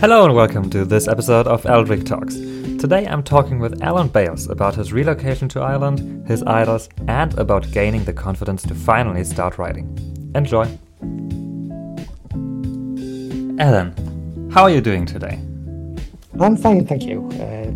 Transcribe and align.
Hello 0.00 0.24
and 0.24 0.32
welcome 0.32 0.70
to 0.70 0.84
this 0.84 1.08
episode 1.08 1.48
of 1.48 1.64
Eldric 1.64 2.06
Talks. 2.06 2.36
Today 2.80 3.04
I'm 3.08 3.24
talking 3.24 3.58
with 3.58 3.82
Alan 3.82 4.06
Bayles 4.06 4.48
about 4.48 4.76
his 4.76 4.92
relocation 4.92 5.48
to 5.48 5.60
Ireland, 5.60 6.24
his 6.28 6.44
idols, 6.44 6.88
and 7.08 7.36
about 7.36 7.68
gaining 7.72 8.04
the 8.04 8.12
confidence 8.12 8.62
to 8.62 8.76
finally 8.76 9.24
start 9.24 9.58
writing. 9.58 9.86
Enjoy! 10.36 10.66
Alan, 13.58 14.48
how 14.52 14.62
are 14.62 14.70
you 14.70 14.80
doing 14.80 15.04
today? 15.04 15.40
I'm 16.38 16.56
fine, 16.56 16.86
thank 16.86 17.02
you. 17.02 17.26
Uh, 17.32 17.72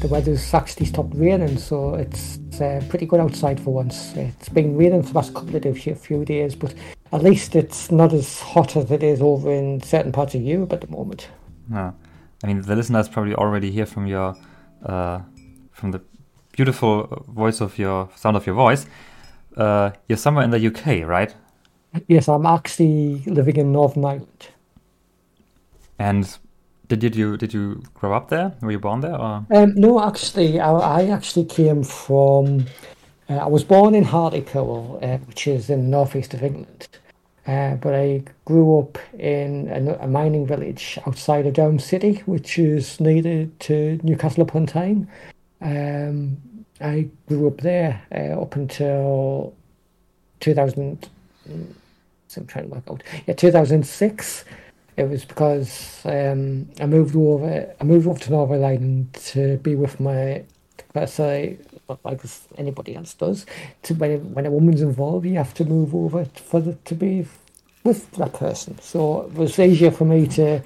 the 0.00 0.08
weather's 0.10 0.52
actually 0.52 0.84
stopped 0.84 1.14
raining, 1.14 1.56
so 1.56 1.94
it's 1.94 2.38
uh, 2.60 2.82
pretty 2.90 3.06
good 3.06 3.20
outside 3.20 3.58
for 3.58 3.72
once. 3.72 4.12
It's 4.16 4.50
been 4.50 4.76
raining 4.76 5.02
for 5.02 5.08
the 5.12 5.18
last 5.18 5.32
couple 5.32 5.56
of 5.56 5.78
few 5.78 6.26
days, 6.26 6.54
but 6.54 6.74
at 7.12 7.22
least 7.22 7.56
it's 7.56 7.90
not 7.90 8.12
as 8.12 8.40
hot 8.40 8.76
as 8.76 8.90
it 8.90 9.02
is 9.02 9.20
over 9.20 9.52
in 9.52 9.82
certain 9.82 10.12
parts 10.12 10.34
of 10.34 10.42
Europe 10.42 10.72
at 10.72 10.80
the 10.80 10.88
moment. 10.88 11.28
No, 11.68 11.94
I 12.42 12.46
mean 12.46 12.62
the 12.62 12.76
listeners 12.76 13.08
probably 13.08 13.34
already 13.34 13.70
hear 13.70 13.86
from 13.86 14.06
your 14.06 14.36
uh, 14.84 15.20
from 15.72 15.92
the 15.92 16.00
beautiful 16.52 17.24
voice 17.28 17.60
of 17.60 17.78
your 17.78 18.10
sound 18.16 18.36
of 18.36 18.46
your 18.46 18.54
voice. 18.54 18.86
Uh, 19.56 19.90
you're 20.08 20.18
somewhere 20.18 20.44
in 20.44 20.50
the 20.50 20.66
UK, 20.66 21.06
right? 21.06 21.34
Yes, 22.06 22.28
I'm 22.28 22.46
actually 22.46 23.22
living 23.26 23.56
in 23.56 23.72
Northern 23.72 24.04
Ireland. 24.04 24.48
And 25.98 26.38
did 26.88 27.02
you, 27.02 27.10
did 27.10 27.18
you 27.18 27.36
did 27.36 27.54
you 27.54 27.82
grow 27.94 28.12
up 28.12 28.28
there? 28.28 28.54
Were 28.62 28.70
you 28.70 28.78
born 28.78 29.00
there? 29.00 29.14
Or? 29.14 29.44
Um, 29.54 29.74
no, 29.74 30.02
actually, 30.02 30.60
I, 30.60 30.70
I, 30.70 31.08
actually 31.08 31.44
came 31.44 31.82
from. 31.82 32.66
Uh, 33.28 33.34
I 33.34 33.46
was 33.46 33.64
born 33.64 33.94
in 33.94 34.04
Hartlepool, 34.04 35.00
uh, 35.02 35.18
which 35.26 35.46
is 35.46 35.68
in 35.70 35.82
the 35.82 35.88
northeast 35.88 36.34
of 36.34 36.42
England, 36.42 36.88
uh, 37.46 37.74
but 37.74 37.94
I 37.94 38.22
grew 38.44 38.78
up 38.78 38.98
in 39.18 39.68
a, 39.68 40.04
a, 40.04 40.06
mining 40.06 40.46
village 40.46 40.98
outside 41.06 41.46
of 41.46 41.54
Down 41.54 41.78
City, 41.78 42.22
which 42.26 42.58
is 42.58 43.00
near 43.00 43.48
to 43.60 44.00
Newcastle 44.02 44.42
upon 44.42 44.66
Tyne. 44.66 45.08
Um, 45.60 46.38
I 46.80 47.08
grew 47.26 47.48
up 47.48 47.60
there 47.60 48.02
uh, 48.14 48.40
up 48.40 48.56
until 48.56 49.54
2000. 50.40 51.08
So 52.28 52.40
I'm 52.40 52.46
trying 52.46 52.68
to 52.68 52.74
work 52.74 52.84
out. 52.88 53.02
Yeah, 53.26 53.34
2006 53.34 54.44
it 54.98 55.08
was 55.08 55.24
because 55.24 56.00
um, 56.06 56.68
I 56.80 56.86
moved 56.86 57.14
over. 57.14 57.72
I 57.80 57.84
moved 57.84 58.08
over 58.08 58.18
to 58.18 58.30
Northern 58.32 58.64
Ireland 58.64 59.14
to 59.26 59.56
be 59.58 59.76
with 59.76 60.00
my. 60.00 60.44
Let's 60.94 61.12
say, 61.12 61.58
like 62.04 62.20
anybody 62.56 62.94
else 62.96 63.14
does, 63.14 63.46
to 63.82 63.94
when 63.94 64.34
when 64.34 64.46
a 64.46 64.50
woman's 64.50 64.82
involved, 64.82 65.26
you 65.26 65.34
have 65.34 65.54
to 65.54 65.64
move 65.64 65.94
over 65.94 66.24
for 66.24 66.60
the, 66.60 66.74
to 66.74 66.94
be 66.94 67.26
with 67.84 68.10
that 68.12 68.32
person. 68.34 68.78
So 68.80 69.22
it 69.22 69.34
was 69.34 69.58
easier 69.58 69.90
for 69.90 70.04
me 70.04 70.26
to 70.28 70.62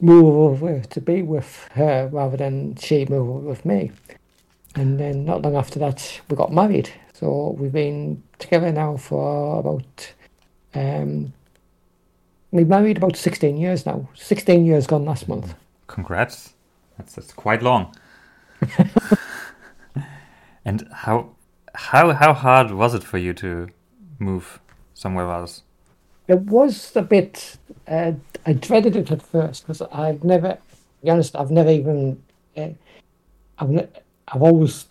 move 0.00 0.62
over 0.62 0.80
to 0.80 1.00
be 1.00 1.22
with 1.22 1.68
her 1.72 2.08
rather 2.12 2.36
than 2.36 2.76
she 2.76 3.04
move 3.06 3.28
over 3.28 3.48
with 3.48 3.64
me. 3.64 3.92
And 4.74 4.98
then 4.98 5.24
not 5.24 5.42
long 5.42 5.56
after 5.56 5.78
that, 5.78 6.20
we 6.28 6.36
got 6.36 6.52
married. 6.52 6.90
So 7.12 7.54
we've 7.58 7.72
been 7.72 8.22
together 8.38 8.72
now 8.72 8.96
for 8.96 9.60
about 9.60 10.12
um, 10.74 11.32
we 12.50 12.64
married 12.64 12.98
about 12.98 13.16
16 13.16 13.56
years 13.56 13.86
now. 13.86 14.08
16 14.14 14.64
years 14.64 14.86
gone 14.86 15.04
last 15.04 15.28
month. 15.28 15.54
Congrats. 15.86 16.52
That's, 16.98 17.14
that's 17.14 17.32
quite 17.32 17.62
long. 17.62 17.94
and 20.64 20.88
how 20.92 21.30
how 21.74 22.12
how 22.12 22.32
hard 22.32 22.70
was 22.70 22.94
it 22.94 23.02
for 23.02 23.18
you 23.18 23.32
to 23.34 23.68
move 24.18 24.60
somewhere 24.94 25.30
else? 25.30 25.62
It 26.28 26.40
was 26.40 26.94
a 26.96 27.02
bit. 27.02 27.58
Uh, 27.86 28.12
I 28.46 28.52
dreaded 28.52 28.96
it 28.96 29.10
at 29.10 29.22
first 29.22 29.66
because 29.66 29.82
I've 29.92 30.24
never, 30.24 30.58
be 31.02 31.10
honest, 31.10 31.36
I've 31.36 31.50
never 31.50 31.70
even. 31.70 32.22
Uh, 32.56 32.70
I've 33.58 33.70
ne- 33.70 33.88
I've 34.28 34.42
always 34.42 34.86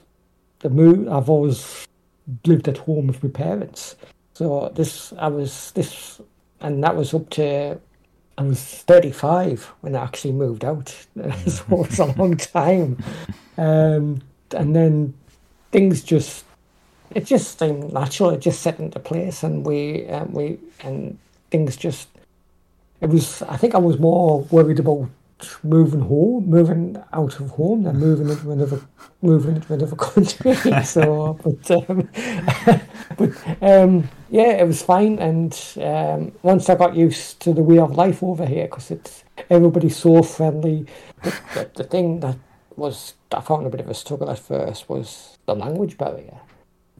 the 0.59 0.69
move. 0.69 1.07
I've 1.07 1.29
always 1.29 1.87
lived 2.45 2.67
at 2.67 2.77
home 2.77 3.07
with 3.07 3.23
my 3.23 3.29
parents. 3.29 3.95
So 4.33 4.71
this 4.75 5.13
I 5.17 5.27
was 5.27 5.71
this 5.71 6.21
and 6.61 6.83
that 6.83 6.95
was 6.95 7.13
up 7.13 7.29
to 7.31 7.79
I 8.37 8.43
was 8.43 8.61
35 8.61 9.71
when 9.81 9.95
I 9.95 10.03
actually 10.03 10.33
moved 10.33 10.63
out. 10.63 10.89
so 11.47 11.63
it 11.63 11.69
was 11.69 11.99
a 11.99 12.05
long 12.17 12.37
time. 12.37 12.97
Um, 13.57 14.21
and 14.55 14.75
then 14.75 15.13
things 15.71 16.03
just 16.03 16.45
it 17.13 17.25
just 17.25 17.59
seemed 17.59 17.93
natural. 17.93 18.31
It 18.31 18.39
just 18.39 18.61
set 18.61 18.79
into 18.79 18.99
place, 18.99 19.43
and 19.43 19.65
we 19.65 20.07
um, 20.09 20.31
we 20.33 20.59
and 20.81 21.17
things 21.49 21.75
just. 21.75 22.07
It 23.01 23.09
was. 23.09 23.41
I 23.43 23.57
think 23.57 23.75
I 23.75 23.79
was 23.79 23.99
more 23.99 24.41
worried 24.51 24.79
about 24.79 25.09
moving 25.63 26.01
home, 26.01 26.47
moving 26.47 27.03
out 27.13 27.39
of 27.39 27.49
home, 27.49 27.83
than 27.83 27.97
moving 27.97 28.29
into 28.29 28.51
another, 28.51 28.79
moving 29.21 29.55
into 29.55 29.73
another 29.73 29.95
country. 30.07 30.55
so, 30.83 31.37
but 31.43 31.89
um, 31.89 32.09
but 33.17 33.31
um, 33.61 34.09
yeah, 34.29 34.51
it 34.61 34.67
was 34.67 34.81
fine. 34.81 35.19
And 35.19 35.59
um, 35.81 36.31
once 36.43 36.69
I 36.69 36.75
got 36.75 36.95
used 36.95 37.39
to 37.41 37.53
the 37.53 37.63
way 37.63 37.79
of 37.79 37.95
life 37.97 38.23
over 38.23 38.45
here, 38.45 38.65
because 38.65 38.91
it's 38.91 39.23
everybody's 39.49 39.97
so 39.97 40.23
friendly. 40.23 40.85
But, 41.53 41.75
the 41.75 41.83
thing 41.83 42.19
that 42.21 42.37
was 42.77 43.13
I 43.31 43.41
found 43.41 43.65
a 43.65 43.69
bit 43.69 43.81
of 43.81 43.89
a 43.89 43.93
struggle 43.93 44.29
at 44.29 44.39
first 44.39 44.89
was 44.89 45.37
the 45.45 45.55
language 45.55 45.97
barrier. 45.97 46.39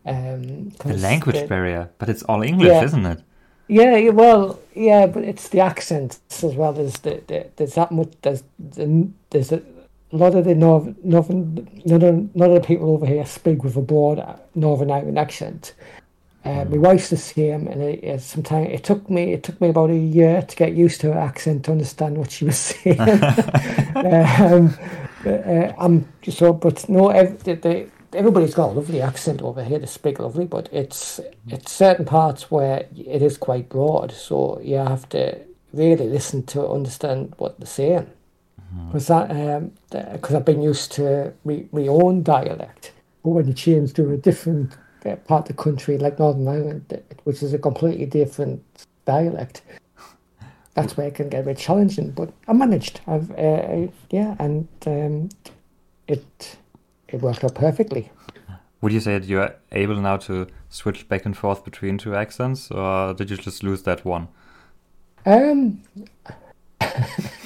Um, 0.05 0.69
the 0.69 0.97
language 0.97 1.39
the, 1.39 1.47
barrier, 1.47 1.89
but 1.97 2.09
it's 2.09 2.23
all 2.23 2.41
English, 2.41 2.69
yeah, 2.69 2.83
isn't 2.83 3.05
it? 3.05 3.21
Yeah, 3.67 4.09
well, 4.09 4.59
yeah, 4.73 5.05
but 5.05 5.23
it's 5.23 5.47
the 5.49 5.59
accents 5.59 6.19
as 6.43 6.55
well. 6.55 6.73
There's 6.73 6.99
the, 6.99 7.21
the 7.27 7.47
there's 7.55 7.75
that 7.75 7.91
much. 7.91 8.11
There's 8.21 8.43
the, 8.59 9.09
there's 9.29 9.51
a 9.51 9.61
lot 10.11 10.35
of 10.35 10.45
the 10.45 10.55
northern 10.55 10.95
northern 11.03 11.69
none 11.85 12.03
of, 12.03 12.41
of 12.41 12.61
the 12.61 12.67
people 12.67 12.89
over 12.89 13.05
here 13.05 13.25
speak 13.25 13.63
with 13.63 13.77
a 13.77 13.81
broad 13.81 14.39
Northern 14.55 14.91
Ireland 14.91 15.19
accent. 15.19 15.73
Uh, 16.43 16.65
my 16.65 16.77
wife's 16.77 17.11
the 17.11 17.17
same, 17.17 17.67
and 17.67 17.81
it, 17.83 18.03
it, 18.03 18.21
sometimes 18.21 18.69
it 18.71 18.83
took 18.83 19.07
me 19.11 19.33
it 19.33 19.43
took 19.43 19.61
me 19.61 19.69
about 19.69 19.91
a 19.91 19.95
year 19.95 20.41
to 20.41 20.55
get 20.55 20.73
used 20.73 20.99
to 20.99 21.13
her 21.13 21.19
accent 21.19 21.65
to 21.65 21.71
understand 21.71 22.17
what 22.17 22.31
she 22.31 22.45
was 22.45 22.57
saying. 22.73 22.99
um, 23.95 24.75
but, 25.23 25.47
uh, 25.47 25.73
I'm 25.77 26.11
so, 26.27 26.53
but 26.53 26.89
no, 26.89 27.09
every, 27.09 27.53
the, 27.53 27.87
everybody's 28.13 28.55
got 28.55 28.69
a 28.69 28.73
lovely 28.73 29.01
accent 29.01 29.43
over 29.43 29.63
here. 29.63 29.77
They 29.77 29.85
speak 29.85 30.19
lovely, 30.19 30.45
but 30.45 30.67
it's 30.71 31.19
it's 31.47 31.71
certain 31.71 32.05
parts 32.05 32.49
where 32.49 32.87
it 32.97 33.21
is 33.21 33.37
quite 33.37 33.69
broad. 33.69 34.11
So 34.11 34.59
you 34.61 34.77
have 34.77 35.07
to 35.09 35.39
really 35.73 36.07
listen 36.07 36.43
to 36.47 36.67
understand 36.67 37.35
what 37.37 37.59
they're 37.59 37.67
saying. 37.67 38.09
Because 38.87 39.09
mm-hmm. 39.09 39.93
um, 39.93 40.35
I've 40.35 40.45
been 40.45 40.61
used 40.61 40.93
to 40.93 41.33
my, 41.43 41.65
my 41.71 41.87
own 41.87 42.23
dialect, 42.23 42.93
but 43.21 43.29
when 43.31 43.47
you 43.47 43.53
change 43.53 43.93
to 43.93 44.11
a 44.11 44.17
different 44.17 44.71
part 45.25 45.49
of 45.49 45.55
the 45.55 45.63
country, 45.63 45.97
like 45.97 46.19
Northern 46.19 46.47
Ireland, 46.47 47.01
which 47.23 47.43
is 47.43 47.53
a 47.53 47.59
completely 47.59 48.05
different 48.05 48.63
dialect, 49.05 49.61
that's 50.73 50.97
where 50.97 51.07
it 51.07 51.15
can 51.15 51.29
get 51.29 51.41
a 51.41 51.43
bit 51.43 51.57
challenging. 51.57 52.11
But 52.11 52.31
I 52.47 52.53
managed. 52.53 53.01
I've 53.07 53.31
uh, 53.31 53.87
yeah, 54.09 54.35
and 54.39 54.67
um, 54.85 55.29
it 56.07 56.57
it 57.07 57.21
worked 57.21 57.43
out 57.43 57.55
perfectly. 57.55 58.11
Would 58.81 58.93
you 58.93 58.99
say 58.99 59.19
that 59.19 59.27
you're 59.27 59.53
able 59.71 59.97
now 59.97 60.17
to 60.17 60.47
switch 60.69 61.07
back 61.07 61.25
and 61.25 61.37
forth 61.37 61.63
between 61.63 61.97
two 61.97 62.15
accents, 62.15 62.71
or 62.71 63.13
did 63.13 63.29
you 63.29 63.37
just 63.37 63.63
lose 63.63 63.83
that 63.83 64.03
one? 64.05 64.27
Um, 65.25 65.83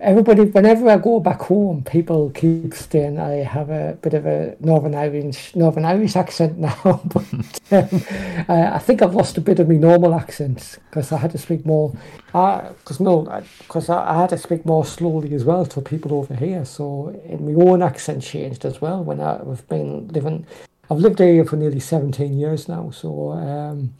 everybody, 0.00 0.44
whenever 0.44 0.88
I 0.88 0.96
go 0.96 1.20
back 1.20 1.40
home, 1.42 1.82
people 1.82 2.30
keep 2.30 2.74
saying 2.74 3.18
I 3.18 3.44
have 3.44 3.70
a 3.70 3.98
bit 4.00 4.14
of 4.14 4.26
a 4.26 4.56
Northern 4.60 4.94
Irish 4.94 5.54
Northern 5.54 5.84
Irish 5.84 6.16
accent 6.16 6.58
now. 6.58 7.00
but 7.04 7.24
um, 7.70 8.02
I, 8.48 8.74
I, 8.74 8.78
think 8.78 9.02
I've 9.02 9.14
lost 9.14 9.38
a 9.38 9.40
bit 9.40 9.60
of 9.60 9.68
my 9.68 9.76
normal 9.76 10.14
accent 10.14 10.78
because 10.88 11.12
I 11.12 11.18
had 11.18 11.30
to 11.32 11.38
speak 11.38 11.66
more. 11.66 11.94
Because 12.26 13.00
uh, 13.00 13.04
no, 13.04 13.42
because 13.58 13.88
I, 13.88 14.10
I, 14.10 14.20
had 14.22 14.30
to 14.30 14.38
speak 14.38 14.64
more 14.64 14.84
slowly 14.84 15.34
as 15.34 15.44
well 15.44 15.66
to 15.66 15.80
people 15.80 16.14
over 16.14 16.34
here. 16.34 16.64
So 16.64 17.14
my 17.38 17.52
own 17.52 17.82
accent 17.82 18.22
changed 18.22 18.64
as 18.64 18.80
well 18.80 19.04
when 19.04 19.20
I, 19.20 19.40
I've 19.40 19.68
been 19.68 20.08
living. 20.08 20.46
I've 20.90 20.98
lived 20.98 21.20
here 21.20 21.44
for 21.44 21.56
nearly 21.56 21.80
seventeen 21.80 22.38
years 22.38 22.68
now. 22.68 22.90
So 22.90 23.32
um, 23.32 23.94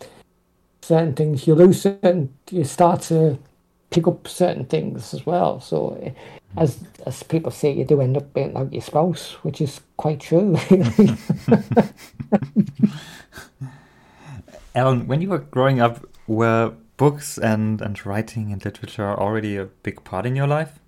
certain 0.83 1.15
things 1.15 1.47
you 1.47 1.55
lose, 1.55 1.83
certain 1.83 2.35
you 2.51 2.65
start 2.65 3.03
to 3.03 3.39
pick 3.91 4.07
up 4.07 4.27
certain 4.27 4.65
things 4.65 5.13
as 5.13 5.27
well. 5.27 5.61
So, 5.61 5.99
eh, 6.03 6.13
as 6.57 6.79
as 7.07 7.23
people 7.23 7.51
say, 7.51 7.73
you 7.73 7.85
do 7.85 8.01
end 8.01 8.17
up 8.17 8.33
being 8.33 8.55
like 8.55 8.73
your 8.73 8.83
spouse, 8.83 9.33
which 9.43 9.61
is 9.61 9.81
quite 9.97 10.21
true. 10.21 10.57
Alan, 14.75 15.07
when 15.07 15.21
you 15.21 15.29
were 15.29 15.39
growing 15.39 15.81
up, 15.81 16.07
were 16.27 16.75
books 16.97 17.39
and, 17.39 17.81
and 17.81 18.05
writing 18.07 18.53
and 18.53 18.65
literature 18.65 19.19
already 19.19 19.57
a 19.57 19.65
big 19.65 20.05
part 20.05 20.27
in 20.27 20.37
your 20.37 20.47
life? 20.47 20.79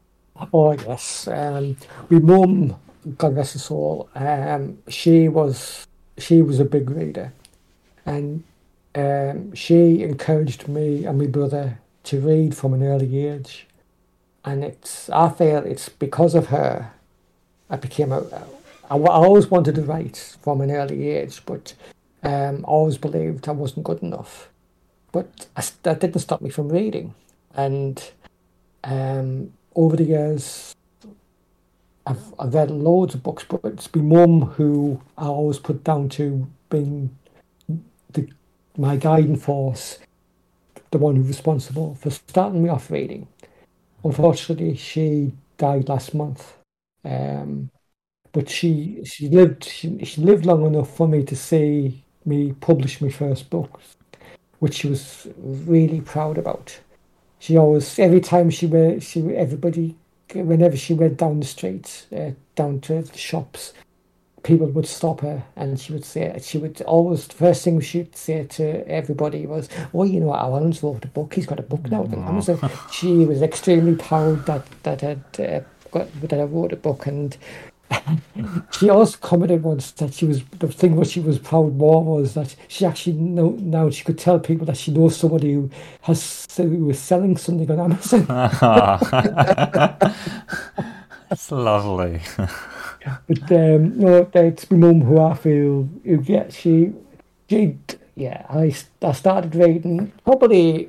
Oh 0.52 0.72
yes, 0.72 1.26
um, 1.28 1.76
my 2.08 2.18
mum, 2.18 2.76
God 3.18 3.36
rest 3.36 3.54
her 3.54 3.58
soul, 3.58 4.08
um, 4.14 4.78
she 4.88 5.28
was 5.28 5.86
she 6.18 6.42
was 6.42 6.60
a 6.60 6.64
big 6.64 6.90
reader, 6.90 7.32
and 8.06 8.44
um, 8.94 9.54
she 9.54 10.02
encouraged 10.02 10.68
me 10.68 11.04
and 11.04 11.18
my 11.18 11.26
brother 11.26 11.78
to 12.04 12.20
read 12.20 12.56
from 12.56 12.74
an 12.74 12.82
early 12.82 13.26
age. 13.26 13.66
and 14.44 14.64
it's 14.64 15.08
I 15.10 15.28
feel 15.30 15.58
it's 15.58 15.88
because 15.88 16.34
of 16.34 16.46
her 16.48 16.92
I 17.70 17.76
became 17.76 18.12
a. 18.12 18.20
I, 18.90 18.96
I 18.96 19.14
always 19.24 19.50
wanted 19.50 19.76
to 19.76 19.82
write 19.82 20.36
from 20.42 20.60
an 20.60 20.70
early 20.70 21.08
age, 21.08 21.42
but 21.46 21.74
um, 22.22 22.64
always 22.68 22.98
believed 22.98 23.48
I 23.48 23.52
wasn't 23.52 23.86
good 23.86 24.02
enough. 24.02 24.50
But 25.10 25.46
I, 25.56 25.64
that 25.84 26.00
didn't 26.00 26.20
stop 26.20 26.42
me 26.42 26.50
from 26.50 26.68
reading, 26.68 27.14
and 27.54 28.10
um, 28.84 29.54
over 29.74 29.96
the 29.96 30.04
years, 30.04 30.74
I've, 32.06 32.34
I've 32.38 32.54
read 32.54 32.70
loads 32.70 33.14
of 33.14 33.22
books, 33.22 33.44
but 33.48 33.60
it's 33.64 33.94
my 33.94 34.02
mum 34.02 34.42
who 34.42 35.00
I 35.16 35.26
always 35.26 35.58
put 35.58 35.82
down 35.82 36.10
to 36.10 36.46
being 36.68 37.16
the 38.12 38.28
my 38.76 38.96
guiding 38.96 39.36
force, 39.36 39.98
the 40.92 40.98
one 40.98 41.16
who's 41.16 41.26
responsible 41.26 41.96
for 41.96 42.10
starting 42.10 42.62
me 42.62 42.68
off 42.68 42.90
reading. 42.90 43.26
Unfortunately, 44.04 44.76
she 44.76 45.32
died 45.58 45.88
last 45.88 46.14
month, 46.14 46.54
um, 47.04 47.70
but 48.32 48.48
she 48.48 49.02
she 49.04 49.28
lived 49.28 49.64
she, 49.64 50.04
she 50.04 50.20
lived 50.20 50.46
long 50.46 50.64
enough 50.66 50.94
for 50.94 51.08
me 51.08 51.24
to 51.24 51.34
see 51.34 52.04
me 52.24 52.52
publish 52.52 53.00
my 53.00 53.08
first 53.08 53.50
book, 53.50 53.80
which 54.60 54.74
she 54.74 54.88
was 54.88 55.26
really 55.38 56.00
proud 56.00 56.38
about. 56.38 56.78
She 57.38 57.56
always 57.56 57.98
every 57.98 58.20
time 58.20 58.50
she 58.50 58.66
went 58.66 59.02
she 59.02 59.20
everybody 59.34 59.96
whenever 60.34 60.76
she 60.76 60.94
went 60.94 61.18
down 61.18 61.40
the 61.40 61.46
street 61.46 62.06
uh, 62.16 62.30
down 62.54 62.80
to 62.80 63.02
the 63.02 63.18
shops 63.18 63.72
people 64.42 64.66
would 64.68 64.86
stop 64.86 65.20
her 65.20 65.44
and 65.56 65.78
she 65.78 65.92
would 65.92 66.04
say 66.04 66.36
she 66.42 66.58
would 66.58 66.80
always 66.82 67.26
the 67.26 67.34
first 67.34 67.64
thing 67.64 67.80
she'd 67.80 68.16
say 68.16 68.44
to 68.44 68.86
everybody 68.88 69.46
was 69.46 69.68
oh 69.94 70.04
you 70.04 70.20
know 70.20 70.34
Alan's 70.34 70.82
wrote 70.82 71.04
a 71.04 71.08
book 71.08 71.34
he's 71.34 71.46
got 71.46 71.60
a 71.60 71.62
book 71.62 71.90
now 71.90 72.04
and 72.04 72.44
so 72.44 72.58
she 72.90 73.24
was 73.24 73.42
extremely 73.42 73.94
proud 73.94 74.44
that 74.46 74.66
that 74.82 75.00
had 75.00 75.24
uh, 75.38 75.60
got, 75.90 76.08
that 76.20 76.32
I 76.32 76.42
wrote 76.44 76.72
a 76.72 76.76
book 76.76 77.06
and 77.06 77.36
she 78.72 78.88
also 78.88 79.18
commented 79.18 79.62
once 79.62 79.90
that 79.92 80.14
she 80.14 80.24
was 80.24 80.42
the 80.58 80.68
thing 80.68 80.96
what 80.96 81.06
she 81.06 81.20
was 81.20 81.38
proud 81.38 81.76
more 81.76 82.04
was 82.04 82.34
that 82.34 82.56
she 82.68 82.84
actually 82.84 83.12
know 83.14 83.50
now 83.60 83.90
she 83.90 84.04
could 84.04 84.18
tell 84.18 84.38
people 84.38 84.66
that 84.66 84.76
she 84.76 84.90
knows 84.90 85.16
somebody 85.16 85.52
who 85.52 85.70
has 86.02 86.46
who 86.56 86.90
is 86.90 86.98
selling 86.98 87.36
something 87.36 87.70
on 87.70 87.92
Amazon. 87.92 88.26
That's 91.28 91.50
lovely. 91.50 92.20
but 93.26 93.52
um, 93.52 93.98
no, 93.98 94.30
it's 94.34 94.70
my 94.70 94.76
mum 94.76 95.00
who 95.02 95.20
I 95.20 95.34
feel 95.34 95.88
who 96.04 96.22
yeah 96.24 96.48
she 96.50 96.92
she 97.48 97.78
yeah 98.14 98.46
I 98.48 98.74
I 99.02 99.12
started 99.12 99.54
reading 99.54 100.12
probably 100.24 100.88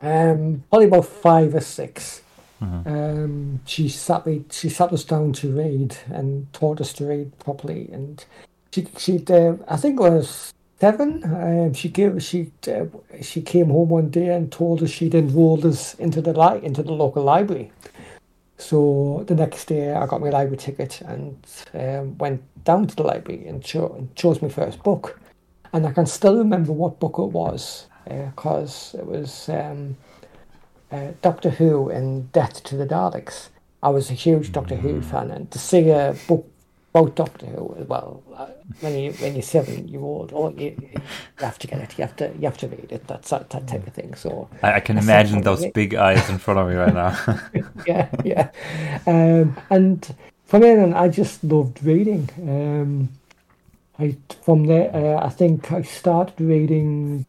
um 0.00 0.64
probably 0.70 0.86
about 0.86 1.06
five 1.06 1.54
or 1.54 1.60
six 1.60 2.22
Mm-hmm. 2.62 2.88
Um, 2.88 3.60
she 3.66 3.88
sat 3.88 4.24
me, 4.26 4.44
she 4.50 4.68
sat 4.68 4.92
us 4.92 5.04
down 5.04 5.32
to 5.34 5.52
read 5.52 5.96
and 6.06 6.52
taught 6.52 6.80
us 6.80 6.92
to 6.94 7.06
read 7.06 7.36
properly. 7.40 7.88
And 7.92 8.24
she 8.72 8.86
she 8.96 9.24
uh, 9.28 9.54
I 9.66 9.76
think 9.76 9.98
it 9.98 10.02
was 10.02 10.52
seven. 10.78 11.24
Um, 11.24 11.74
she 11.74 11.88
gave 11.88 12.22
she 12.22 12.52
uh, 12.68 12.84
she 13.20 13.42
came 13.42 13.68
home 13.68 13.88
one 13.88 14.10
day 14.10 14.28
and 14.28 14.50
told 14.52 14.82
us 14.82 14.90
she'd 14.90 15.14
enrolled 15.14 15.66
us 15.66 15.94
into 15.94 16.20
the 16.20 16.32
li- 16.32 16.64
into 16.64 16.82
the 16.82 16.92
local 16.92 17.24
library. 17.24 17.72
So 18.62 19.24
the 19.26 19.34
next 19.34 19.66
day, 19.66 19.92
I 19.92 20.06
got 20.06 20.20
my 20.20 20.30
library 20.30 20.56
ticket 20.56 21.00
and 21.02 21.36
um, 21.74 22.18
went 22.18 22.42
down 22.64 22.86
to 22.86 22.96
the 22.96 23.02
library 23.02 23.46
and, 23.46 23.62
cho- 23.62 23.94
and 23.96 24.14
chose 24.14 24.40
my 24.40 24.48
first 24.48 24.82
book. 24.82 25.20
And 25.72 25.86
I 25.86 25.92
can 25.92 26.06
still 26.06 26.36
remember 26.36 26.72
what 26.72 27.00
book 27.00 27.18
it 27.18 27.32
was 27.32 27.86
because 28.04 28.94
uh, 28.94 28.98
it 28.98 29.06
was. 29.06 29.48
Um, 29.48 29.96
uh, 30.92 31.12
Doctor 31.22 31.50
Who 31.50 31.88
and 31.88 32.30
Death 32.32 32.62
to 32.64 32.76
the 32.76 32.86
Daleks. 32.86 33.48
I 33.82 33.88
was 33.88 34.10
a 34.10 34.14
huge 34.14 34.52
Doctor 34.52 34.76
Who 34.76 35.00
fan, 35.00 35.30
and 35.30 35.50
to 35.50 35.58
see 35.58 35.90
a 35.90 36.14
book 36.28 36.46
about 36.94 37.14
Doctor 37.14 37.46
Who 37.46 37.74
as 37.78 37.86
well, 37.86 38.22
uh, 38.36 38.46
when 38.80 38.98
you 38.98 39.12
when 39.12 39.34
you're 39.34 39.42
seven 39.42 39.88
year 39.88 40.00
old, 40.00 40.32
oh, 40.34 40.50
you, 40.50 40.76
you 40.78 41.00
have 41.38 41.58
to 41.60 41.66
get 41.66 41.80
it. 41.80 41.98
You 41.98 42.02
have 42.04 42.16
to 42.16 42.32
you 42.38 42.44
have 42.44 42.58
to 42.58 42.68
read 42.68 42.92
it. 42.92 43.06
That's 43.06 43.30
that, 43.30 43.48
that 43.50 43.66
type 43.66 43.86
of 43.86 43.94
thing. 43.94 44.14
So 44.14 44.48
I, 44.62 44.74
I 44.74 44.80
can 44.80 44.98
imagine 44.98 45.42
those 45.42 45.64
big 45.72 45.94
eyes 45.94 46.28
in 46.28 46.38
front 46.38 46.60
of 46.60 46.68
me 46.68 46.74
right 46.74 46.94
now. 46.94 47.18
yeah, 47.86 48.08
yeah, 48.24 48.50
um, 49.06 49.56
and 49.70 50.14
from 50.44 50.60
then 50.60 50.80
on, 50.80 50.94
I 50.94 51.08
just 51.08 51.42
loved 51.42 51.82
reading. 51.82 52.28
Um, 52.42 53.08
I 53.98 54.16
from 54.42 54.66
there, 54.66 54.94
uh, 54.94 55.24
I 55.24 55.30
think 55.30 55.72
I 55.72 55.82
started 55.82 56.38
reading 56.40 57.24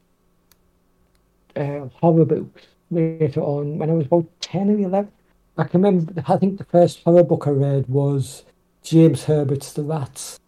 uh, 1.56 1.88
horror 2.02 2.26
books 2.26 2.64
later 2.92 3.42
on 3.42 3.78
when 3.78 3.90
I 3.90 3.94
was 3.94 4.08
about 4.08 4.26
10 4.42 4.70
or 4.70 4.78
11. 4.78 5.12
I 5.58 5.64
can 5.66 5.82
remember, 5.82 6.24
I 6.28 6.38
think 6.38 6.58
the 6.58 6.64
first 6.64 7.04
horror 7.04 7.24
book 7.24 7.48
I 7.48 7.52
read 7.52 7.88
was 7.88 8.44
James 8.84 9.24
Herbert's 9.24 9.74
The 9.74 9.84
Rats. 9.84 10.40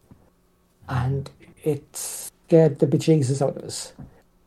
And 0.88 1.30
it 1.64 1.84
scared 1.96 2.80
the 2.80 2.88
bejesus 2.88 3.42
out 3.42 3.58
of 3.58 3.64
us. 3.64 3.94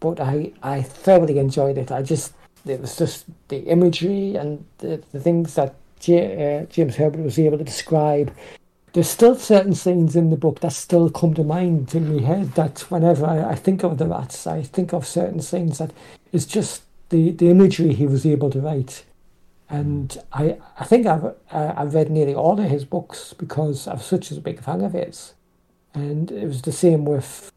But 0.01 0.21
I, 0.21 0.53
I 0.63 0.83
thoroughly 0.83 1.39
enjoyed 1.39 1.79
it. 1.79 1.91
I 1.91 2.03
just, 2.03 2.33
it 2.65 2.81
was 2.81 2.97
just 2.97 3.25
the 3.49 3.59
imagery 3.65 4.37
and 4.37 4.65
the, 4.79 5.03
the 5.13 5.21
things 5.21 5.55
that 5.55 5.75
J, 5.99 6.61
uh, 6.61 6.67
James 6.67 6.97
Herbert 6.97 7.23
was 7.23 7.39
able 7.39 7.59
to 7.59 7.65
describe. 7.65 8.33
There's 8.93 9.09
still 9.09 9.35
certain 9.35 9.75
scenes 9.75 10.15
in 10.15 10.31
the 10.31 10.37
book 10.37 10.61
that 10.61 10.73
still 10.73 11.11
come 11.11 11.35
to 11.35 11.45
mind 11.45 11.95
in 11.95 12.15
my 12.15 12.23
head 12.23 12.55
that 12.55 12.81
whenever 12.91 13.27
I, 13.27 13.51
I 13.51 13.55
think 13.55 13.83
of 13.83 13.99
the 13.99 14.07
rats, 14.07 14.47
I 14.47 14.63
think 14.63 14.93
of 14.93 15.07
certain 15.07 15.41
scenes 15.41 15.79
that 15.79 15.93
is 16.33 16.47
just 16.47 16.83
the, 17.09 17.33
the 17.33 17.51
imagery 17.51 17.95
he 17.95 18.07
was 18.07 18.25
able 18.25 18.51
to 18.51 18.61
write. 18.61 19.05
And 19.71 20.17
I, 20.33 20.59
I 20.79 20.85
think 20.85 21.07
I've, 21.07 21.25
uh, 21.25 21.75
I've 21.77 21.95
read 21.95 22.11
nearly 22.11 22.35
all 22.35 22.59
of 22.59 22.71
his 22.71 22.85
books 22.85 23.35
because 23.35 23.87
I 23.87 23.95
was 23.95 24.05
such 24.05 24.31
a 24.31 24.41
big 24.41 24.63
fan 24.63 24.81
of 24.81 24.93
his. 24.93 25.35
And 25.95 26.31
it 26.31 26.47
was 26.47 26.63
the 26.63 26.73
same 26.73 27.05
with, 27.05 27.53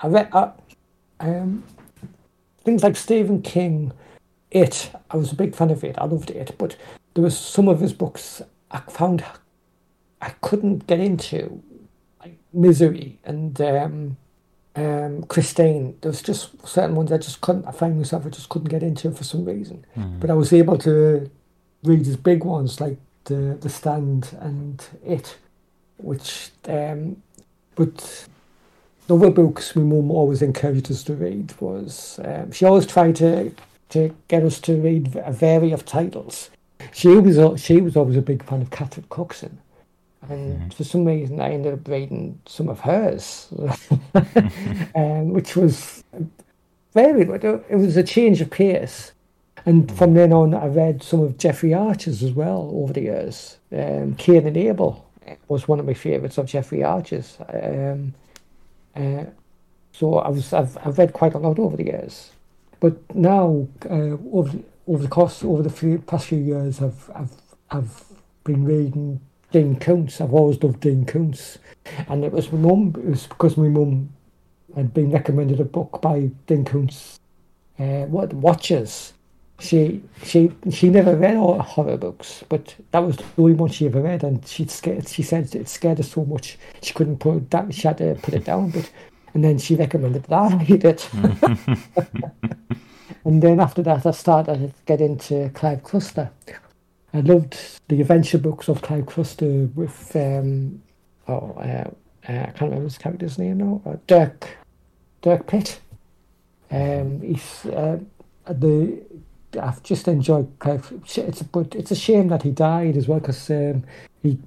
I 0.00 0.06
read, 0.06 0.28
uh, 0.32 0.52
um, 1.20 1.64
things 2.64 2.82
like 2.82 2.96
Stephen 2.96 3.42
King, 3.42 3.92
It, 4.50 4.90
I 5.10 5.16
was 5.16 5.32
a 5.32 5.36
big 5.36 5.54
fan 5.54 5.70
of 5.70 5.82
it, 5.82 5.96
I 5.98 6.04
loved 6.04 6.30
it, 6.30 6.54
but 6.56 6.76
there 7.14 7.24
was 7.24 7.36
some 7.36 7.68
of 7.68 7.80
his 7.80 7.92
books 7.92 8.42
I 8.70 8.80
found 8.80 9.24
I 10.20 10.30
couldn't 10.40 10.86
get 10.86 11.00
into, 11.00 11.62
like 12.20 12.38
Misery 12.52 13.18
and 13.24 13.60
um, 13.60 14.16
um, 14.74 15.24
Christine. 15.24 15.96
There 16.00 16.10
was 16.10 16.22
just 16.22 16.66
certain 16.66 16.94
ones 16.94 17.12
I 17.12 17.18
just 17.18 17.40
couldn't. 17.40 17.66
I 17.66 17.72
find 17.72 17.96
myself 17.96 18.26
I 18.26 18.30
just 18.30 18.48
couldn't 18.48 18.68
get 18.68 18.82
into 18.82 19.10
for 19.10 19.24
some 19.24 19.44
reason. 19.44 19.84
Mm. 19.96 20.20
But 20.20 20.30
I 20.30 20.34
was 20.34 20.52
able 20.52 20.78
to 20.78 21.30
read 21.86 22.04
these 22.04 22.16
big 22.16 22.44
ones 22.44 22.80
like 22.80 22.98
the 23.24 23.58
the 23.60 23.68
Stand 23.68 24.36
and 24.40 24.84
It, 25.04 25.36
which. 25.98 26.50
Um, 26.66 27.22
but 27.74 28.26
the 29.06 29.16
other 29.16 29.30
books 29.30 29.76
my 29.76 29.82
mum 29.82 30.10
always 30.10 30.40
encouraged 30.42 30.90
us 30.90 31.04
to 31.04 31.14
read 31.14 31.54
was 31.60 32.18
um, 32.24 32.50
she 32.50 32.64
always 32.64 32.86
tried 32.86 33.16
to 33.16 33.52
to 33.90 34.14
get 34.28 34.42
us 34.42 34.58
to 34.60 34.76
read 34.80 35.14
a 35.16 35.32
variety 35.32 35.72
of 35.72 35.84
titles. 35.84 36.50
She 36.92 37.08
was 37.08 37.62
she 37.62 37.80
was 37.80 37.96
always 37.96 38.16
a 38.16 38.22
big 38.22 38.42
fan 38.44 38.62
of 38.62 38.70
Catherine 38.70 39.06
Cookson 39.10 39.58
and 40.30 40.58
mm-hmm. 40.58 40.68
for 40.70 40.84
some 40.84 41.04
reason 41.04 41.40
I 41.40 41.50
ended 41.52 41.74
up 41.74 41.88
reading 41.88 42.40
some 42.46 42.68
of 42.68 42.80
hers, 42.80 43.48
um, 44.94 45.30
which 45.30 45.56
was 45.56 46.04
very 46.94 47.24
good. 47.24 47.64
It 47.68 47.76
was 47.76 47.96
a 47.96 48.02
change 48.02 48.40
of 48.40 48.50
pace. 48.50 49.12
And 49.66 49.90
from 49.98 50.14
then 50.14 50.32
on, 50.32 50.54
I 50.54 50.66
read 50.66 51.02
some 51.02 51.20
of 51.20 51.38
Jeffrey 51.38 51.74
Archer's 51.74 52.22
as 52.22 52.32
well 52.32 52.70
over 52.72 52.92
the 52.92 53.02
years. 53.02 53.58
Um, 53.72 54.14
Cain 54.14 54.46
and 54.46 54.56
Abel 54.56 55.04
was 55.48 55.66
one 55.66 55.80
of 55.80 55.86
my 55.86 55.94
favourites 55.94 56.38
of 56.38 56.46
Jeffrey 56.46 56.84
Archer's. 56.84 57.36
Um, 57.52 58.14
uh, 58.94 59.24
so 59.92 60.18
I 60.18 60.28
was 60.28 60.52
I've, 60.52 60.78
I've 60.78 60.98
read 60.98 61.12
quite 61.12 61.34
a 61.34 61.38
lot 61.38 61.58
over 61.58 61.76
the 61.76 61.86
years. 61.86 62.30
But 62.78 63.14
now, 63.14 63.66
uh, 63.90 64.16
over, 64.32 64.52
over 64.86 65.02
the 65.02 65.08
course 65.08 65.42
over 65.42 65.62
the 65.62 65.70
few, 65.70 65.98
past 65.98 66.28
few 66.28 66.38
years, 66.38 66.80
I've 66.80 67.10
I've 67.14 67.32
I've 67.70 68.04
been 68.44 68.64
reading 68.64 69.20
Dean 69.50 69.76
Koontz. 69.76 70.20
I've 70.20 70.32
always 70.32 70.62
loved 70.62 70.80
Dean 70.80 71.04
Koontz. 71.06 71.58
And 72.08 72.24
it 72.24 72.32
was 72.32 72.52
my 72.52 72.58
mum, 72.58 72.94
it 72.96 73.10
was 73.10 73.26
because 73.26 73.56
my 73.56 73.68
mum 73.68 74.10
had 74.74 74.94
been 74.94 75.10
recommended 75.10 75.60
a 75.60 75.64
book 75.64 76.00
by 76.02 76.30
Dean 76.46 76.64
Koontz, 76.64 77.18
uh, 77.78 78.04
what 78.04 78.32
Watchers. 78.32 79.12
She 79.58 80.02
she 80.22 80.52
she 80.70 80.90
never 80.90 81.16
read 81.16 81.36
all 81.36 81.58
horror 81.60 81.96
books, 81.96 82.44
but 82.48 82.74
that 82.90 82.98
was 82.98 83.16
the 83.16 83.24
only 83.38 83.54
one 83.54 83.70
she 83.70 83.86
ever 83.86 84.02
read, 84.02 84.22
and 84.22 84.46
she 84.46 84.66
scared. 84.66 85.08
She 85.08 85.22
said 85.22 85.54
it 85.54 85.68
scared 85.68 85.96
her 85.98 86.04
so 86.04 86.26
much 86.26 86.58
she 86.82 86.92
couldn't 86.92 87.18
put 87.18 87.36
it 87.36 87.50
down. 87.50 87.70
She 87.70 87.88
had 87.88 87.98
to 87.98 88.16
put 88.22 88.34
it 88.34 88.44
down, 88.44 88.70
but 88.70 88.90
and 89.32 89.42
then 89.42 89.58
she 89.58 89.74
recommended 89.74 90.24
that 90.24 90.34
I 90.34 90.64
read 90.64 90.84
it. 90.84 91.08
and 93.24 93.42
then 93.42 93.60
after 93.60 93.82
that, 93.82 94.04
I 94.04 94.10
started 94.10 94.58
to 94.58 94.72
get 94.84 95.00
into 95.00 95.50
Clive 95.54 95.82
Cussler. 95.82 96.28
I 97.14 97.20
loved 97.20 97.56
the 97.88 98.02
adventure 98.02 98.38
books 98.38 98.68
of 98.68 98.82
Clive 98.82 99.06
Cussler 99.06 99.74
with 99.74 100.14
um, 100.16 100.82
oh 101.28 101.54
uh, 101.58 101.90
uh, 102.28 102.28
I 102.28 102.46
can't 102.46 102.62
remember 102.62 102.84
his 102.84 102.98
character's 102.98 103.38
name 103.38 103.58
now. 103.58 103.80
Uh, 103.86 103.96
Dirk 104.06 104.58
Dirk 105.22 105.46
Pitt. 105.46 105.80
Um, 106.70 107.22
he's 107.22 107.64
uh, 107.66 107.98
the 108.46 109.00
I've 109.58 109.82
just 109.82 110.08
enjoyed. 110.08 110.50
It's 110.64 111.42
but 111.42 111.74
it's 111.74 111.90
a 111.90 111.96
shame 111.96 112.28
that 112.28 112.42
he 112.42 112.50
died 112.50 112.96
as 112.96 113.08
well 113.08 113.20
because 113.20 113.50
um, 113.50 113.84
he 114.22 114.38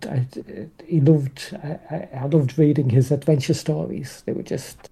he 0.85 1.01
loved. 1.01 1.57
I, 1.63 2.07
I 2.13 2.25
loved 2.25 2.57
reading 2.57 2.89
his 2.89 3.11
adventure 3.11 3.53
stories. 3.53 4.23
They 4.25 4.33
were 4.33 4.43
just. 4.43 4.89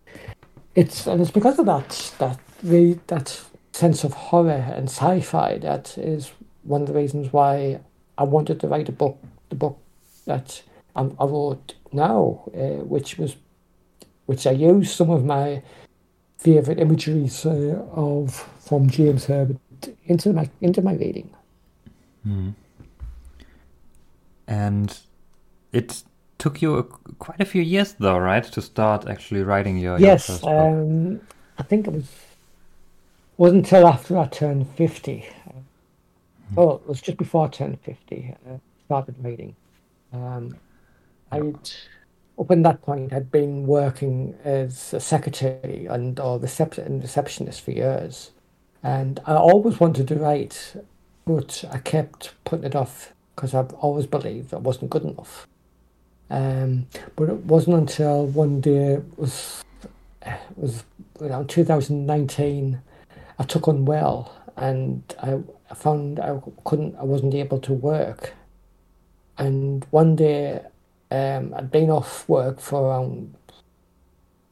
It's 0.76 1.08
and 1.08 1.22
it's 1.22 1.32
because 1.32 1.60
of 1.60 1.66
that 1.66 2.14
that 2.20 2.40
the 2.64 3.00
that 3.08 3.42
sense 3.74 4.04
of 4.04 4.14
horror 4.14 4.74
and 4.76 4.90
sci-fi 4.90 5.58
that 5.60 5.98
is 5.98 6.32
one 6.64 6.82
of 6.82 6.88
the 6.88 6.94
reasons 6.94 7.32
why 7.32 7.80
I 8.18 8.24
wanted 8.24 8.60
to 8.62 8.68
write 8.68 8.90
a 8.90 8.94
book. 8.94 9.18
The 9.50 9.56
book 9.56 9.80
that 10.26 10.62
I, 10.96 11.02
I 11.20 11.26
wrote 11.26 11.76
now, 11.92 12.44
uh, 12.54 12.84
which 12.84 13.18
was 13.18 13.36
which 14.26 14.46
I 14.46 14.52
used 14.52 14.92
some 14.96 15.10
of 15.10 15.24
my 15.24 15.64
favourite 16.38 16.80
imageries 16.80 17.46
uh, 17.46 17.84
of 17.92 18.36
from 18.60 18.90
James 18.90 19.26
Herbert 19.26 19.58
into 20.06 20.34
my 20.34 20.50
into 20.62 20.82
my 20.82 20.94
reading. 20.94 21.30
Mm. 22.26 22.54
And 24.48 24.98
it 25.72 26.04
took 26.38 26.62
you 26.62 26.78
a, 26.78 26.84
quite 26.84 27.42
a 27.42 27.46
few 27.46 27.62
years, 27.62 27.96
though, 28.00 28.18
right, 28.18 28.44
to 28.44 28.62
start 28.62 29.08
actually 29.08 29.44
writing 29.44 29.78
your 29.78 30.00
yes. 30.00 30.30
Your 30.30 30.38
first 30.38 30.46
um, 30.46 31.22
I 31.58 31.64
think 31.64 31.88
it 31.88 31.94
was 31.94 32.10
wasn't 33.38 33.66
until 33.66 33.88
after 33.88 34.18
I 34.18 34.28
turned 34.28 34.70
fifty. 34.76 35.26
Mm. 35.50 36.58
Oh, 36.58 36.76
it 36.76 36.88
was 36.88 37.02
just 37.02 37.18
before 37.18 37.46
I 37.46 37.50
turned 37.50 37.80
fifty. 37.82 38.36
I 38.48 38.54
uh, 38.54 38.58
started 38.86 39.16
reading. 39.22 39.56
Um, 40.14 40.56
I'd 41.32 41.70
up 42.40 42.52
in 42.52 42.62
that 42.62 42.82
point 42.82 43.12
had 43.12 43.32
been 43.32 43.66
working 43.66 44.36
as 44.44 44.94
a 44.94 45.00
secretary 45.00 45.88
and 45.88 46.20
or 46.20 46.40
recep- 46.40 47.02
receptionist 47.02 47.62
for 47.62 47.72
years, 47.72 48.32
and 48.84 49.20
I 49.26 49.36
always 49.36 49.80
wanted 49.80 50.08
to 50.10 50.16
write, 50.16 50.76
but 51.26 51.64
I 51.72 51.80
kept 51.80 52.34
putting 52.46 52.66
it 52.66 52.76
off 52.76 53.14
because 53.36 53.54
I've 53.54 53.74
always 53.74 54.06
believed 54.06 54.54
I 54.54 54.58
wasn't 54.58 54.92
good 54.92 55.04
enough. 55.04 55.48
Um, 56.30 56.88
but 57.16 57.30
it 57.30 57.46
wasn't 57.46 57.78
until 57.78 58.26
one 58.26 58.60
day 58.60 58.96
it 58.96 59.18
was 59.18 59.64
it 60.26 60.40
was 60.58 60.84
around 61.22 61.50
2019 61.50 62.82
I 63.40 63.44
took 63.44 63.68
unwell 63.68 64.36
and 64.58 65.04
I, 65.24 65.40
I 65.72 65.74
found 65.74 66.20
I 66.20 66.42
couldn't 66.66 66.98
I 66.98 67.04
wasn't 67.04 67.34
able 67.34 67.60
to 67.62 67.72
work 67.72 68.34
and 69.38 69.86
one 69.90 70.18
day 70.18 70.62
um, 71.12 71.54
I'd 71.56 71.72
been 71.72 71.90
off 71.90 72.28
work 72.28 72.60
for 72.60 72.82
around 72.82 73.34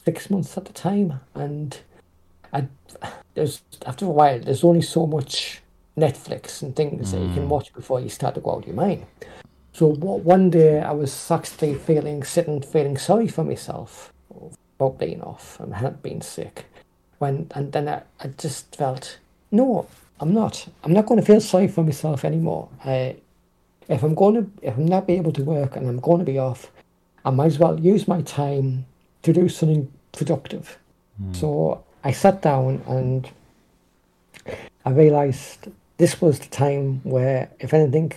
six 0.04 0.30
months 0.30 0.56
at 0.56 0.64
the 0.64 0.72
time, 0.72 1.20
and 1.34 1.78
I 2.52 2.66
there's 3.34 3.62
after 3.84 4.06
a 4.06 4.10
while 4.10 4.40
there's 4.40 4.64
only 4.64 4.82
so 4.82 5.06
much 5.06 5.62
Netflix 5.96 6.62
and 6.62 6.74
things 6.74 7.08
mm. 7.08 7.12
that 7.12 7.20
you 7.20 7.34
can 7.34 7.44
mm. 7.44 7.48
watch 7.48 7.72
before 7.72 8.00
you 8.00 8.08
start 8.08 8.34
to 8.34 8.40
go 8.40 8.52
out 8.52 8.58
of 8.58 8.66
your 8.66 8.76
mind. 8.76 9.06
So 9.72 9.88
one 9.88 10.50
day 10.50 10.80
I 10.80 10.92
was 10.92 11.30
actually 11.30 11.74
feeling 11.74 12.24
sitting 12.24 12.62
feeling 12.62 12.96
sorry 12.96 13.28
for 13.28 13.44
myself 13.44 14.12
about 14.78 14.98
being 14.98 15.22
off 15.22 15.60
and 15.60 15.74
had 15.74 16.02
been 16.02 16.20
sick. 16.20 16.66
When 17.18 17.46
and 17.54 17.72
then 17.72 17.88
I, 17.88 18.02
I 18.20 18.28
just 18.28 18.74
felt 18.76 19.18
no, 19.50 19.86
I'm 20.20 20.32
not. 20.32 20.66
I'm 20.82 20.92
not 20.92 21.06
going 21.06 21.20
to 21.20 21.26
feel 21.26 21.40
sorry 21.40 21.68
for 21.68 21.84
myself 21.84 22.24
anymore. 22.24 22.68
I 22.84 23.16
if 23.88 24.02
I'm 24.02 24.14
going 24.14 24.34
to, 24.34 24.50
if 24.62 24.76
I'm 24.76 24.86
not 24.86 25.06
be 25.06 25.14
able 25.14 25.32
to 25.32 25.44
work 25.44 25.76
and 25.76 25.88
I'm 25.88 26.00
going 26.00 26.18
to 26.18 26.24
be 26.24 26.38
off, 26.38 26.70
I 27.24 27.30
might 27.30 27.46
as 27.46 27.58
well 27.58 27.78
use 27.78 28.08
my 28.08 28.22
time 28.22 28.86
to 29.22 29.32
do 29.32 29.48
something 29.48 29.92
productive. 30.12 30.78
Mm. 31.22 31.36
So 31.36 31.84
I 32.06 32.12
sat 32.12 32.40
down 32.40 32.82
and 32.86 33.28
I 34.84 34.90
realised 34.90 35.66
this 35.96 36.20
was 36.20 36.38
the 36.38 36.46
time 36.46 37.00
where, 37.02 37.50
if 37.58 37.74
anything, 37.74 38.12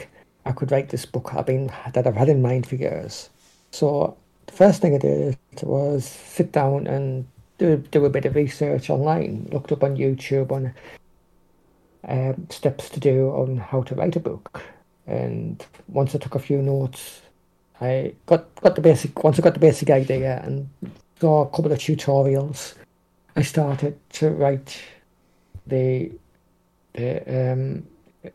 I 0.45 0.51
could 0.51 0.71
write 0.71 0.89
this 0.89 1.07
book 1.07 1.33
I've 1.33 1.47
been 1.47 1.71
that 1.93 2.05
I've 2.05 2.15
had 2.15 2.29
in 2.29 2.39
mind 2.39 2.67
for 2.67 2.75
years. 2.75 3.31
So 3.71 4.15
the 4.45 4.53
first 4.53 4.83
thing 4.83 4.93
I 4.93 4.99
did 4.99 5.39
was 5.63 6.05
sit 6.05 6.51
down 6.51 6.85
and 6.85 7.25
do 7.57 7.77
do 7.89 8.05
a 8.05 8.11
bit 8.11 8.25
of 8.25 8.35
research 8.35 8.91
online. 8.91 9.49
Looked 9.51 9.71
up 9.71 9.83
on 9.83 9.97
YouTube 9.97 10.51
on 10.51 10.71
um, 12.07 12.45
steps 12.51 12.89
to 12.89 12.99
do 12.99 13.29
on 13.29 13.57
how 13.57 13.81
to 13.81 13.95
write 13.95 14.15
a 14.15 14.19
book. 14.19 14.61
And 15.07 15.65
once 15.87 16.13
I 16.13 16.19
took 16.19 16.35
a 16.35 16.45
few 16.47 16.61
notes, 16.61 17.23
I 17.81 18.13
got 18.27 18.53
got 18.61 18.75
the 18.75 18.81
basic. 18.81 19.23
Once 19.23 19.39
I 19.39 19.41
got 19.41 19.55
the 19.55 19.67
basic 19.67 19.89
idea 19.89 20.43
and 20.43 20.69
saw 21.19 21.41
a 21.41 21.49
couple 21.49 21.71
of 21.71 21.79
tutorials, 21.79 22.75
I 23.39 23.41
started 23.41 23.97
to 24.19 24.31
write 24.31 24.81
the 25.65 26.11
the 26.91 27.53
um, 27.53 27.87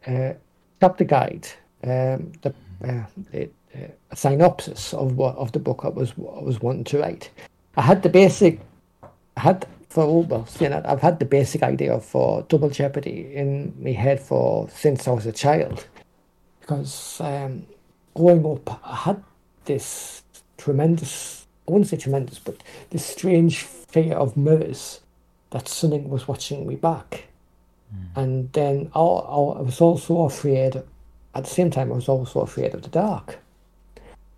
uh, 0.06 0.32
chapter 0.80 1.04
guide, 1.04 1.46
um, 1.82 2.32
the, 2.40 2.54
uh, 2.82 3.04
the 3.30 3.50
uh, 3.74 4.14
synopsis 4.14 4.94
of 4.94 5.18
what 5.18 5.36
of 5.36 5.52
the 5.52 5.58
book 5.58 5.80
I 5.84 5.88
was 5.88 6.12
I 6.12 6.40
was 6.40 6.62
wanting 6.62 6.84
to 6.84 7.00
write. 7.00 7.28
I 7.76 7.82
had 7.82 8.02
the 8.02 8.08
basic, 8.08 8.60
I 9.36 9.40
had 9.40 9.66
for 9.90 10.22
well, 10.22 10.48
you 10.58 10.70
know, 10.70 10.80
I've 10.86 11.02
had 11.02 11.18
the 11.18 11.26
basic 11.26 11.62
idea 11.62 12.00
for 12.00 12.40
Double 12.48 12.70
Jeopardy 12.70 13.30
in 13.34 13.74
my 13.78 13.92
head 13.92 14.20
for 14.20 14.70
since 14.70 15.06
I 15.06 15.10
was 15.10 15.26
a 15.26 15.32
child 15.32 15.86
because 16.60 17.20
um, 17.20 17.66
growing 18.14 18.46
up, 18.46 18.80
I 18.82 18.96
had 18.96 19.22
this 19.66 20.22
tremendous, 20.56 21.46
I 21.68 21.72
wouldn't 21.72 21.90
say 21.90 21.98
tremendous, 21.98 22.38
but 22.38 22.62
this 22.88 23.04
strange 23.04 23.66
fear 23.94 24.14
of 24.14 24.36
mirrors 24.36 25.00
that 25.50 25.68
something 25.68 26.10
was 26.10 26.26
watching 26.26 26.66
me 26.66 26.74
back. 26.74 27.28
Mm. 27.94 28.22
And 28.22 28.52
then 28.52 28.90
I, 28.92 28.98
I 28.98 29.62
was 29.70 29.80
also 29.80 30.22
afraid, 30.24 30.82
at 31.36 31.44
the 31.44 31.54
same 31.58 31.70
time, 31.70 31.92
I 31.92 31.94
was 31.94 32.08
also 32.08 32.40
afraid 32.40 32.74
of 32.74 32.82
the 32.82 32.88
dark. 32.88 33.38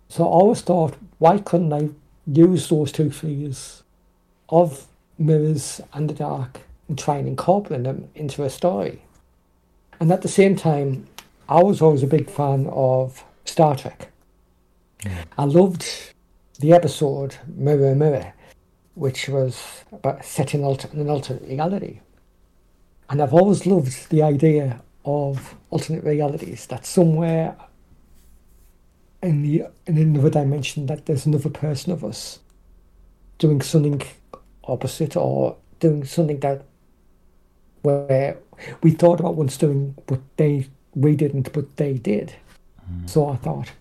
So 0.09 0.23
I 0.23 0.27
always 0.27 0.61
thought, 0.61 0.93
why 1.17 1.39
couldn't 1.39 1.73
I 1.73 1.89
use 2.27 2.69
those 2.69 2.91
two 2.91 3.09
fears 3.09 3.81
of 4.49 4.85
mirrors 5.17 5.81
and 5.93 6.07
the 6.07 6.13
dark 6.13 6.61
and 6.87 6.97
try 6.97 7.17
and 7.17 7.27
incorporate 7.27 7.83
them 7.83 8.09
into 8.13 8.43
a 8.43 8.49
story? 8.49 9.01
And 9.99 10.11
at 10.11 10.21
the 10.21 10.27
same 10.39 10.55
time, 10.55 11.07
I 11.49 11.63
was 11.63 11.81
always 11.81 12.03
a 12.03 12.07
big 12.17 12.29
fan 12.29 12.67
of 12.71 13.23
Star 13.45 13.75
Trek. 13.75 14.11
Mm. 15.01 15.25
I 15.35 15.45
loved 15.45 16.13
the 16.59 16.73
episode 16.73 17.37
Mirror 17.47 17.95
Mirror, 17.95 18.33
which 18.97 19.29
was 19.29 19.83
about 19.91 20.25
set 20.25 20.53
in, 20.53 20.61
an 20.61 21.09
alternate 21.09 21.43
reality. 21.43 21.99
And 23.09 23.21
I've 23.21 23.33
always 23.33 23.65
loved 23.65 24.09
the 24.09 24.23
idea 24.23 24.81
of 25.05 25.55
alternate 25.69 26.03
realities, 26.03 26.65
that 26.67 26.85
somewhere 26.85 27.55
in 29.21 29.41
the 29.41 29.65
in 29.85 29.97
another 29.97 30.29
dimension 30.29 30.85
that 30.87 31.05
there's 31.05 31.25
another 31.25 31.49
person 31.49 31.91
of 31.91 32.03
us 32.03 32.39
doing 33.37 33.61
something 33.61 34.01
opposite 34.63 35.15
or 35.15 35.55
doing 35.79 36.03
something 36.03 36.39
that 36.39 36.63
where 37.81 38.37
we 38.83 38.91
thought 38.91 39.19
about 39.19 39.35
once 39.35 39.57
doing 39.57 39.95
but 40.07 40.19
they 40.37 40.67
we 40.95 41.15
didn't, 41.15 41.53
but 41.53 41.77
they 41.77 41.93
did. 41.93 42.33
Mm. 42.91 43.09
So 43.09 43.29
I 43.29 43.35
thought, 43.35 43.71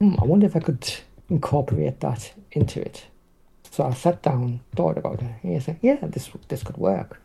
hmm, 0.00 0.14
I 0.18 0.24
wonder 0.24 0.46
if 0.46 0.56
I 0.56 0.60
could 0.60 0.90
incorporate 1.28 2.00
that 2.00 2.32
into 2.52 2.80
it. 2.80 3.04
So 3.74 3.82
I 3.82 3.92
sat 3.92 4.22
down, 4.22 4.60
thought 4.76 4.96
about 4.98 5.20
it, 5.20 5.34
and 5.42 5.56
I 5.56 5.58
said, 5.58 5.78
yeah, 5.82 5.98
this 6.02 6.30
this 6.46 6.62
could 6.62 6.76
work. 6.76 7.20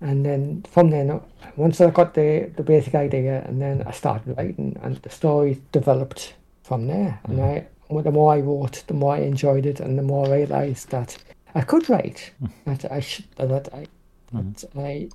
And 0.00 0.24
then 0.24 0.62
from 0.70 0.90
then, 0.90 1.20
once 1.56 1.80
I 1.80 1.90
got 1.90 2.14
the, 2.14 2.48
the 2.54 2.62
basic 2.62 2.94
idea, 2.94 3.42
and 3.44 3.60
then 3.60 3.82
I 3.84 3.90
started 3.90 4.36
writing, 4.36 4.78
and 4.84 4.98
the 4.98 5.10
story 5.10 5.60
developed 5.72 6.34
from 6.62 6.86
there. 6.86 7.18
Mm. 7.24 7.30
And 7.30 7.42
I, 7.42 8.02
the 8.02 8.12
more 8.12 8.34
I 8.34 8.40
wrote, 8.40 8.84
the 8.86 8.94
more 8.94 9.14
I 9.16 9.22
enjoyed 9.22 9.66
it, 9.66 9.80
and 9.80 9.98
the 9.98 10.02
more 10.02 10.26
I 10.28 10.36
realised 10.36 10.90
that 10.90 11.18
I 11.56 11.62
could 11.62 11.90
write. 11.90 12.30
Mm. 12.40 12.50
that 12.66 12.92
I 12.92 13.00
should, 13.00 13.24
that 13.36 13.74
I, 13.74 13.86
mm. 14.32 14.60
that 14.60 14.70
I 14.76 15.08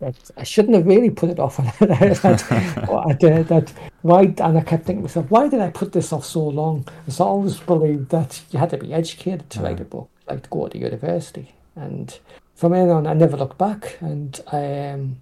that 0.00 0.30
I 0.36 0.44
shouldn't 0.44 0.76
have 0.76 0.86
really 0.86 1.10
put 1.10 1.30
it 1.30 1.38
off. 1.38 1.56
that, 1.56 1.80
I 3.06 3.12
did 3.14 3.48
that. 3.48 3.72
Why? 4.02 4.22
And 4.38 4.58
I 4.58 4.60
kept 4.60 4.84
thinking 4.84 5.02
to 5.02 5.08
myself, 5.08 5.30
why 5.30 5.48
did 5.48 5.60
I 5.60 5.70
put 5.70 5.92
this 5.92 6.12
off 6.12 6.24
so 6.24 6.46
long? 6.46 6.86
Because 7.00 7.20
I 7.20 7.24
always 7.24 7.58
believed 7.58 8.10
that 8.10 8.40
you 8.50 8.58
had 8.58 8.70
to 8.70 8.78
be 8.78 8.94
educated 8.94 9.50
to 9.50 9.60
write 9.60 9.80
a 9.80 9.84
book, 9.84 10.08
like 10.28 10.42
to 10.44 10.50
go 10.50 10.68
to 10.68 10.78
university. 10.78 11.52
And 11.74 12.16
from 12.54 12.72
then 12.72 12.90
on, 12.90 13.06
I 13.06 13.14
never 13.14 13.36
looked 13.36 13.58
back. 13.58 13.98
And 14.00 14.40
I, 14.52 14.90
um, 14.90 15.20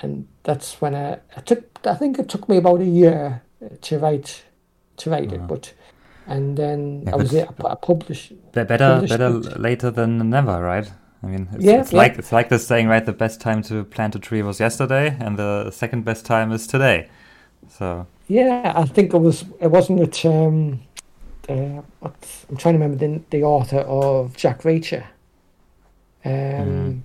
and 0.00 0.26
that's 0.42 0.80
when 0.80 0.94
I, 0.94 1.18
I 1.36 1.40
took. 1.40 1.64
I 1.86 1.94
think 1.94 2.18
it 2.18 2.28
took 2.28 2.48
me 2.48 2.56
about 2.56 2.80
a 2.80 2.86
year 2.86 3.42
to 3.82 3.98
write, 3.98 4.44
to 4.98 5.10
write 5.10 5.32
it, 5.32 5.46
but. 5.46 5.72
And 6.30 6.58
then 6.58 7.04
yeah, 7.06 7.14
I 7.14 7.16
was 7.16 7.30
there. 7.30 7.48
I 7.64 7.74
published. 7.74 8.34
Better, 8.52 8.76
published 8.76 9.10
better 9.10 9.38
it. 9.38 9.58
later 9.58 9.90
than 9.90 10.28
never, 10.28 10.62
right? 10.62 10.92
I 11.22 11.26
mean, 11.26 11.48
it's, 11.52 11.64
yeah, 11.64 11.80
it's 11.80 11.92
yeah. 11.92 11.98
like 11.98 12.18
it's 12.18 12.32
like 12.32 12.48
this 12.48 12.66
saying, 12.66 12.86
right? 12.88 13.04
The 13.04 13.12
best 13.12 13.40
time 13.40 13.62
to 13.62 13.84
plant 13.84 14.14
a 14.14 14.18
tree 14.18 14.42
was 14.42 14.60
yesterday, 14.60 15.16
and 15.20 15.36
the 15.36 15.70
second 15.70 16.04
best 16.04 16.24
time 16.24 16.52
is 16.52 16.66
today. 16.66 17.08
So 17.68 18.06
yeah, 18.28 18.72
I 18.76 18.84
think 18.84 19.12
it 19.14 19.18
was. 19.18 19.44
It 19.60 19.70
wasn't 19.70 20.00
it. 20.00 20.24
Um, 20.24 20.80
uh, 21.48 21.82
I'm 22.02 22.56
trying 22.56 22.74
to 22.74 22.78
remember 22.78 22.96
the, 22.96 23.22
the 23.30 23.42
author 23.42 23.78
of 23.78 24.36
Jack 24.36 24.62
Reacher. 24.62 25.04
Um, 26.24 26.32
mm. 26.32 27.00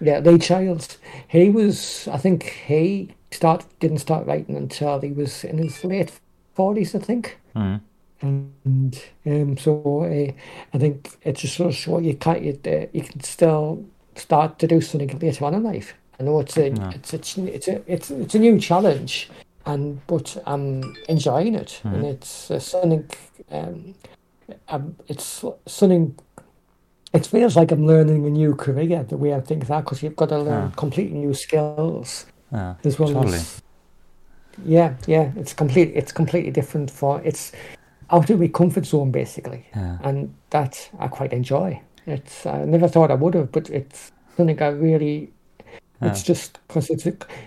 yeah, 0.00 0.18
Lee 0.18 0.38
Childs. 0.38 0.98
He 1.28 1.48
was, 1.48 2.08
I 2.08 2.18
think, 2.18 2.42
he 2.66 3.14
start 3.30 3.64
didn't 3.80 3.98
start 3.98 4.26
writing 4.26 4.56
until 4.56 5.00
he 5.00 5.12
was 5.12 5.44
in 5.44 5.58
his 5.58 5.84
late 5.84 6.12
forties, 6.54 6.94
I 6.94 6.98
think. 6.98 7.38
Mm. 7.54 7.80
And 8.22 8.98
um, 9.26 9.56
so 9.58 10.04
uh, 10.04 10.32
I 10.74 10.78
think 10.78 11.10
it's 11.22 11.42
just 11.42 11.56
sort 11.56 11.68
of 11.70 11.74
show 11.76 11.98
you 11.98 12.14
can't 12.14 12.42
you, 12.42 12.58
uh, 12.66 12.86
you 12.92 13.02
can 13.02 13.20
still 13.22 13.84
start 14.14 14.58
to 14.60 14.66
do 14.66 14.80
something 14.80 15.18
later 15.18 15.44
on 15.44 15.54
in 15.54 15.62
life. 15.62 15.94
I 16.18 16.22
know 16.24 16.40
it's 16.40 16.56
a 16.56 16.70
Yeah. 16.70 16.90
it's 16.94 17.12
it's 17.12 17.36
it's 17.38 17.68
a 17.68 17.82
it's 17.86 18.10
it's 18.10 18.34
a 18.34 18.38
new 18.38 18.58
challenge, 18.58 19.28
and 19.66 20.00
but 20.06 20.36
I'm 20.46 20.96
enjoying 21.08 21.54
it, 21.54 21.80
and 21.84 22.06
it's 22.06 22.50
uh, 22.50 22.58
something. 22.58 23.04
Um, 23.50 23.94
um, 24.68 24.96
it's 25.08 25.44
something. 25.66 26.18
It 27.12 27.26
feels 27.26 27.56
like 27.56 27.70
I'm 27.72 27.86
learning 27.86 28.26
a 28.26 28.30
new 28.30 28.54
career 28.54 29.02
the 29.04 29.16
way 29.16 29.34
I 29.34 29.40
think 29.40 29.66
that 29.66 29.84
because 29.84 30.02
you've 30.02 30.16
got 30.16 30.28
to 30.30 30.38
learn 30.38 30.68
Yeah. 30.68 30.72
completely 30.76 31.18
new 31.18 31.34
skills 31.34 32.26
Yeah, 32.52 32.74
as 32.84 32.98
well 32.98 33.12
totally. 33.12 33.36
as 33.36 33.62
yeah 34.64 34.94
yeah 35.06 35.32
it's 35.36 35.52
complete 35.52 35.92
it's 35.94 36.12
completely 36.12 36.50
different 36.50 36.90
for 36.90 37.20
it's 37.24 37.52
out 38.10 38.30
of 38.30 38.38
my 38.40 38.48
comfort 38.48 38.86
zone 38.86 39.10
basically 39.10 39.66
Yeah. 39.74 39.98
and 40.02 40.34
that 40.50 40.90
I 40.98 41.08
quite 41.08 41.32
enjoy 41.32 41.80
it's 42.06 42.46
I 42.46 42.64
never 42.64 42.88
thought 42.88 43.10
I 43.10 43.14
would 43.14 43.34
have 43.34 43.50
but 43.52 43.68
it's 43.70 44.12
something 44.36 44.60
I 44.62 44.68
really 44.68 45.30
it's 46.02 46.22
just 46.22 46.58
because 46.68 46.90
it's 46.90 47.06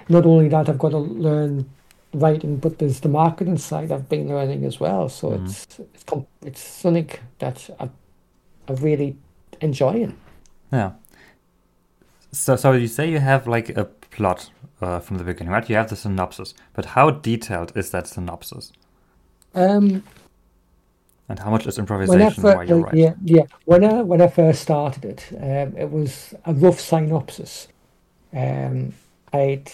not 0.10 0.26
only 0.26 0.50
that 0.50 0.68
I've 0.70 0.80
got 0.80 0.90
to 0.92 0.98
learn 0.98 1.70
writing 2.14 2.58
but 2.58 2.80
there's 2.80 3.00
the 3.00 3.10
marketing 3.10 3.58
side 3.58 3.92
I've 3.92 4.10
been 4.10 4.28
learning 4.28 4.66
as 4.66 4.80
well 4.80 5.10
so 5.10 5.30
Mm. 5.32 5.46
it's 5.46 5.80
it's 5.94 6.06
it's 6.46 6.62
something 6.62 7.10
that 7.40 7.70
I, 7.80 7.90
I 8.68 8.74
really 8.74 9.16
enjoying 9.62 10.16
Yeah. 10.72 10.92
So, 12.32 12.56
so 12.56 12.72
you 12.74 12.88
say 12.88 13.10
you 13.10 13.20
have 13.20 13.48
like 13.48 13.70
a 13.78 13.86
plot 13.86 14.52
uh, 14.82 15.00
from 15.00 15.18
the 15.18 15.24
beginning, 15.24 15.52
right? 15.52 15.68
You 15.70 15.76
have 15.78 15.90
the 15.90 15.96
synopsis, 15.96 16.54
but 16.74 16.86
how 16.86 17.10
detailed 17.10 17.72
is 17.76 17.90
that 17.92 18.08
synopsis, 18.08 18.72
um 19.56 20.04
and 21.30 21.40
how 21.40 21.52
much 21.52 21.68
is 21.68 21.80
When 22.04 22.22
I 22.22 22.30
improvisation 22.30 22.32
fir- 22.32 22.52
while 22.52 22.68
you 22.68 22.78
uh, 22.78 22.80
write? 22.80 22.92
yeah, 22.92 23.16
yeah. 23.24 23.44
When 23.66 23.84
I 23.86 24.02
when 24.02 24.22
I 24.22 24.28
first 24.28 24.62
started 24.64 25.06
it, 25.06 25.28
um, 25.38 25.78
it 25.78 25.92
was 25.92 26.34
a 26.46 26.54
rough 26.54 26.80
synopsis. 26.82 27.70
Um, 28.34 28.94
I'd 29.34 29.72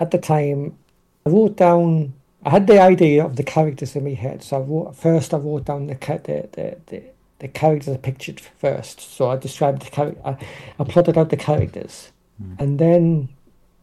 at 0.00 0.10
the 0.12 0.18
time 0.18 0.78
I 1.26 1.30
wrote 1.30 1.56
down. 1.56 2.14
I 2.44 2.50
had 2.50 2.66
the 2.68 2.80
idea 2.80 3.24
of 3.24 3.36
the 3.36 3.44
characters 3.44 3.96
in 3.96 4.04
my 4.04 4.14
head, 4.14 4.42
so 4.44 4.58
I 4.58 4.60
wrote 4.60 4.96
first. 4.96 5.34
I 5.34 5.38
wrote 5.38 5.66
down 5.66 5.88
the 5.88 5.94
the 5.96 6.48
the, 6.52 6.76
the, 6.88 7.02
the 7.40 7.48
characters 7.48 7.94
I 7.94 7.98
pictured 7.98 8.40
first. 8.40 9.00
So 9.00 9.30
I 9.30 9.36
described 9.36 9.82
the 9.82 9.90
character. 9.90 10.20
I, 10.24 10.36
I 10.78 10.84
plotted 10.84 11.18
out 11.18 11.30
the 11.30 11.36
characters, 11.38 12.12
and 12.58 12.78
then 12.78 13.30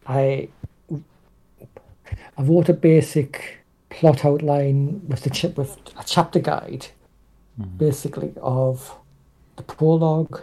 I 0.06 0.48
I 2.38 2.42
wrote 2.42 2.68
a 2.68 2.74
basic 2.74 3.58
plot 3.90 4.24
outline 4.24 5.06
with 5.08 5.22
the 5.22 5.30
chip 5.30 5.56
with 5.58 5.76
a 5.98 6.04
chapter 6.04 6.40
guide 6.40 6.88
basically 7.58 8.32
of 8.40 8.96
the 9.56 9.62
prologue, 9.62 10.42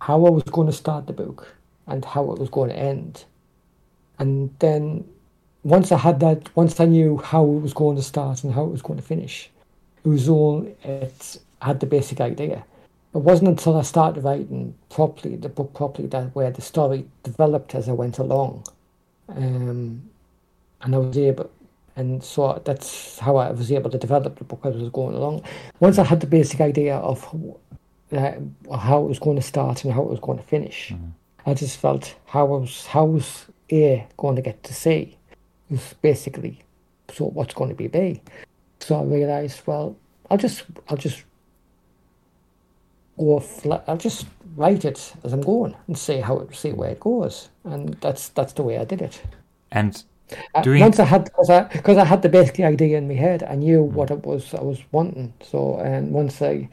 how 0.00 0.24
I 0.24 0.30
was 0.30 0.42
going 0.44 0.66
to 0.66 0.72
start 0.72 1.06
the 1.06 1.12
book, 1.12 1.54
and 1.86 2.04
how 2.04 2.30
it 2.32 2.38
was 2.38 2.48
going 2.48 2.70
to 2.70 2.76
end. 2.76 3.24
And 4.18 4.54
then 4.58 5.04
once 5.62 5.92
I 5.92 5.98
had 5.98 6.20
that, 6.20 6.54
once 6.56 6.80
I 6.80 6.86
knew 6.86 7.18
how 7.18 7.44
it 7.44 7.60
was 7.60 7.72
going 7.72 7.96
to 7.96 8.02
start 8.02 8.44
and 8.44 8.54
how 8.54 8.64
it 8.64 8.70
was 8.70 8.82
going 8.82 8.98
to 8.98 9.04
finish, 9.04 9.50
it 10.04 10.08
was 10.08 10.28
all 10.28 10.66
it 10.84 11.38
had 11.60 11.80
the 11.80 11.86
basic 11.86 12.20
idea. 12.20 12.64
It 13.14 13.18
wasn't 13.18 13.48
until 13.48 13.76
I 13.76 13.82
started 13.82 14.24
writing 14.24 14.74
properly 14.90 15.36
the 15.36 15.48
book 15.48 15.74
properly 15.74 16.06
that 16.08 16.34
where 16.34 16.50
the 16.50 16.62
story 16.62 17.06
developed 17.22 17.74
as 17.74 17.88
I 17.88 17.92
went 17.92 18.18
along, 18.18 18.64
um, 19.28 20.02
and 20.82 20.94
I 20.94 20.98
was 20.98 21.16
able 21.16 21.50
and 21.96 22.22
so 22.22 22.60
that's 22.64 23.18
how 23.18 23.36
I 23.36 23.50
was 23.50 23.72
able 23.72 23.90
to 23.90 23.98
develop 23.98 24.38
the 24.38 24.44
book 24.44 24.60
as 24.64 24.74
I 24.74 24.78
was 24.78 24.90
going 24.90 25.14
along. 25.14 25.42
Once 25.80 25.98
I 25.98 26.04
had 26.04 26.20
the 26.20 26.26
basic 26.26 26.60
idea 26.60 26.96
of 26.96 27.24
uh, 28.12 28.32
how 28.76 29.02
it 29.02 29.08
was 29.08 29.18
going 29.18 29.36
to 29.36 29.42
start 29.42 29.84
and 29.84 29.92
how 29.92 30.02
it 30.02 30.10
was 30.10 30.20
going 30.20 30.38
to 30.38 30.44
finish, 30.44 30.92
I 31.46 31.54
just 31.54 31.78
felt 31.78 32.14
how 32.26 32.46
was 32.46 32.86
how 32.86 33.06
was 33.06 33.46
A 33.72 34.06
going 34.16 34.36
to 34.36 34.42
get 34.42 34.62
to 34.64 34.74
C 34.74 35.16
was 35.70 35.94
basically 36.02 36.60
so 37.12 37.26
what's 37.26 37.54
going 37.54 37.70
to 37.70 37.76
be 37.76 37.88
B. 37.88 38.20
So 38.80 39.00
I 39.00 39.04
realised, 39.04 39.62
well, 39.66 39.96
I'll 40.30 40.38
just 40.38 40.64
I'll 40.88 40.96
just 40.96 41.24
go 43.16 43.40
flat, 43.40 43.84
I'll 43.86 43.96
just 43.96 44.26
write 44.56 44.84
it 44.84 45.14
as 45.24 45.32
I'm 45.32 45.40
going 45.40 45.74
and 45.86 45.96
see 45.96 46.20
how 46.20 46.38
it 46.38 46.54
see 46.54 46.72
where 46.72 46.90
it 46.90 47.00
goes, 47.00 47.48
and 47.64 47.94
that's 48.00 48.28
that's 48.30 48.52
the 48.52 48.62
way 48.62 48.78
I 48.78 48.84
did 48.84 49.00
it. 49.00 49.22
And 49.70 50.02
Uh, 50.54 50.62
Doing- 50.62 50.80
once 50.80 50.98
I 50.98 51.04
had 51.04 51.24
because 51.24 51.50
I 51.50 51.62
because 51.64 51.98
I 51.98 52.04
had 52.04 52.22
the 52.22 52.28
basic 52.28 52.60
idea 52.60 52.98
in 52.98 53.08
my 53.08 53.14
head, 53.14 53.42
I 53.42 53.54
knew 53.54 53.84
hmm. 53.84 53.94
what 53.94 54.10
it 54.10 54.24
was 54.24 54.54
I 54.54 54.62
was 54.62 54.80
wanting. 54.92 55.32
So 55.40 55.78
and 55.78 56.12
once 56.12 56.42
I 56.42 56.68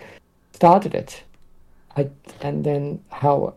started 0.54 0.96
it, 0.96 1.24
I 1.96 2.10
and 2.42 2.64
then 2.64 3.04
how 3.10 3.54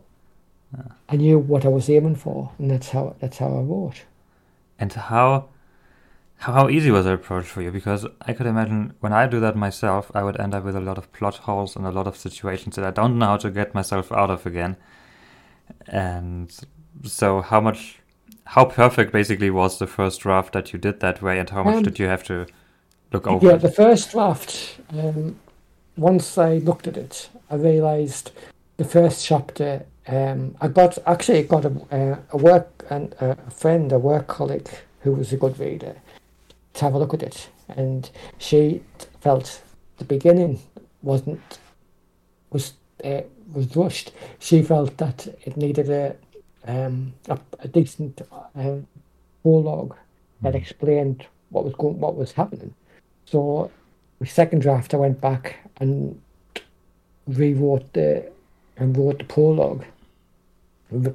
ah. 0.77 0.93
I 1.09 1.17
knew 1.17 1.39
what 1.39 1.65
I 1.65 1.69
was 1.69 1.89
aiming 1.89 2.17
for, 2.17 2.51
and 2.59 2.71
that's 2.71 2.91
how 2.91 3.17
that's 3.21 3.39
how 3.39 3.49
I 3.49 3.63
wrote. 3.63 4.05
and 4.79 4.93
how 4.93 5.49
how 6.39 6.53
how 6.53 6.69
easy 6.69 6.91
was 6.91 7.05
the 7.05 7.13
approach 7.13 7.47
for 7.47 7.63
you? 7.63 7.71
Because 7.71 8.07
I 8.23 8.33
could 8.33 8.47
imagine 8.47 8.93
when 9.01 9.13
I 9.13 9.27
do 9.27 9.41
that 9.41 9.57
myself, 9.57 10.11
I 10.15 10.23
would 10.23 10.39
end 10.39 10.55
up 10.55 10.65
with 10.65 10.77
a 10.77 10.81
lot 10.81 10.99
of 10.99 11.13
plot 11.13 11.37
holes 11.37 11.77
and 11.77 11.87
a 11.87 11.91
lot 11.91 12.07
of 12.07 12.17
situations 12.17 12.77
that 12.77 12.85
I 12.85 12.91
don't 12.91 13.19
know 13.19 13.27
how 13.27 13.37
to 13.39 13.51
get 13.51 13.75
myself 13.75 14.13
out 14.13 14.31
of 14.31 14.47
again. 14.47 14.77
And 15.89 16.55
so, 17.05 17.41
how 17.41 17.61
much, 17.61 18.01
how 18.47 18.65
perfect 18.65 19.13
basically 19.13 19.51
was 19.51 19.79
the 19.79 19.87
first 19.87 20.21
draft 20.21 20.53
that 20.53 20.73
you 20.73 20.79
did 20.79 21.01
that 21.01 21.21
way, 21.21 21.39
and 21.39 21.51
how 21.51 21.63
much 21.65 21.77
Um, 21.77 21.83
did 21.83 21.99
you 21.99 22.07
have 22.07 22.25
to 22.25 22.47
look 23.13 23.27
over? 23.27 23.45
Yeah, 23.47 23.55
it? 23.55 23.63
the 23.63 23.71
first 23.71 24.13
draft. 24.13 24.79
Um, 24.91 25.37
once 25.97 26.39
I 26.39 26.59
looked 26.59 26.87
at 26.87 26.97
it, 26.97 27.29
I 27.51 27.57
realised 27.57 28.31
the 28.77 28.85
first 28.85 29.25
chapter. 29.25 29.85
Um, 30.07 30.55
I 30.61 30.69
got 30.69 30.99
actually 31.07 31.43
got 31.43 31.65
a, 31.65 31.73
uh, 31.91 32.17
a 32.31 32.37
work 32.37 32.87
and 32.91 33.15
a 33.21 33.51
friend, 33.51 33.91
a 33.93 33.99
work 33.99 34.29
colleague 34.29 34.71
who 35.01 35.13
was 35.13 35.33
a 35.33 35.37
good 35.37 35.59
reader, 35.59 35.97
to 36.75 36.85
have 36.85 36.95
a 36.95 36.99
look 36.99 37.15
at 37.15 37.23
it, 37.23 37.49
and 37.69 38.09
she 38.39 38.83
felt 39.21 39.61
the 39.99 40.05
beginning 40.05 40.61
wasn't 41.03 41.59
was 42.51 42.75
uh, 43.05 43.23
was 43.53 43.75
rushed. 43.75 44.13
She 44.39 44.63
felt 44.63 44.97
that 44.99 45.27
it 45.45 45.57
needed 45.57 45.91
a 45.91 46.15
um, 46.67 47.15
a, 47.29 47.39
a 47.61 47.69
decent 47.69 48.21
uh, 48.55 48.77
prologue 49.43 49.97
that 50.43 50.55
explained 50.55 51.27
what 51.51 51.65
was 51.65 51.75
going, 51.75 51.99
what 51.99 52.17
was 52.17 52.33
happening. 52.33 52.75
So, 53.25 53.71
the 54.21 54.27
second 54.27 54.61
draft, 54.61 54.95
I 54.95 54.99
went 54.99 55.21
back 55.21 55.57
and 55.79 56.21
rewrote 57.27 57.93
the 57.93 58.31
and 58.77 58.97
wrote 58.97 59.19
the 59.19 59.25
prologue. 59.25 59.85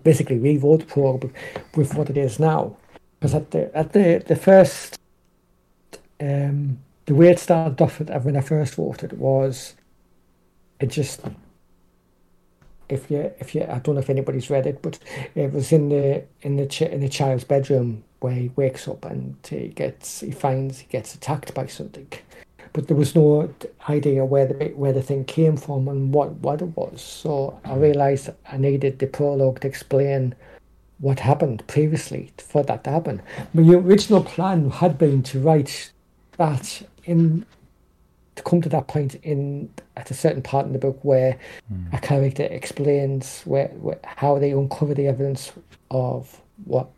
Basically, 0.04 0.38
rewrote 0.38 0.82
the 0.82 0.86
prologue 0.86 1.34
with 1.76 1.94
what 1.96 2.10
it 2.10 2.18
is 2.18 2.40
now. 2.40 2.76
Because 3.20 3.36
at 3.36 3.52
the 3.52 3.76
at 3.76 3.94
the 3.94 4.24
the 4.26 4.36
first, 4.36 5.00
um, 6.20 6.80
the 7.06 7.16
way 7.16 7.30
it 7.30 7.40
started 7.40 7.82
off 7.82 8.00
when 8.00 8.38
I 8.38 8.42
first 8.42 8.78
wrote 8.78 9.04
it 9.04 9.14
was, 9.14 9.76
it 10.80 10.88
just. 10.88 11.22
If 12.92 13.10
you, 13.10 13.32
if 13.40 13.56
you, 13.56 13.64
I 13.64 13.80
don't 13.80 13.96
know 13.96 14.02
if 14.02 14.10
anybody's 14.10 14.50
read 14.50 14.68
it, 14.68 14.82
but 14.82 15.00
it 15.34 15.54
was 15.54 15.72
in 15.72 15.90
the 15.90 16.24
in 16.42 16.58
the 16.58 16.68
ch- 16.68 16.82
in 16.82 17.00
the 17.00 17.10
child's 17.10 17.46
bedroom 17.46 18.04
where 18.20 18.34
he 18.34 18.52
wakes 18.56 18.88
up 18.88 19.06
and 19.06 19.36
he 19.50 19.70
gets 19.70 20.20
he 20.20 20.32
finds 20.32 20.80
he 20.80 20.88
gets 20.88 21.16
attacked 21.16 21.54
by 21.54 21.68
something, 21.68 22.12
but 22.74 22.88
there 22.88 22.98
was 22.98 23.16
no 23.16 23.54
idea 23.90 24.26
where 24.26 24.46
the 24.46 24.66
where 24.76 24.94
the 24.94 25.02
thing 25.02 25.24
came 25.24 25.56
from 25.58 25.88
and 25.88 26.14
what 26.14 26.32
what 26.42 26.62
it 26.62 26.76
was. 26.76 27.02
So 27.02 27.60
I 27.64 27.76
realised 27.76 28.30
I 28.52 28.58
needed 28.58 29.00
the 29.00 29.08
prologue 29.08 29.62
to 29.62 29.68
explain 29.68 30.36
what 31.00 31.20
happened 31.20 31.66
previously 31.68 32.32
for 32.38 32.64
that 32.64 32.84
to 32.84 32.92
happen. 32.92 33.22
My 33.54 33.64
original 33.74 34.24
plan 34.24 34.70
had 34.70 34.98
been 34.98 35.24
to 35.24 35.40
write 35.40 35.92
that 36.38 36.84
in 37.06 37.46
to 38.36 38.44
come 38.44 38.62
to 38.62 38.70
that 38.70 38.88
point 38.88 39.16
in 39.24 39.70
at 39.98 40.10
a 40.10 40.14
certain 40.14 40.42
part 40.42 40.66
in 40.66 40.74
the 40.74 40.80
book 40.80 41.00
where 41.04 41.38
a 41.92 42.00
character 42.00 42.44
explains 42.44 43.42
where, 43.44 43.68
where 43.70 44.00
how 44.04 44.40
they 44.40 44.52
uncover 44.52 44.94
the 44.94 45.08
evidence 45.08 45.52
of 45.90 46.42
what 46.66 46.90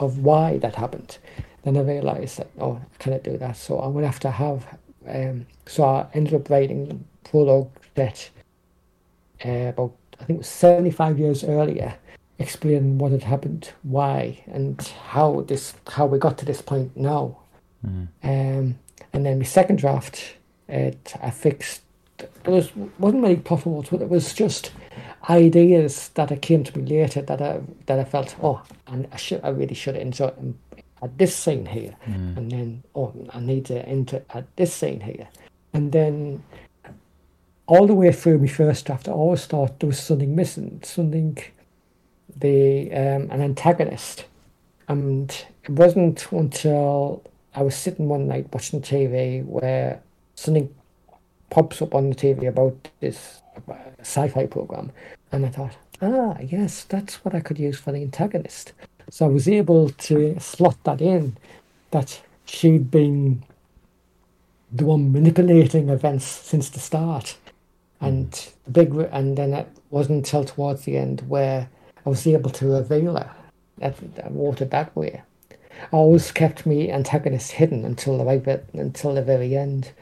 of 0.00 0.18
why 0.18 0.58
that 0.58 0.76
happened. 0.76 1.18
Then 1.64 1.76
I 1.76 1.80
realised 1.80 2.38
that 2.38 2.48
oh 2.58 2.80
I 2.82 3.02
cannot 3.02 3.22
do 3.22 3.36
that, 3.36 3.56
so 3.56 3.78
I'm 3.80 3.92
gonna 3.92 4.06
have 4.06 4.20
to 4.20 4.30
have 4.30 4.66
um, 5.08 5.46
so 5.66 5.84
I 5.84 6.06
ended 6.14 6.34
up 6.34 6.50
writing 6.50 7.04
prologue 7.24 7.70
that 7.94 8.30
uh, 9.44 9.68
about 9.68 9.92
I 10.20 10.24
think 10.24 10.38
it 10.38 10.38
was 10.38 10.48
75 10.48 11.18
years 11.18 11.44
earlier, 11.44 11.94
explaining 12.38 12.98
what 12.98 13.12
had 13.12 13.22
happened, 13.22 13.72
why, 13.82 14.42
and 14.46 14.80
how 15.10 15.42
this 15.42 15.74
how 15.88 16.06
we 16.06 16.18
got 16.18 16.38
to 16.38 16.44
this 16.44 16.60
point 16.62 16.96
now. 16.96 17.38
Um, 18.22 18.78
and 19.12 19.24
then 19.26 19.38
my 19.38 19.44
second 19.44 19.78
draft, 19.78 20.34
it 20.68 21.14
I 21.22 21.30
fixed. 21.30 21.82
It 22.18 22.48
was 22.48 22.74
wasn't 22.98 23.22
really 23.22 23.36
profitable, 23.36 23.84
but 23.90 24.02
it 24.02 24.08
was 24.08 24.34
just 24.34 24.72
ideas 25.30 26.10
that 26.14 26.42
came 26.42 26.64
to 26.64 26.78
me 26.78 26.84
later 26.84 27.22
that 27.22 27.40
I 27.42 27.60
that 27.86 27.98
I 27.98 28.04
felt 28.04 28.34
oh 28.42 28.62
and 28.86 29.06
I 29.12 29.16
should 29.16 29.40
I 29.44 29.48
really 29.50 29.74
should 29.74 29.96
enjoy 29.96 30.32
at 31.02 31.16
this 31.18 31.34
scene 31.36 31.66
here 31.66 31.94
Mm. 32.08 32.36
and 32.36 32.50
then 32.50 32.82
oh 32.94 33.12
I 33.32 33.40
need 33.40 33.66
to 33.66 33.84
enter 33.86 34.24
at 34.30 34.44
this 34.56 34.72
scene 34.72 35.00
here 35.00 35.28
and 35.72 35.92
then 35.92 36.42
all 37.66 37.86
the 37.86 37.94
way 37.94 38.10
through 38.12 38.38
my 38.38 38.46
first 38.46 38.86
draft 38.86 39.08
I 39.08 39.12
always 39.12 39.46
thought 39.46 39.78
there 39.80 39.88
was 39.88 40.00
something 40.00 40.34
missing 40.34 40.80
something 40.82 41.38
the 42.36 42.90
um, 42.92 43.30
an 43.30 43.40
antagonist 43.42 44.24
and 44.88 45.30
it 45.64 45.70
wasn't 45.70 46.26
until 46.32 47.22
I 47.54 47.62
was 47.62 47.74
sitting 47.76 48.08
one 48.08 48.26
night 48.28 48.46
watching 48.52 48.80
TV 48.80 49.44
where 49.44 50.00
something 50.38 50.72
pops 51.50 51.82
up 51.82 51.94
on 51.94 52.10
the 52.10 52.16
TV 52.16 52.48
about 52.48 52.88
this 53.00 53.42
uh, 53.68 53.74
sci-fi 54.00 54.46
program, 54.46 54.92
and 55.32 55.44
I 55.44 55.48
thought, 55.48 55.76
ah, 56.00 56.36
yes, 56.40 56.84
that's 56.84 57.24
what 57.24 57.34
I 57.34 57.40
could 57.40 57.58
use 57.58 57.78
for 57.78 57.92
the 57.92 58.02
antagonist. 58.02 58.72
So 59.10 59.26
I 59.26 59.28
was 59.28 59.48
able 59.48 59.90
to 59.90 60.38
slot 60.38 60.76
that 60.84 61.00
in, 61.00 61.36
that 61.90 62.20
she'd 62.44 62.90
been 62.90 63.42
the 64.70 64.84
one 64.84 65.12
manipulating 65.12 65.88
events 65.88 66.26
since 66.26 66.68
the 66.68 66.78
start, 66.78 67.36
and 68.00 68.30
the 68.64 68.70
big, 68.70 68.94
and 69.10 69.36
then 69.36 69.52
it 69.52 69.68
wasn't 69.90 70.18
until 70.18 70.44
towards 70.44 70.84
the 70.84 70.96
end 70.96 71.22
where 71.28 71.68
I 72.06 72.08
was 72.08 72.26
able 72.26 72.50
to 72.50 72.66
reveal 72.66 73.16
her. 73.16 73.34
That 73.78 73.96
I 74.24 74.28
wrote 74.30 74.60
it 74.60 74.70
that 74.70 74.94
way. 74.94 75.22
I 75.92 75.96
always 75.96 76.32
kept 76.32 76.66
me 76.66 76.90
antagonist 76.90 77.52
hidden 77.52 77.84
until 77.84 78.18
the 78.18 78.24
right 78.24 78.42
bit, 78.42 78.68
until 78.72 79.14
the 79.14 79.22
very 79.22 79.56
end. 79.56 79.92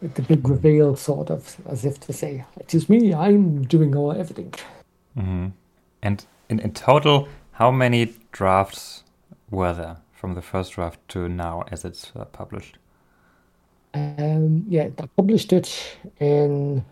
With 0.00 0.14
the 0.14 0.22
big 0.22 0.48
reveal, 0.48 0.96
sort 0.96 1.30
of, 1.30 1.56
as 1.66 1.84
if 1.84 1.98
to 2.00 2.12
say, 2.12 2.44
"It 2.58 2.74
is 2.74 2.88
me. 2.88 3.12
I'm 3.14 3.64
doing 3.64 3.96
all 3.96 4.12
everything." 4.12 4.54
hmm 5.14 5.48
And 6.02 6.24
in, 6.48 6.60
in 6.60 6.72
total, 6.72 7.28
how 7.52 7.70
many 7.70 8.14
drafts 8.32 9.04
were 9.50 9.72
there 9.72 9.96
from 10.12 10.34
the 10.34 10.42
first 10.42 10.72
draft 10.72 11.00
to 11.08 11.28
now 11.28 11.64
as 11.72 11.84
it's 11.84 12.12
uh, 12.14 12.24
published? 12.26 12.78
Um, 13.94 14.64
yeah, 14.68 14.88
I 14.98 15.06
published 15.16 15.52
it 15.52 15.98
in 16.20 16.84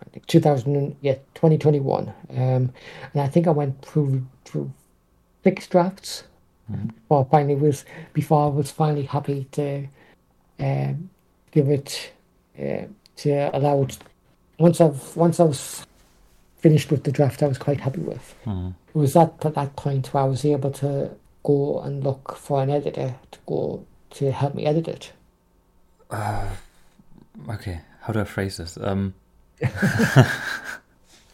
I 0.00 0.10
think 0.10 0.26
2000, 0.26 0.96
yeah, 1.00 1.14
2021. 1.34 2.12
Um, 2.30 2.36
and 2.36 2.72
I 3.16 3.28
think 3.28 3.46
I 3.46 3.50
went 3.50 3.82
through 3.82 4.26
through 4.44 4.72
six 5.44 5.66
drafts. 5.66 6.24
Before 6.68 7.24
I 7.24 7.30
finally 7.30 7.54
was 7.54 7.84
before 8.12 8.46
I 8.46 8.48
was 8.48 8.70
finally 8.72 9.04
happy 9.04 9.46
to 9.52 9.86
um, 10.58 11.10
give 11.52 11.68
it 11.68 12.12
to 12.56 13.56
allow 13.56 13.82
it. 13.82 13.98
Once 14.58 14.80
I've 14.80 15.16
once 15.16 15.40
I 15.40 15.44
was 15.44 15.86
finished 16.58 16.90
with 16.90 17.04
the 17.04 17.12
draft, 17.12 17.42
I 17.42 17.46
was 17.46 17.58
quite 17.58 17.80
happy 17.80 18.00
with. 18.00 18.34
Mhm. 18.44 18.74
It 18.94 18.98
was 18.98 19.16
at 19.16 19.40
that 19.40 19.76
point 19.76 20.12
where 20.12 20.22
I 20.24 20.26
was 20.26 20.44
able 20.44 20.70
to 20.72 21.10
go 21.42 21.80
and 21.80 22.02
look 22.02 22.36
for 22.36 22.62
an 22.62 22.70
editor 22.70 23.14
to 23.30 23.38
go 23.46 23.84
to 24.10 24.32
help 24.32 24.54
me 24.54 24.64
edit 24.66 24.88
it. 24.88 25.12
Okay, 27.48 27.80
how 28.00 28.12
do 28.12 28.20
I 28.20 28.24
phrase 28.24 28.56
this? 28.56 28.78
Um, 28.80 29.14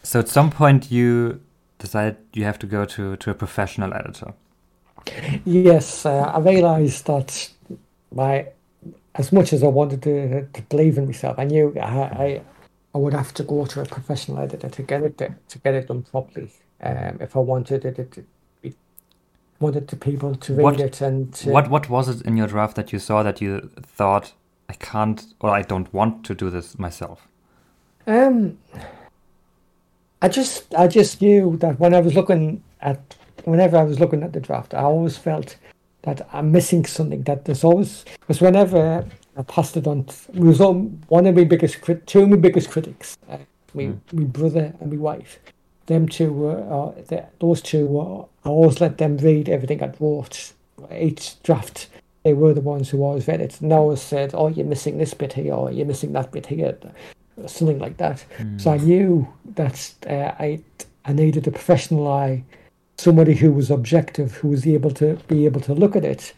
so 0.03 0.19
at 0.19 0.27
some 0.27 0.51
point 0.51 0.91
you 0.91 1.39
decide 1.79 2.17
you 2.33 2.43
have 2.43 2.59
to 2.59 2.67
go 2.67 2.85
to, 2.85 3.15
to 3.17 3.31
a 3.31 3.33
professional 3.33 3.93
editor. 3.93 4.33
Yes, 5.45 6.05
uh, 6.05 6.31
I 6.35 6.39
realised 6.39 7.05
that 7.07 7.49
my 8.13 8.47
as 9.15 9.31
much 9.31 9.53
as 9.53 9.63
I 9.63 9.67
wanted 9.67 10.01
to, 10.03 10.47
to 10.47 10.61
believe 10.63 10.97
in 10.97 11.05
myself, 11.05 11.37
I 11.37 11.43
knew 11.45 11.73
I, 11.79 11.81
I 12.25 12.41
I 12.95 12.97
would 12.99 13.13
have 13.13 13.33
to 13.35 13.43
go 13.43 13.65
to 13.65 13.81
a 13.81 13.85
professional 13.85 14.39
editor 14.39 14.69
to 14.69 14.81
get 14.83 15.01
it 15.03 15.17
to 15.17 15.59
get 15.59 15.73
it 15.73 15.87
done 15.87 16.03
properly. 16.03 16.51
Um, 16.81 17.17
if 17.21 17.35
I 17.35 17.39
wanted 17.39 17.85
it, 17.85 18.11
to 18.11 18.25
be, 18.61 18.73
wanted 19.59 19.87
the 19.87 19.95
people 19.95 20.35
to 20.35 20.53
read 20.53 20.63
What- 20.63 20.79
it 20.79 21.01
and 21.01 21.33
to, 21.35 21.49
What 21.49 21.69
what 21.69 21.89
was 21.89 22.07
it 22.09 22.25
in 22.25 22.37
your 22.37 22.47
draft 22.47 22.75
that 22.75 22.91
you 22.91 22.99
saw 22.99 23.23
that 23.23 23.41
you 23.41 23.69
thought 23.81 24.33
I 24.69 24.73
can't 24.73 25.25
or 25.39 25.49
I 25.49 25.61
don't 25.61 25.93
want 25.93 26.25
to 26.25 26.35
do 26.35 26.49
this 26.49 26.77
myself? 26.77 27.27
Um, 28.05 28.57
I 30.21 30.27
just 30.29 30.73
I 30.75 30.87
just 30.87 31.21
knew 31.21 31.57
that 31.57 31.79
when 31.79 31.93
I 31.93 31.99
was 31.99 32.13
looking 32.15 32.63
at 32.81 33.15
whenever 33.45 33.77
I 33.77 33.83
was 33.83 33.99
looking 33.99 34.23
at 34.23 34.33
the 34.33 34.39
draft, 34.39 34.73
I 34.73 34.81
always 34.81 35.17
felt 35.17 35.57
that 36.03 36.27
I'm 36.31 36.51
missing 36.51 36.85
something. 36.85 37.23
That 37.23 37.45
there's 37.45 37.63
always 37.63 38.05
because 38.21 38.39
whenever 38.41 39.05
I 39.35 39.41
passed 39.43 39.75
it 39.77 39.87
on, 39.87 40.05
it 40.33 40.39
was 40.39 40.61
on 40.61 41.03
one 41.07 41.25
of 41.25 41.35
my 41.35 41.43
biggest 41.43 41.81
crit, 41.81 42.05
two 42.07 42.21
of 42.23 42.29
my 42.29 42.37
biggest 42.37 42.69
critics, 42.69 43.17
uh, 43.29 43.37
me 43.73 43.85
Mm. 43.87 43.99
my 44.13 44.23
brother 44.25 44.73
and 44.79 44.91
my 44.91 44.97
wife. 44.97 45.39
Them 45.87 46.07
two 46.07 46.31
were 46.31 46.61
uh, 46.61 47.21
those 47.39 47.61
two 47.61 47.85
were. 47.87 48.25
I 48.45 48.49
always 48.49 48.79
let 48.79 48.97
them 48.97 49.17
read 49.17 49.49
everything 49.49 49.81
I'd 49.83 49.99
wrote. 49.99 50.53
Each 50.91 51.41
draft, 51.43 51.89
they 52.23 52.33
were 52.33 52.53
the 52.53 52.61
ones 52.61 52.89
who 52.89 53.03
always 53.03 53.27
read 53.27 53.41
it. 53.41 53.59
And 53.61 53.73
I 53.73 53.77
always 53.77 54.01
said, 54.01 54.31
"Oh, 54.33 54.47
you're 54.47 54.65
missing 54.65 54.97
this 54.97 55.13
bit 55.13 55.33
here, 55.33 55.53
or 55.53 55.71
you're 55.71 55.85
missing 55.87 56.13
that 56.13 56.31
bit 56.31 56.45
here." 56.47 56.77
something 57.47 57.79
like 57.79 57.97
that. 57.97 58.23
So 58.57 58.71
I 58.71 58.77
knew 58.77 59.27
that 59.55 59.91
uh, 60.07 60.31
I 60.39 60.59
I 61.05 61.13
needed 61.13 61.47
a 61.47 61.51
professional 61.51 62.07
eye, 62.07 62.43
somebody 62.97 63.33
who 63.33 63.51
was 63.51 63.71
objective, 63.71 64.33
who 64.35 64.49
was 64.49 64.65
able 64.67 64.91
to 64.91 65.15
be 65.27 65.45
able 65.45 65.61
to 65.61 65.73
look 65.73 65.95
at 65.95 66.05
it 66.05 66.33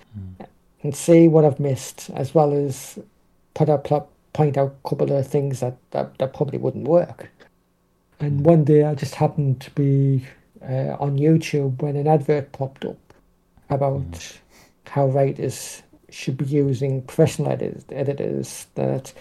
and 0.83 0.95
see 0.95 1.27
what 1.27 1.45
I've 1.45 1.59
missed, 1.59 2.09
as 2.15 2.33
well 2.33 2.53
as 2.53 2.99
put 3.53 3.69
up 3.69 3.87
point 4.33 4.57
out 4.57 4.75
a 4.83 4.89
couple 4.89 5.11
of 5.11 5.27
things 5.27 5.61
that, 5.61 5.77
that, 5.91 6.17
that 6.17 6.33
probably 6.33 6.59
wouldn't 6.59 6.87
work. 6.87 7.29
And 8.19 8.45
one 8.45 8.65
day 8.65 8.83
I 8.83 8.93
just 8.93 9.15
happened 9.15 9.61
to 9.61 9.71
be 9.71 10.25
uh, 10.61 10.97
on 10.99 11.17
YouTube 11.17 11.81
when 11.81 11.95
an 11.95 12.07
advert 12.07 12.51
popped 12.51 12.83
up 12.85 12.97
about 13.69 14.39
how 14.87 15.07
writers 15.07 15.81
should 16.09 16.37
be 16.37 16.45
using 16.45 17.01
professional 17.01 17.51
editors, 17.51 17.85
editors 17.91 18.67
that 18.75 19.13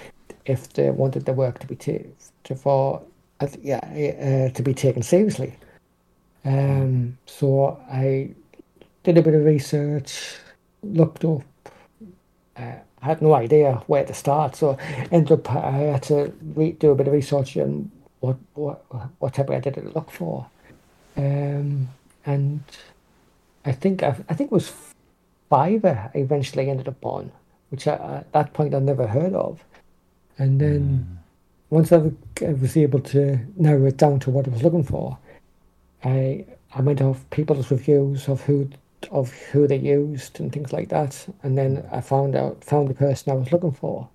if 0.47 0.73
they 0.75 0.91
wanted 0.91 1.25
their 1.25 1.35
work 1.35 1.59
to 1.61 1.67
be 1.67 1.77
to 1.77 2.55
for 2.55 3.03
uh, 3.41 3.49
yeah 3.63 3.79
uh, 3.79 4.53
to 4.53 4.63
be 4.63 4.75
taken 4.75 5.03
seriously. 5.03 5.55
Um, 6.45 7.19
so 7.27 7.81
I 7.91 8.31
did 9.03 9.19
a 9.19 9.23
bit 9.23 9.35
of 9.35 9.45
research, 9.45 10.37
looked 10.83 11.25
up. 11.25 11.43
Uh, 12.57 12.75
I 13.03 13.07
had 13.07 13.23
no 13.23 13.35
idea 13.35 13.83
where 13.87 14.05
to 14.05 14.15
start, 14.15 14.57
so 14.57 14.79
ended 15.11 15.33
up 15.33 15.51
I 15.51 15.71
had 15.71 16.03
to 16.05 16.33
re- 16.55 16.73
do 16.73 16.91
a 16.91 16.95
bit 16.95 17.07
of 17.07 17.13
research 17.13 17.57
on 17.57 17.91
what 18.21 18.37
what 18.55 18.85
what 19.19 19.35
type 19.35 19.49
of 19.49 19.55
editor 19.55 19.83
to 19.83 19.89
look 19.91 20.11
for, 20.11 20.47
um, 21.17 21.89
and 22.25 22.63
I 23.65 23.73
think 23.73 24.03
I, 24.03 24.17
I 24.29 24.35
think 24.35 24.51
it 24.51 24.53
was 24.53 24.73
Fiverr. 25.51 26.11
I 26.15 26.19
eventually 26.19 26.71
ended 26.71 26.89
up 26.89 27.05
on, 27.05 27.31
which 27.71 27.87
I, 27.87 27.95
at 27.95 28.33
that 28.33 28.53
point 28.55 28.75
I 28.75 28.79
never 28.79 29.07
heard 29.07 29.35
of, 29.35 29.63
and 30.39 30.61
then 30.61 31.19
once 31.69 31.93
I 31.93 32.11
was 32.41 32.77
able 32.77 33.01
to 33.01 33.39
narrow 33.57 33.87
it 33.87 33.97
down 33.97 34.21
to 34.21 34.31
what 34.31 34.47
I 34.47 34.51
was 34.51 34.63
looking 34.63 34.85
for, 34.85 35.19
I 36.05 36.45
I 36.75 36.81
went 36.83 37.01
off 37.01 37.29
people's 37.31 37.71
reviews 37.71 38.29
of 38.29 38.43
who 38.43 38.69
of 39.11 39.33
who 39.53 39.67
they 39.67 39.77
used 39.77 40.41
and 40.41 40.53
things 40.53 40.73
like 40.73 40.89
that, 40.89 41.27
and 41.43 41.57
then 41.59 41.87
I 41.93 42.01
found 42.01 42.35
out 42.37 42.65
found 42.65 42.89
the 42.89 42.95
person 42.95 43.33
I 43.33 43.37
was 43.37 43.53
looking 43.53 43.73
for. 43.73 44.09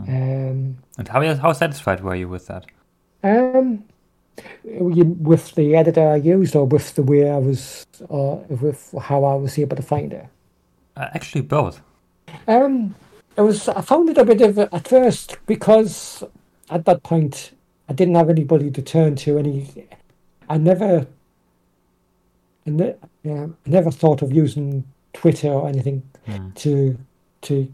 Um, 0.00 0.78
And 0.98 1.08
how 1.08 1.34
how 1.36 1.52
satisfied 1.52 2.00
were 2.02 2.14
you 2.16 2.28
with 2.28 2.46
that? 2.46 2.66
um, 3.22 3.84
with 4.64 5.54
the 5.54 5.76
editor 5.76 6.08
I 6.08 6.16
used, 6.16 6.56
or 6.56 6.64
with 6.66 6.94
the 6.94 7.02
way 7.02 7.28
I 7.30 7.36
was, 7.36 7.86
or 8.08 8.38
with 8.48 8.94
how 9.00 9.24
I 9.24 9.34
was 9.34 9.58
able 9.58 9.76
to 9.76 9.82
find 9.82 10.12
it. 10.12 10.26
Uh, 10.96 11.08
actually, 11.12 11.42
both. 11.42 11.80
Um, 12.48 12.94
it 13.36 13.42
was. 13.42 13.68
I 13.68 13.80
found 13.82 14.08
it 14.08 14.18
a 14.18 14.24
bit 14.24 14.40
of 14.40 14.58
at 14.58 14.88
first 14.88 15.36
because 15.46 16.24
at 16.70 16.84
that 16.86 17.02
point 17.02 17.52
I 17.88 17.92
didn't 17.92 18.14
have 18.14 18.30
anybody 18.30 18.70
to 18.70 18.82
turn 18.82 19.16
to. 19.16 19.38
Any, 19.38 19.66
I 20.50 20.58
never, 20.58 21.06
I, 22.66 22.70
ne- 22.70 22.96
yeah, 23.22 23.46
I 23.66 23.70
never 23.70 23.90
thought 23.90 24.20
of 24.22 24.32
using 24.32 24.84
Twitter 25.14 25.48
or 25.48 25.68
anything 25.68 26.02
Mm. 26.28 26.54
to 26.56 26.98
to. 27.42 27.72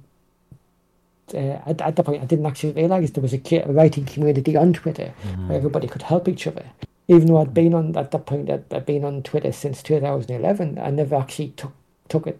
Uh, 1.35 1.59
at, 1.67 1.81
at 1.81 1.97
that 1.97 2.05
point, 2.07 2.23
I 2.23 2.27
didn't 2.27 2.47
actually 2.47 2.73
realize 2.73 3.11
there 3.11 3.21
was 3.23 3.35
a, 3.35 3.65
writing 3.67 4.05
community 4.05 4.57
on 4.57 4.73
Twitter 4.73 5.13
where 5.47 5.57
everybody 5.59 5.89
could 5.89 6.03
help 6.03 6.29
each 6.29 6.47
other. 6.47 6.65
Even 7.09 7.27
though 7.27 7.39
I'd 7.39 7.53
been 7.53 7.75
on 7.75 7.97
at 7.97 8.13
that 8.13 8.27
point, 8.27 8.49
I'd, 8.49 8.63
I'd 8.73 8.87
been 8.87 9.05
on 9.05 9.25
Twitter 9.25 9.51
since 9.51 9.83
2011. 9.83 10.79
I 10.79 10.91
never 10.91 11.17
actually 11.17 11.49
took 11.57 11.73
took 12.09 12.29
it, 12.29 12.39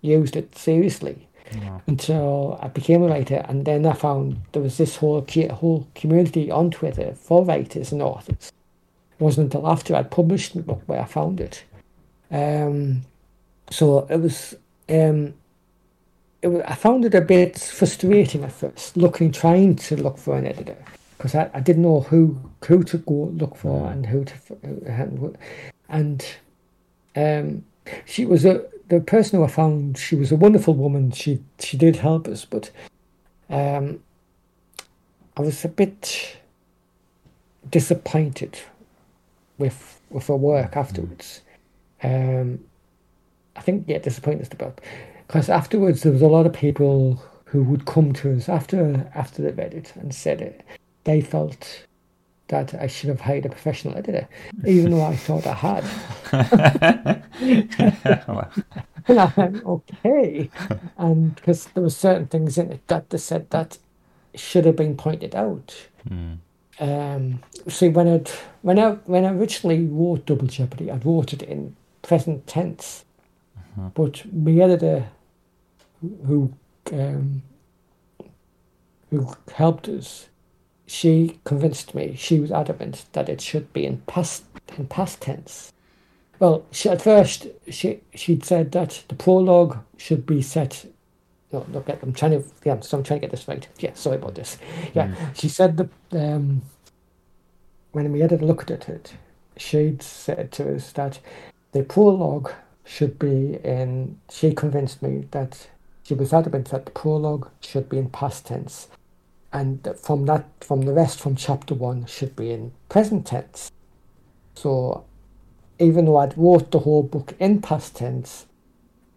used 0.00 0.34
it 0.34 0.58
seriously 0.58 1.28
No. 1.54 1.80
until 1.86 2.58
I 2.60 2.66
became 2.68 3.04
a 3.04 3.06
writer, 3.08 3.44
and 3.48 3.64
then 3.64 3.86
I 3.86 3.92
found 3.92 4.38
there 4.52 4.62
was 4.62 4.76
this 4.78 4.96
whole 4.96 5.24
whole 5.52 5.86
community 5.94 6.50
on 6.50 6.72
Twitter 6.72 7.14
for 7.14 7.44
writers 7.44 7.92
and 7.92 8.02
authors. 8.02 8.50
It 9.18 9.22
wasn't 9.22 9.54
until 9.54 9.68
after 9.68 9.94
I'd 9.94 10.10
published 10.10 10.54
the 10.54 10.62
book 10.62 10.82
where 10.86 11.00
I 11.00 11.04
found 11.04 11.40
it. 11.40 11.64
Um, 12.30 13.02
so 13.70 14.06
it 14.10 14.20
was. 14.20 14.54
Um, 14.88 15.34
it 16.42 16.48
was, 16.48 16.62
I 16.66 16.74
found 16.74 17.04
it 17.04 17.14
a 17.14 17.22
bit 17.22 17.58
frustrating 17.58 18.44
at 18.44 18.52
first, 18.52 18.96
looking, 18.96 19.32
trying 19.32 19.76
to 19.76 19.96
look 19.96 20.18
for 20.18 20.36
an 20.36 20.46
editor, 20.46 20.76
because 21.16 21.34
I, 21.34 21.50
I 21.54 21.60
didn't 21.60 21.82
know 21.82 22.00
who 22.00 22.38
who 22.66 22.84
to 22.84 22.98
go 22.98 23.32
look 23.34 23.56
for 23.56 23.90
and 23.90 24.04
who 24.06 24.24
to 24.24 24.34
and 25.88 26.24
um, 27.16 27.64
she 28.04 28.26
was 28.26 28.44
a 28.44 28.64
the 28.88 29.00
person 29.00 29.38
who 29.38 29.44
I 29.44 29.48
found. 29.48 29.98
She 29.98 30.14
was 30.14 30.30
a 30.30 30.36
wonderful 30.36 30.74
woman. 30.74 31.10
She 31.10 31.42
she 31.58 31.76
did 31.76 31.96
help 31.96 32.28
us, 32.28 32.44
but 32.44 32.70
um, 33.48 34.02
I 35.36 35.40
was 35.40 35.64
a 35.64 35.68
bit 35.68 36.36
disappointed 37.70 38.58
with 39.58 40.00
with 40.10 40.26
her 40.26 40.36
work 40.36 40.76
afterwards. 40.76 41.42
Um, 42.02 42.60
I 43.56 43.60
think 43.62 43.84
yeah, 43.86 43.98
disappointed 43.98 44.42
is 44.42 44.48
the 44.48 44.56
best 44.56 44.80
because 45.26 45.48
afterwards 45.48 46.02
there 46.02 46.12
was 46.12 46.22
a 46.22 46.28
lot 46.28 46.46
of 46.46 46.52
people 46.52 47.22
who 47.46 47.62
would 47.62 47.86
come 47.86 48.12
to 48.12 48.36
us 48.36 48.48
after 48.48 49.10
after 49.14 49.42
they 49.42 49.52
read 49.52 49.74
it 49.74 49.92
and 49.96 50.14
said 50.14 50.40
it. 50.40 50.64
They 51.04 51.20
felt 51.20 51.86
that 52.48 52.74
I 52.74 52.86
should 52.86 53.08
have 53.08 53.22
hired 53.22 53.46
a 53.46 53.48
professional 53.48 53.96
editor, 53.96 54.28
even 54.64 54.92
though 54.92 55.04
I 55.04 55.16
thought 55.16 55.46
I 55.46 55.52
had. 55.52 55.84
and 59.08 59.20
I 59.20 59.32
went, 59.36 59.64
okay. 59.64 60.50
And 60.96 61.34
because 61.34 61.66
there 61.66 61.82
were 61.82 61.90
certain 61.90 62.26
things 62.26 62.56
in 62.56 62.72
it 62.72 62.86
that 62.86 63.10
they 63.10 63.18
said 63.18 63.50
that 63.50 63.78
should 64.34 64.64
have 64.64 64.76
been 64.76 64.96
pointed 64.96 65.34
out. 65.34 65.88
Mm. 66.08 66.38
Um, 66.78 67.42
see, 67.68 67.88
when 67.88 68.08
I 68.08 68.22
when 68.62 68.78
I 68.78 68.90
when 69.06 69.24
I 69.24 69.32
originally 69.32 69.86
wrote 69.86 70.26
Double 70.26 70.46
Jeopardy, 70.46 70.90
I'd 70.90 71.06
wrote 71.06 71.32
it 71.32 71.42
in 71.42 71.74
present 72.02 72.46
tense, 72.46 73.04
uh-huh. 73.56 73.90
but 73.94 74.22
my 74.32 74.52
editor, 74.52 75.08
who 76.26 76.52
um, 76.92 77.42
who 79.10 79.34
helped 79.54 79.88
us, 79.88 80.28
she 80.86 81.40
convinced 81.44 81.94
me. 81.94 82.14
She 82.16 82.40
was 82.40 82.52
adamant 82.52 83.06
that 83.12 83.28
it 83.28 83.40
should 83.40 83.72
be 83.72 83.86
in 83.86 83.98
past 84.06 84.44
in 84.76 84.86
past 84.86 85.22
tense. 85.22 85.72
Well, 86.38 86.66
she, 86.70 86.90
at 86.90 87.00
first 87.00 87.46
she 87.70 88.00
she'd 88.14 88.44
said 88.44 88.72
that 88.72 89.04
the 89.08 89.14
prologue 89.14 89.78
should 89.96 90.26
be 90.26 90.42
set. 90.42 90.86
No, 91.52 91.64
look 91.72 91.88
at 91.88 92.02
I'm 92.02 92.12
trying 92.12 92.32
to 92.32 92.44
yeah, 92.64 92.80
so 92.80 92.98
I'm 92.98 93.04
trying 93.04 93.20
to 93.20 93.26
get 93.26 93.30
this 93.30 93.46
right. 93.46 93.66
Yeah, 93.78 93.94
sorry 93.94 94.16
about 94.16 94.34
this. 94.34 94.58
Yeah, 94.94 95.08
mm. 95.08 95.36
she 95.36 95.48
said 95.48 95.76
that 95.76 95.90
um, 96.12 96.62
when 97.92 98.10
we 98.12 98.20
had 98.20 98.32
a 98.32 98.36
look 98.38 98.70
at 98.70 98.88
it, 98.88 99.14
she'd 99.56 100.02
said 100.02 100.50
to 100.52 100.74
us 100.74 100.92
that 100.92 101.20
the 101.72 101.82
prologue 101.82 102.52
should 102.84 103.18
be 103.18 103.58
in. 103.62 104.18
She 104.30 104.52
convinced 104.52 105.02
me 105.02 105.26
that 105.30 105.68
she 106.02 106.14
was 106.14 106.32
adamant 106.32 106.70
that 106.70 106.84
the 106.84 106.92
prologue 106.92 107.48
should 107.60 107.88
be 107.88 107.98
in 107.98 108.10
past 108.10 108.46
tense, 108.46 108.88
and 109.52 109.88
from 110.02 110.26
that, 110.26 110.46
from 110.60 110.82
the 110.82 110.92
rest 110.92 111.20
from 111.20 111.36
chapter 111.36 111.74
one 111.74 112.06
should 112.06 112.34
be 112.34 112.50
in 112.50 112.72
present 112.88 113.26
tense. 113.26 113.70
So, 114.56 115.04
even 115.78 116.06
though 116.06 116.16
I'd 116.16 116.36
wrote 116.36 116.72
the 116.72 116.80
whole 116.80 117.02
book 117.04 117.34
in 117.38 117.60
past 117.60 117.96
tense, 117.96 118.46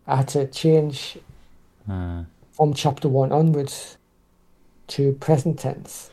I 0.05 0.17
had 0.17 0.27
to 0.29 0.47
change 0.47 1.17
uh. 1.87 2.23
from 2.51 2.73
chapter 2.73 3.07
one 3.07 3.31
onwards 3.31 3.97
to 4.87 5.13
present 5.13 5.59
tense. 5.59 6.09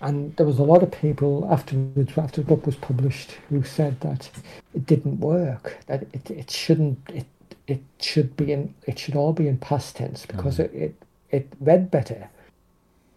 And 0.00 0.34
there 0.36 0.46
was 0.46 0.58
a 0.58 0.64
lot 0.64 0.82
of 0.82 0.90
people 0.90 1.48
after 1.50 1.76
the 1.76 2.44
book 2.44 2.66
was 2.66 2.74
published, 2.74 3.32
who 3.48 3.62
said 3.62 4.00
that 4.00 4.28
it 4.74 4.84
didn't 4.84 5.20
work, 5.20 5.78
that 5.86 6.02
it, 6.12 6.30
it 6.30 6.50
shouldn't, 6.50 6.98
it 7.08 7.26
it 7.68 7.80
should 8.00 8.36
be 8.36 8.52
in 8.52 8.74
it 8.86 8.98
should 8.98 9.14
all 9.14 9.32
be 9.32 9.46
in 9.46 9.56
past 9.58 9.96
tense 9.96 10.26
because 10.26 10.58
mm. 10.58 10.64
it, 10.64 10.74
it 10.74 10.94
it 11.30 11.48
read 11.60 11.90
better. 11.90 12.28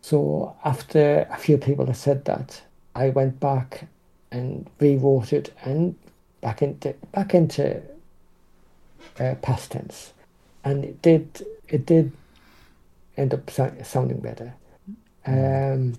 So 0.01 0.55
after 0.63 1.27
a 1.31 1.37
few 1.37 1.57
people 1.57 1.87
had 1.87 1.97
said 1.97 2.25
that, 2.25 2.61
I 2.93 3.09
went 3.09 3.39
back 3.39 3.87
and 4.31 4.69
rewrote 4.79 5.33
it 5.33 5.53
and 5.63 5.95
back 6.41 6.61
into 6.61 6.93
back 7.11 7.33
into 7.33 7.81
uh, 9.19 9.35
past 9.41 9.71
tense, 9.71 10.13
and 10.63 10.85
it 10.85 11.01
did 11.01 11.45
it 11.69 11.85
did 11.85 12.11
end 13.17 13.33
up 13.33 13.49
sounding 13.49 14.19
better. 14.19 14.53
Um, 15.25 15.93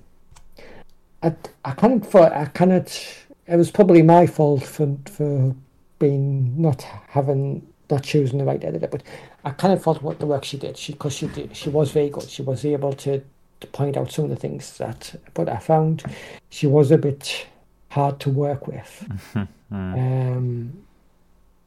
I 1.22 1.35
I 1.64 1.72
kind 1.72 2.02
of 2.02 2.09
thought 2.09 2.33
I 2.33 2.46
kind 2.46 2.72
of 2.72 3.26
it 3.46 3.57
was 3.57 3.70
probably 3.70 4.02
my 4.02 4.26
fault 4.26 4.64
for 4.64 4.96
for 5.07 5.55
being 5.98 6.61
not 6.61 6.83
having 7.09 7.66
not 7.90 8.02
choosing 8.02 8.38
the 8.38 8.44
right 8.44 8.62
editor. 8.62 8.88
But 8.88 9.02
I 9.44 9.50
kind 9.50 9.72
of 9.72 9.83
thought 9.83 10.02
what 10.02 10.18
the 10.18 10.26
work 10.26 10.44
she 10.44 10.57
did, 10.57 10.76
she 10.76 10.92
because 10.92 11.14
she 11.14 11.26
did, 11.29 11.57
she 11.57 11.68
was 11.68 11.90
very 11.90 12.11
good. 12.11 12.29
She 12.29 12.42
was 12.42 12.64
able 12.64 12.92
to, 12.94 13.22
to 13.61 13.66
point 13.68 13.96
out 13.96 14.11
some 14.11 14.24
of 14.24 14.31
the 14.31 14.37
things 14.37 14.76
that, 14.79 15.14
but 15.35 15.48
I 15.48 15.59
found 15.59 16.02
she 16.50 16.66
was 16.66 16.90
a 16.90 16.98
bit 16.98 17.46
hard 17.90 18.20
to 18.20 18.31
work 18.31 18.66
with. 18.66 19.09
um, 19.70 20.72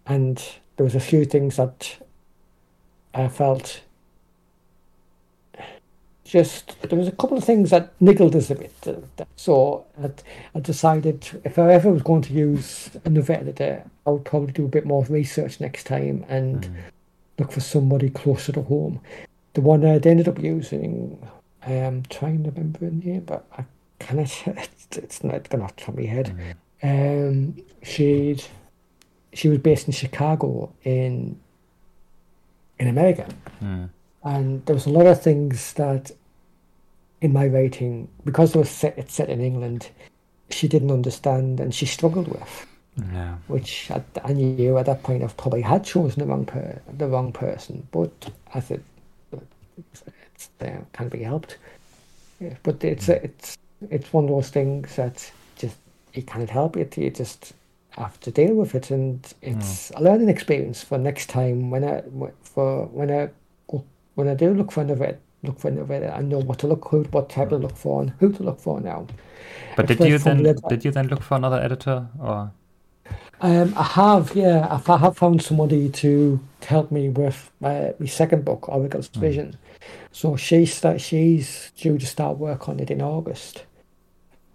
and 0.05 0.43
there 0.75 0.83
was 0.83 0.95
a 0.95 0.99
few 0.99 1.25
things 1.25 1.55
that 1.57 1.97
I 3.13 3.27
felt 3.27 3.81
just 6.29 6.79
there 6.83 6.97
was 6.97 7.07
a 7.07 7.11
couple 7.11 7.37
of 7.37 7.43
things 7.43 7.71
that 7.71 7.91
niggled 7.99 8.35
us 8.35 8.51
a 8.51 8.55
bit. 8.55 8.71
So 9.35 9.85
I 10.53 10.59
decided 10.59 11.41
if 11.43 11.57
I 11.57 11.73
ever 11.73 11.91
was 11.91 12.03
going 12.03 12.21
to 12.23 12.33
use 12.33 12.91
another 13.03 13.33
editor, 13.33 13.83
I 14.05 14.11
would 14.11 14.25
probably 14.25 14.51
do 14.51 14.65
a 14.65 14.69
bit 14.69 14.85
more 14.85 15.03
research 15.05 15.59
next 15.59 15.85
time 15.85 16.25
and 16.29 16.65
mm. 16.65 16.75
look 17.39 17.51
for 17.51 17.61
somebody 17.61 18.11
closer 18.11 18.51
to 18.51 18.61
home. 18.61 19.01
The 19.53 19.61
one 19.61 19.83
I'd 19.83 20.05
ended 20.05 20.27
up 20.27 20.39
using, 20.39 21.27
I'm 21.65 22.03
trying 22.03 22.43
to 22.43 22.51
remember 22.51 22.79
the 22.79 22.91
name, 22.91 23.21
but 23.21 23.45
I 23.57 23.65
of 24.01 24.19
it's, 24.47 24.97
it's 24.97 25.23
not 25.23 25.49
going 25.49 25.63
off 25.63 25.75
the 25.75 25.81
top 25.81 25.89
of 25.89 25.95
my 25.97 26.05
head. 26.05 26.55
Mm. 26.83 27.29
Um, 27.29 27.63
she'd 27.83 28.43
she 29.33 29.47
was 29.47 29.59
based 29.59 29.87
in 29.87 29.93
Chicago 29.93 30.71
in 30.83 31.39
in 32.79 32.87
America. 32.87 33.27
Mm. 33.63 33.89
And 34.23 34.65
there 34.65 34.75
was 34.75 34.85
a 34.85 34.89
lot 34.89 35.07
of 35.07 35.21
things 35.21 35.73
that 35.73 36.11
in 37.21 37.33
my 37.33 37.47
writing, 37.47 38.07
because 38.25 38.55
it 38.55 38.59
was 38.59 38.69
set, 38.69 38.97
it's 38.97 39.13
set 39.13 39.29
in 39.29 39.41
England, 39.41 39.89
she 40.49 40.67
didn't 40.67 40.91
understand 40.91 41.59
and 41.59 41.73
she 41.73 41.85
struggled 41.85 42.27
with. 42.27 42.65
Yeah. 43.13 43.35
Which 43.47 43.91
I, 43.91 44.03
I, 44.23 44.33
knew 44.33 44.77
at 44.77 44.85
that 44.87 45.03
point 45.03 45.23
I 45.23 45.27
probably 45.27 45.61
had 45.61 45.85
chosen 45.85 46.19
the 46.19 46.25
wrong 46.25 46.45
per, 46.45 46.81
the 46.97 47.07
wrong 47.07 47.31
person, 47.31 47.87
but 47.91 48.11
as 48.53 48.71
it 48.71 48.83
it's, 49.77 50.49
uh, 50.61 50.81
can 50.91 51.07
be 51.07 51.23
helped. 51.23 51.57
Yeah, 52.39 52.55
but 52.63 52.83
it's 52.83 53.07
mm. 53.07 53.23
it's 53.23 53.57
it's 53.89 54.11
one 54.11 54.25
of 54.25 54.31
those 54.31 54.49
things 54.49 54.95
that 54.95 55.31
just 55.57 55.77
you 56.13 56.23
can't 56.23 56.49
help 56.49 56.75
it. 56.75 56.97
You 56.97 57.09
just 57.09 57.53
have 57.91 58.19
to 58.21 58.31
deal 58.31 58.53
with 58.53 58.75
it, 58.75 58.91
and 58.91 59.21
it's 59.41 59.91
mm. 59.91 59.99
a 59.99 60.03
learning 60.03 60.29
experience 60.29 60.83
for 60.83 60.97
next 60.97 61.29
time 61.29 61.69
when 61.69 61.83
I 61.83 62.01
for 62.41 62.85
when 62.87 63.11
I 63.11 63.29
when 64.15 64.27
I 64.27 64.33
do 64.33 64.53
look 64.53 64.71
for 64.71 64.81
another 64.81 65.17
look 65.43 65.59
for 65.59 65.69
another, 65.69 66.11
I 66.11 66.21
know 66.21 66.39
what 66.39 66.59
to 66.59 66.67
look 66.67 66.87
who, 66.89 67.03
what 67.03 67.29
type 67.29 67.49
to 67.49 67.57
look 67.57 67.75
for, 67.75 68.01
and 68.01 68.13
who 68.19 68.31
to 68.33 68.43
look 68.43 68.59
for 68.59 68.79
now. 68.81 69.07
But 69.75 69.87
did 69.87 69.99
you 69.99 70.17
then 70.17 70.43
did 70.67 70.85
you 70.85 70.91
then 70.91 71.07
look 71.07 71.23
for 71.23 71.35
another 71.35 71.59
editor 71.59 72.07
or? 72.19 72.51
Um, 73.41 73.73
I 73.77 73.83
have, 73.83 74.35
yeah. 74.35 74.67
I 74.69 74.97
have 74.97 75.17
found 75.17 75.41
somebody 75.41 75.89
to 75.89 76.39
help 76.65 76.91
me 76.91 77.07
with 77.07 77.49
my, 77.61 77.93
my 77.97 78.05
second 78.05 78.43
book, 78.43 78.67
Oracle's 78.67 79.07
mm. 79.09 79.21
Vision. 79.21 79.57
So 80.11 80.35
she 80.35 80.65
start, 80.65 80.99
she's 80.99 81.71
due 81.77 81.97
to 81.97 82.05
start 82.05 82.37
work 82.37 82.67
on 82.67 82.79
it 82.79 82.91
in 82.91 83.01
August. 83.01 83.63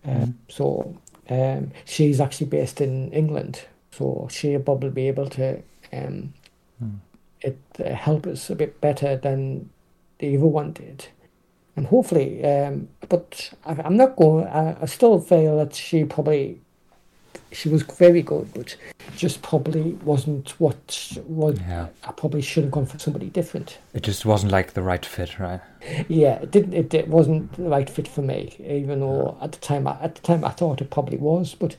Um, 0.04 0.14
mm. 0.14 0.34
So 0.48 0.98
um, 1.30 1.70
she's 1.86 2.20
actually 2.20 2.48
based 2.48 2.82
in 2.82 3.10
England, 3.12 3.62
so 3.90 4.28
she'll 4.30 4.60
probably 4.60 4.90
be 4.90 5.08
able 5.08 5.30
to 5.30 5.62
um, 5.92 6.34
mm. 6.82 6.98
it 7.40 7.58
uh, 7.82 7.94
help 7.94 8.26
us 8.26 8.50
a 8.50 8.54
bit 8.54 8.82
better 8.82 9.16
than 9.16 9.70
the 10.18 10.36
other 10.36 10.46
one 10.46 10.72
did. 10.72 11.08
And 11.76 11.86
hopefully, 11.86 12.44
um, 12.44 12.88
but 13.08 13.50
I, 13.66 13.72
am 13.84 13.96
not 13.96 14.14
going. 14.14 14.46
I, 14.46 14.76
I, 14.80 14.86
still 14.86 15.20
feel 15.20 15.56
that 15.58 15.74
she 15.74 16.04
probably 16.04 16.60
she 17.50 17.68
was 17.68 17.82
very 17.82 18.22
good, 18.22 18.52
but 18.54 18.76
just 19.16 19.42
probably 19.42 19.92
wasn't 20.04 20.50
what 20.60 21.18
what 21.26 21.58
yeah. 21.60 21.88
I 22.04 22.12
probably 22.12 22.42
should 22.42 22.64
have 22.64 22.72
gone 22.72 22.86
for 22.86 22.98
somebody 22.98 23.28
different. 23.28 23.78
It 23.92 24.02
just 24.02 24.24
wasn't 24.24 24.52
like 24.52 24.74
the 24.74 24.82
right 24.82 25.04
fit, 25.04 25.38
right? 25.40 25.60
Yeah, 26.08 26.34
it 26.34 26.50
didn't. 26.50 26.74
It, 26.74 26.94
it 26.94 27.08
wasn't 27.08 27.52
the 27.54 27.64
right 27.68 27.90
fit 27.90 28.06
for 28.06 28.22
me, 28.22 28.54
even 28.60 29.00
though 29.00 29.36
at 29.40 29.52
the 29.52 29.58
time 29.58 29.86
I, 29.86 29.98
at 30.00 30.14
the 30.14 30.22
time 30.22 30.44
I 30.44 30.50
thought 30.50 30.80
it 30.80 30.90
probably 30.90 31.18
was, 31.18 31.54
but 31.54 31.76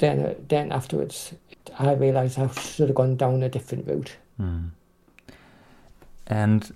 then 0.00 0.20
uh, 0.20 0.34
then 0.48 0.72
afterwards 0.72 1.34
I 1.78 1.92
realised 1.94 2.38
I 2.38 2.48
should 2.48 2.88
have 2.88 2.96
gone 2.96 3.16
down 3.16 3.42
a 3.42 3.48
different 3.48 3.86
route. 3.86 4.16
Mm. 4.40 4.70
And 6.26 6.72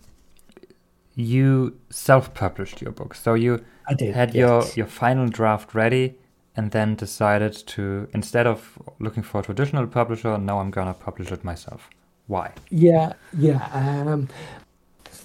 you 1.19 1.77
self-published 1.91 2.81
your 2.81 2.93
book. 2.93 3.13
So 3.15 3.35
you 3.35 3.65
did, 3.97 4.15
had 4.15 4.35
yes. 4.35 4.37
your 4.37 4.65
your 4.77 4.87
final 4.87 5.27
draft 5.27 5.75
ready 5.75 6.15
and 6.55 6.71
then 6.71 6.95
decided 6.95 7.55
to 7.67 8.09
instead 8.15 8.47
of 8.47 8.79
looking 9.01 9.25
for 9.25 9.41
a 9.41 9.43
traditional 9.43 9.87
publisher, 9.89 10.39
now 10.39 10.61
I'm 10.61 10.71
gonna 10.71 10.95
publish 10.95 11.33
it 11.33 11.43
myself. 11.43 11.91
Why? 12.29 12.53
Yeah, 12.71 13.15
yeah. 13.37 13.69
Um, 13.73 14.29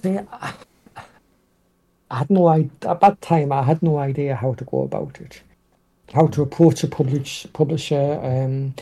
I, 0.04 0.54
I 2.10 2.18
had 2.18 2.30
no 2.30 2.48
idea 2.48 2.72
at 2.90 3.00
that 3.02 3.22
time. 3.22 3.52
I 3.52 3.62
had 3.62 3.84
no 3.84 4.00
idea 4.00 4.36
how 4.36 4.56
to 4.56 4.66
go 4.66 4.82
about 4.82 5.22
it, 5.22 5.42
how 6.12 6.26
to 6.28 6.42
approach 6.42 6.84
a 6.84 6.88
publish, 6.88 7.46
publisher. 7.54 8.20
Um, 8.24 8.74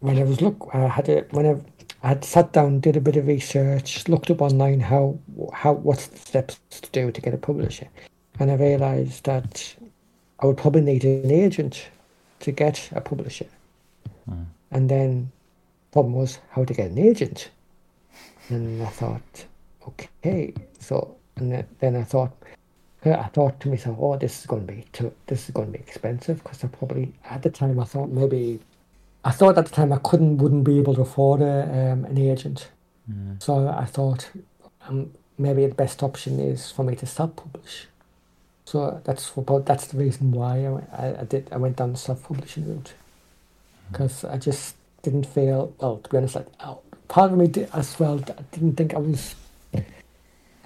when 0.00 0.18
I 0.18 0.24
was 0.24 0.40
look, 0.40 0.70
I 0.72 0.88
had 0.88 1.08
it 1.08 1.32
when 1.32 1.46
I, 1.46 1.54
I 2.04 2.08
had 2.08 2.24
sat 2.24 2.52
down, 2.52 2.80
did 2.80 2.96
a 2.96 3.00
bit 3.00 3.16
of 3.16 3.26
research, 3.26 4.08
looked 4.08 4.30
up 4.30 4.42
online 4.42 4.80
how 4.80 5.18
how 5.54 5.72
what's 5.72 6.06
the 6.06 6.18
steps 6.18 6.60
to 6.82 6.90
do 6.90 7.10
to 7.10 7.20
get 7.20 7.32
a 7.32 7.38
publisher, 7.38 7.88
and 8.38 8.50
I 8.50 8.54
realised 8.56 9.24
that 9.24 9.74
I 10.40 10.46
would 10.46 10.58
probably 10.58 10.82
need 10.82 11.04
an 11.04 11.30
agent 11.30 11.88
to 12.40 12.52
get 12.52 12.90
a 12.92 13.00
publisher, 13.00 13.46
Mm. 14.30 14.44
and 14.70 14.88
then 14.90 15.32
problem 15.92 16.14
was 16.14 16.40
how 16.50 16.64
to 16.64 16.74
get 16.74 16.90
an 16.90 16.98
agent, 16.98 17.50
and 18.50 18.82
I 18.82 18.90
thought, 19.00 19.46
okay, 19.88 20.52
so 20.78 21.16
and 21.36 21.50
then- 21.52 21.68
then 21.80 21.96
I 21.96 22.04
thought. 22.04 22.32
I 23.06 23.28
thought 23.34 23.60
to 23.60 23.68
myself, 23.68 23.98
"Oh, 24.00 24.16
this 24.16 24.40
is 24.40 24.46
going 24.46 24.66
to 24.66 24.72
be 24.72 24.84
too, 24.92 25.12
this 25.26 25.44
is 25.44 25.50
going 25.50 25.66
to 25.72 25.78
be 25.78 25.84
expensive." 25.88 26.42
Because 26.42 26.64
I 26.64 26.68
probably 26.68 27.12
at 27.24 27.42
the 27.42 27.50
time 27.50 27.78
I 27.78 27.84
thought 27.84 28.08
maybe 28.08 28.60
I 29.24 29.30
thought 29.30 29.56
at 29.58 29.66
the 29.66 29.72
time 29.74 29.92
I 29.92 29.98
couldn't 29.98 30.38
wouldn't 30.38 30.64
be 30.64 30.78
able 30.78 30.94
to 30.94 31.02
afford 31.02 31.40
a, 31.40 31.62
um, 31.92 32.04
an 32.04 32.18
agent. 32.18 32.68
Mm. 33.10 33.42
So 33.42 33.68
I 33.68 33.84
thought 33.86 34.30
um, 34.86 35.12
maybe 35.38 35.66
the 35.66 35.74
best 35.74 36.02
option 36.02 36.38
is 36.40 36.70
for 36.70 36.84
me 36.84 36.94
to 36.96 37.06
self 37.06 37.34
publish. 37.36 37.86
So 38.66 39.00
that's 39.04 39.30
about 39.36 39.66
that's 39.66 39.86
the 39.88 39.98
reason 39.98 40.32
why 40.32 40.64
I, 40.66 40.70
went- 40.70 40.90
I, 40.92 41.24
did 41.24 41.48
I 41.52 41.56
went 41.56 41.76
down 41.76 41.92
the 41.92 41.98
self 41.98 42.22
publishing 42.24 42.66
route 42.68 42.92
because 43.90 44.24
I 44.24 44.36
just 44.38 44.76
didn't 45.02 45.26
feel 45.26 45.74
well 45.78 45.98
to 45.98 46.10
be 46.10 46.16
honest. 46.16 46.34
Like, 46.34 46.46
oh, 46.60 46.80
part 47.08 47.32
of 47.32 47.38
me 47.38 47.46
did, 47.46 47.68
as 47.72 47.98
well 47.98 48.20
I 48.26 48.42
didn't 48.52 48.76
think 48.76 48.94
I 48.94 48.98
was. 48.98 49.34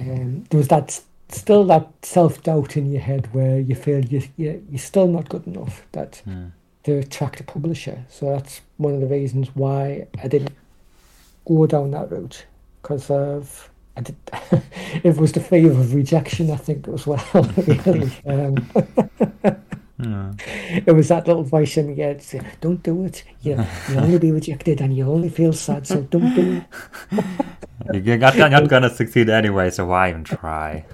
Um, 0.00 0.44
there 0.50 0.58
was 0.58 0.68
that 0.68 1.00
still 1.28 1.64
that 1.64 1.88
self 2.02 2.42
doubt 2.42 2.76
in 2.76 2.90
your 2.92 3.00
head 3.02 3.32
where 3.34 3.58
you 3.58 3.74
feel 3.74 4.04
you, 4.04 4.22
you 4.36 4.64
you're 4.70 4.78
still 4.78 5.08
not 5.08 5.28
good 5.28 5.46
enough. 5.46 5.82
That 5.92 6.22
Mm. 6.26 6.52
To 6.84 6.98
attract 6.98 7.40
a 7.40 7.44
publisher. 7.44 8.04
So 8.08 8.30
that's 8.30 8.60
one 8.76 8.94
of 8.94 9.00
the 9.00 9.06
reasons 9.06 9.48
why 9.54 10.06
I 10.22 10.28
didn't 10.28 10.54
go 11.46 11.66
down 11.66 11.90
that 11.92 12.10
route 12.10 12.46
because 12.82 13.10
of 13.10 13.70
I 13.96 14.00
did. 14.02 14.16
it 15.04 15.16
was 15.16 15.32
the 15.32 15.40
fear 15.40 15.70
of 15.70 15.94
rejection. 15.94 16.50
I 16.50 16.56
think 16.56 16.88
as 16.88 17.06
well. 17.06 17.24
Really, 17.84 18.12
um, 18.26 18.68
Mm. 19.98 20.40
it 20.86 20.92
was 20.92 21.08
that 21.08 21.26
little 21.26 21.42
voice 21.42 21.76
in 21.76 21.88
my 21.88 21.94
head 21.94 22.22
saying, 22.22 22.46
"Don't 22.60 22.82
do 22.82 23.04
it. 23.04 23.24
You 23.42 23.64
you'll 23.88 24.00
only 24.00 24.18
be 24.18 24.30
rejected, 24.30 24.80
and 24.80 24.96
you'll 24.96 25.10
only 25.10 25.28
feel 25.28 25.52
sad. 25.52 25.86
So 25.86 26.02
don't 26.02 26.34
do 26.34 26.62
it." 27.90 28.04
You're 28.04 28.18
not, 28.18 28.36
not 28.36 28.68
gonna 28.68 28.90
succeed 28.90 29.28
anyway, 29.28 29.70
so 29.70 29.86
why 29.86 30.10
even 30.10 30.24
try? 30.24 30.84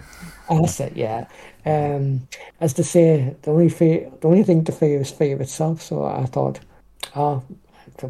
And 0.48 0.64
I 0.64 0.68
said, 0.68 0.96
"Yeah." 0.96 1.26
Um, 1.66 2.28
as 2.60 2.74
to 2.74 2.84
say, 2.84 3.36
the 3.42 3.50
only 3.52 3.68
fear, 3.68 4.10
the 4.20 4.28
only 4.28 4.42
thing 4.44 4.64
to 4.64 4.72
fear 4.72 5.00
is 5.00 5.10
fear 5.10 5.40
itself. 5.40 5.82
So 5.82 6.04
I 6.04 6.26
thought, 6.26 6.60
oh, 7.16 7.42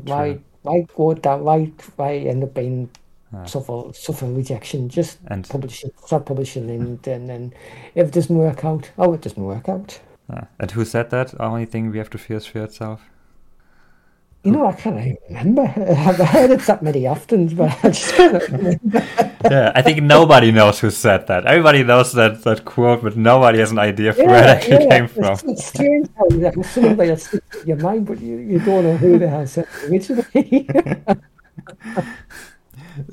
why, 0.05 0.39
True. 0.39 0.43
why 0.63 0.87
go 0.97 1.15
down? 1.15 1.45
Why, 1.45 1.73
why 1.97 2.17
end 2.19 2.45
up 2.45 2.55
being 2.55 2.91
Yeah. 3.33 3.47
suffer 3.47 3.93
suffer 3.95 4.27
rejection? 4.27 4.89
Just 4.89 5.19
And 5.27 5.49
publish 5.49 5.85
it, 5.85 5.95
start 6.01 6.27
publishing, 6.27 6.71
and 6.71 7.07
and 7.09 7.29
then 7.29 7.55
if 7.95 8.09
it 8.09 8.13
doesn't 8.15 8.37
work 8.39 8.65
out, 8.65 8.91
oh, 8.99 9.13
it 9.15 9.23
doesn't 9.23 9.45
work 9.45 9.69
out. 9.69 10.01
uh, 10.29 10.43
and 10.59 10.71
who 10.71 10.85
said 10.85 11.11
that? 11.11 11.29
The 11.29 11.43
Only 11.43 11.67
thing 11.67 11.91
we 11.91 11.99
have 11.99 12.11
to 12.11 12.19
fear 12.19 12.37
is 12.39 12.47
fear 12.47 12.65
itself. 12.65 13.11
You 14.45 14.53
know, 14.53 14.67
I 14.67 14.73
can't 14.73 15.19
remember. 15.29 15.63
I've 15.77 16.17
heard 16.19 16.51
it 16.51 16.61
that 16.67 16.83
many 16.83 17.07
often, 17.07 17.49
but 17.57 17.83
I 17.83 17.89
just 17.89 18.13
can't 18.13 18.43
remember. 18.51 18.79
yeah, 19.51 19.73
I 19.75 19.81
think 19.81 20.03
nobody 20.03 20.53
knows 20.53 20.81
who 20.81 20.91
said 20.91 21.27
that. 21.29 21.47
Everybody 21.47 21.83
knows 21.83 22.13
that 22.13 22.43
that 22.45 22.67
quote, 22.67 23.03
but 23.03 23.17
nobody 23.17 23.61
has 23.61 23.71
an 23.71 23.79
idea 23.79 24.11
of 24.11 24.19
where 24.19 24.45
it 24.45 24.51
actually 24.51 24.87
came 24.89 25.09
from. 25.09 25.33
It's, 25.33 25.45
it's 25.45 25.65
strange 25.67 26.09
how 26.19 26.29
that 26.29 26.57
was 26.59 26.69
something 26.69 26.97
that 26.97 27.21
sticks 27.21 27.63
in 27.63 27.69
your 27.69 27.79
mind, 27.79 28.07
but 28.07 28.21
you, 28.21 28.37
you 28.37 28.59
don't 28.59 28.85
know 28.85 28.97
who 28.99 29.19
they 29.19 29.29
have 29.29 29.49
said 29.49 29.67
it 29.83 29.91
originally. 29.91 30.69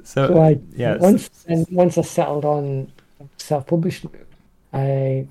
So, 0.04 0.28
so 0.28 0.42
I 0.42 0.60
yeah, 0.76 0.98
once 0.98 1.30
and 1.48 1.66
once 1.72 1.98
I 1.98 2.02
settled 2.04 2.46
on 2.46 2.92
self-publishing, 3.38 4.12
I 4.74 5.26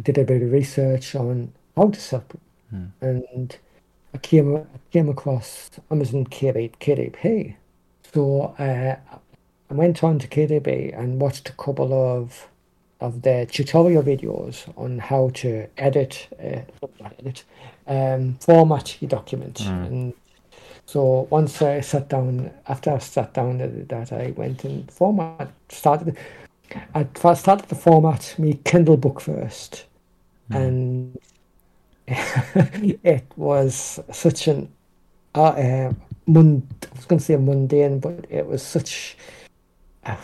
did 0.00 0.16
a 0.16 0.24
bit 0.24 0.42
of 0.42 0.52
research 0.52 1.14
on 1.14 1.52
how 1.76 1.90
to 1.90 2.00
self, 2.00 2.24
Hmm. 2.70 2.86
and 3.00 3.56
I 4.14 4.18
came 4.18 4.56
I 4.56 4.62
came 4.90 5.08
across 5.08 5.70
Amazon 5.90 6.26
KD, 6.26 6.72
KDP. 6.80 7.54
So 8.12 8.54
uh, 8.58 8.96
I 9.70 9.74
went 9.74 10.02
on 10.02 10.18
to 10.18 10.28
KDP 10.28 10.98
and 10.98 11.20
watched 11.20 11.48
a 11.48 11.52
couple 11.52 11.92
of 11.92 12.48
of 13.00 13.22
their 13.22 13.46
tutorial 13.46 14.02
videos 14.02 14.70
on 14.76 14.98
how 14.98 15.30
to 15.32 15.66
edit, 15.78 16.28
uh, 16.38 16.60
edit, 17.18 17.44
um, 17.86 18.36
format 18.40 19.00
your 19.00 19.08
document. 19.08 19.54
Mm. 19.60 19.86
And 19.86 20.14
so 20.84 21.26
once 21.30 21.62
I 21.62 21.80
sat 21.80 22.08
down, 22.08 22.50
after 22.68 22.90
I 22.90 22.98
sat 22.98 23.32
down 23.32 23.58
that, 23.88 24.12
I 24.12 24.32
went 24.36 24.64
and 24.64 24.90
format 24.90 25.50
started. 25.68 26.16
I 26.94 27.04
first 27.14 27.42
started 27.42 27.68
to 27.68 27.74
format 27.74 28.34
my 28.38 28.52
Kindle 28.64 28.96
book 28.96 29.20
first, 29.20 29.86
and 30.50 31.18
it 32.10 33.24
was 33.36 34.00
such 34.10 34.48
an 34.48 34.70
uh, 35.34 35.42
uh, 35.42 35.92
mun- 36.26 36.66
I 36.92 36.96
was 36.96 37.04
going 37.06 37.18
to 37.18 37.24
say 37.24 37.36
mundane, 37.36 38.00
but 38.00 38.26
it 38.28 38.46
was 38.46 38.62
such. 38.62 39.16
Uh, 40.04 40.16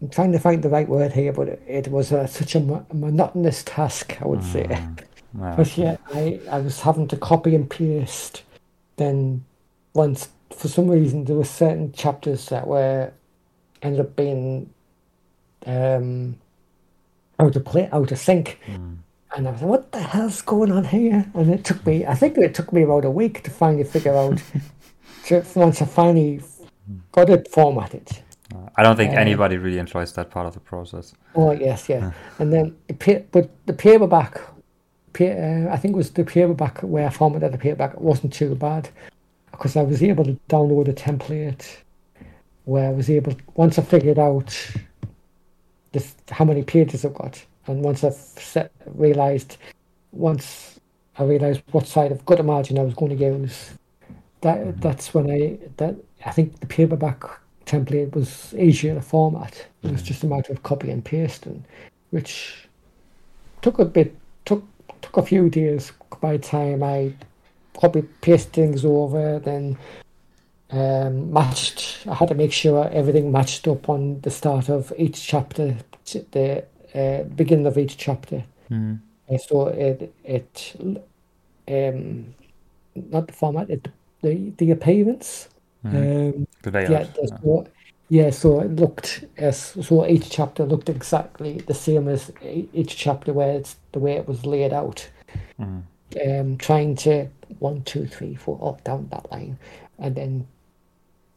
I'm 0.00 0.08
trying 0.10 0.32
to 0.32 0.38
find 0.38 0.62
the 0.62 0.68
right 0.68 0.88
word 0.88 1.12
here, 1.12 1.32
but 1.32 1.48
it, 1.48 1.62
it 1.66 1.88
was 1.88 2.12
uh, 2.12 2.26
such 2.26 2.54
a 2.54 2.60
mo- 2.60 2.86
monotonous 2.92 3.62
task, 3.64 4.20
I 4.20 4.26
would 4.26 4.44
say. 4.44 4.64
Mm, 4.64 4.98
yeah. 5.38 5.64
Yeah, 5.76 5.96
I, 6.12 6.40
I 6.50 6.58
was 6.60 6.80
having 6.80 7.08
to 7.08 7.16
copy 7.16 7.54
and 7.54 7.68
paste. 7.68 8.42
Then 8.96 9.44
once, 9.94 10.28
for 10.54 10.68
some 10.68 10.88
reason, 10.88 11.24
there 11.24 11.36
were 11.36 11.44
certain 11.44 11.92
chapters 11.92 12.46
that 12.50 12.66
were 12.66 13.12
ended 13.82 14.00
up 14.00 14.14
being 14.14 14.70
um, 15.66 16.36
out 17.38 17.56
of 17.56 17.64
play, 17.64 17.88
out 17.90 18.12
of 18.12 18.18
sync. 18.18 18.60
Mm. 18.66 18.98
And 19.36 19.48
I 19.48 19.50
was 19.50 19.60
like, 19.62 19.70
what 19.70 19.92
the 19.92 20.00
hell's 20.00 20.42
going 20.42 20.70
on 20.70 20.84
here? 20.84 21.26
And 21.34 21.52
it 21.52 21.64
took 21.64 21.84
me, 21.86 22.06
I 22.06 22.14
think 22.14 22.38
it 22.38 22.54
took 22.54 22.72
me 22.72 22.82
about 22.82 23.04
a 23.04 23.10
week 23.10 23.42
to 23.44 23.50
finally 23.50 23.84
figure 23.84 24.14
out, 24.16 24.42
to, 25.26 25.44
once 25.54 25.82
I 25.82 25.86
finally 25.86 26.40
got 27.12 27.30
it 27.30 27.48
formatted. 27.50 28.08
I 28.76 28.82
don't 28.82 28.96
think 28.96 29.12
Uh, 29.14 29.16
anybody 29.20 29.56
really 29.56 29.78
enjoys 29.78 30.12
that 30.12 30.30
part 30.30 30.46
of 30.46 30.54
the 30.54 30.60
process. 30.60 31.14
Oh, 31.34 31.50
yes, 31.52 31.88
yeah. 31.88 32.12
And 32.38 32.52
then, 32.52 32.76
the 32.86 33.24
but 33.32 33.50
the 33.66 33.72
paperback, 33.72 34.40
pa- 35.12 35.24
uh, 35.24 35.68
I 35.72 35.76
think 35.78 35.94
it 35.94 35.96
was 35.96 36.10
the 36.10 36.24
paperback 36.24 36.80
where 36.80 37.06
I 37.06 37.10
formatted 37.10 37.52
the 37.52 37.58
paperback, 37.58 37.94
it 37.94 38.00
wasn't 38.00 38.32
too 38.32 38.54
bad 38.54 38.88
because 39.50 39.76
I 39.76 39.82
was 39.82 40.02
able 40.02 40.24
to 40.24 40.38
download 40.48 40.88
a 40.88 40.92
template 40.92 41.64
where 42.64 42.88
I 42.88 42.92
was 42.92 43.10
able, 43.10 43.34
once 43.56 43.78
I 43.78 43.82
figured 43.82 44.18
out 44.18 44.50
this, 45.92 46.14
how 46.30 46.44
many 46.44 46.62
pages 46.62 47.04
I've 47.04 47.14
got, 47.14 47.44
and 47.66 47.82
once 47.82 48.04
I've 48.04 48.14
set, 48.14 48.72
realized, 48.86 49.56
once 50.12 50.80
I 51.18 51.24
realized 51.24 51.62
what 51.72 51.86
side 51.86 52.12
of 52.12 52.24
gutter 52.24 52.42
margin 52.42 52.78
I 52.78 52.82
was 52.82 52.94
going 52.94 53.16
to 53.16 53.24
use, 53.24 53.70
that 54.40 54.80
that's 54.80 55.14
when 55.14 55.30
I, 55.30 55.58
that 55.76 55.96
I 56.24 56.30
think 56.30 56.60
the 56.60 56.66
paperback 56.66 57.22
template 57.66 58.14
was 58.14 58.54
easier 58.54 58.94
to 58.94 59.00
format. 59.00 59.66
It 59.82 59.90
was 59.92 60.02
just 60.02 60.22
a 60.22 60.26
matter 60.26 60.52
of 60.52 60.62
copy 60.62 60.90
and 60.90 61.04
pasting, 61.04 61.64
which 62.10 62.68
took 63.62 63.78
a 63.78 63.84
bit 63.84 64.14
took 64.44 64.64
took 65.00 65.16
a 65.16 65.22
few 65.22 65.48
days 65.48 65.92
by 66.20 66.36
the 66.36 66.42
time 66.42 66.82
I 66.82 67.14
copy 67.78 68.02
paste 68.20 68.50
things 68.50 68.84
over, 68.84 69.38
then 69.38 69.76
um, 70.70 71.32
matched. 71.32 72.06
I 72.06 72.14
had 72.14 72.28
to 72.28 72.34
make 72.34 72.52
sure 72.52 72.88
everything 72.90 73.32
matched 73.32 73.66
up 73.68 73.88
on 73.88 74.20
the 74.20 74.30
start 74.30 74.68
of 74.68 74.92
each 74.96 75.26
chapter, 75.26 75.76
the 76.32 76.64
beginning 77.36 77.66
of 77.66 77.76
each 77.78 77.96
chapter. 77.96 78.44
Mm. 78.70 79.00
So 79.38 79.68
it 79.68 80.12
it 80.24 80.76
um 81.68 82.34
not 82.94 83.26
the 83.26 83.32
format, 83.32 83.70
it 83.70 83.88
the 84.22 84.52
the 84.58 84.70
appearance. 84.70 85.48
Mhm. 85.84 86.34
Um, 86.34 86.46
The 86.62 86.70
yeah, 86.90 87.06
so, 87.42 87.66
yeah, 88.08 88.30
so 88.30 88.60
it 88.60 88.76
looked 88.76 89.24
as 89.36 89.58
so 89.58 90.06
each 90.06 90.30
chapter 90.30 90.64
looked 90.64 90.88
exactly 90.88 91.58
the 91.66 91.74
same 91.74 92.08
as 92.08 92.32
each 92.72 92.96
chapter 92.96 93.32
where 93.32 93.52
it's 93.58 93.76
the 93.92 93.98
way 93.98 94.12
it 94.12 94.26
was 94.26 94.46
laid 94.46 94.72
out. 94.72 95.08
Mhm. 95.58 95.82
Um, 96.26 96.56
trying 96.56 96.94
to 96.96 97.28
one, 97.58 97.82
two, 97.82 98.06
three, 98.06 98.34
four, 98.34 98.58
oh, 98.62 98.78
down 98.84 99.08
that 99.10 99.30
line, 99.32 99.58
and 99.98 100.14
then 100.14 100.46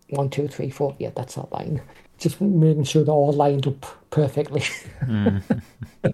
one, 0.10 0.30
two, 0.30 0.47
three, 0.47 0.70
four. 0.70 0.95
Yeah, 0.99 1.12
that's 1.16 1.36
that 1.36 1.51
line. 1.51 1.82
Just 2.18 2.41
making 2.41 2.84
sure 2.84 3.03
they're 3.03 3.13
all 3.13 3.34
lined 3.34 3.68
up 3.68 3.86
perfectly, 4.09 4.63
Mm. 5.01 5.61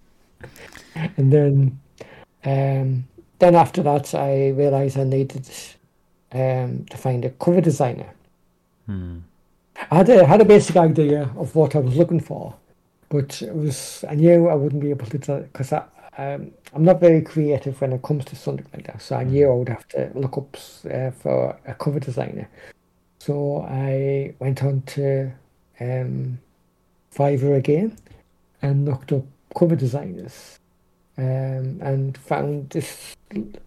and 1.18 1.32
then, 1.34 1.80
um, 2.44 3.06
then 3.40 3.56
after 3.56 3.82
that, 3.84 4.14
I 4.14 4.50
realized 4.50 4.98
I 4.98 5.04
needed 5.04 5.48
um 6.32 6.86
to 6.90 6.98
find 6.98 7.24
a 7.26 7.30
cover 7.30 7.62
designer. 7.62 8.10
Mm. 8.90 9.22
I 9.92 9.96
had 9.96 10.10
a, 10.10 10.26
had 10.26 10.42
a 10.42 10.46
basic 10.46 10.76
idea 10.76 11.30
of 11.38 11.56
what 11.56 11.76
I 11.76 11.80
was 11.80 11.96
looking 11.96 12.20
for, 12.20 12.56
but 13.10 13.42
it 13.42 13.54
was 13.56 14.04
I 14.10 14.16
knew 14.16 14.50
I 14.50 14.56
wouldn't 14.56 14.82
be 14.82 14.90
able 14.90 15.06
to 15.06 15.18
do 15.18 15.40
because 15.52 15.72
I 15.74 15.84
um, 16.18 16.52
I'm 16.74 16.84
not 16.84 17.00
very 17.00 17.22
creative 17.22 17.80
when 17.82 17.94
it 17.94 18.02
comes 18.04 18.26
to 18.26 18.36
something 18.36 18.66
like 18.74 18.86
that. 18.88 19.02
So 19.02 19.16
I 19.16 19.24
knew 19.24 19.50
I 19.50 19.54
would 19.54 19.70
have 19.70 19.88
to 19.90 20.12
look 20.16 20.38
up 20.38 20.58
uh, 20.92 21.12
for 21.12 21.58
a 21.66 21.74
cover 21.74 22.00
designer. 22.00 22.50
So 23.20 23.62
I 23.68 24.34
went 24.40 24.64
on 24.64 24.82
to 24.82 25.32
um, 25.80 26.40
Fiverr 27.14 27.58
again 27.58 27.98
and 28.62 28.86
looked 28.86 29.12
up 29.12 29.24
cover 29.56 29.76
designers 29.76 30.60
um, 31.18 31.80
and 31.82 32.18
found 32.18 32.70
this 32.72 33.16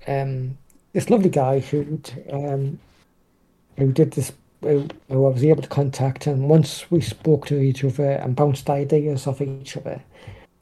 um, 0.07 0.57
this 0.93 1.11
lovely 1.11 1.31
guy 1.31 1.61
who 1.61 2.01
um, 2.33 2.79
who 3.79 3.93
did 3.93 4.13
this 4.13 4.33
who, 4.63 4.89
who 5.09 5.27
I 5.27 5.31
was 5.31 5.45
able 5.45 5.63
to 5.63 5.69
contact 5.69 6.27
and 6.27 6.49
once 6.49 6.91
we 6.91 7.01
spoke 7.01 7.47
to 7.47 7.61
each 7.61 7.85
other 7.85 8.13
and 8.13 8.35
bounced 8.35 8.69
ideas 8.71 9.27
off 9.27 9.41
each 9.41 9.77
other 9.77 10.03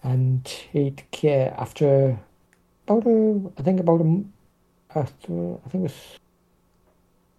and 0.03 0.47
he'd 0.73 1.03
care 1.11 1.55
after 1.57 2.19
about 2.87 3.07
a 3.07 3.53
I 3.59 3.63
think 3.63 3.81
about 3.81 4.01
a 4.01 4.25
after 4.95 5.55
I 5.65 5.69
think 5.69 5.85
it 5.85 5.93
was 5.93 6.19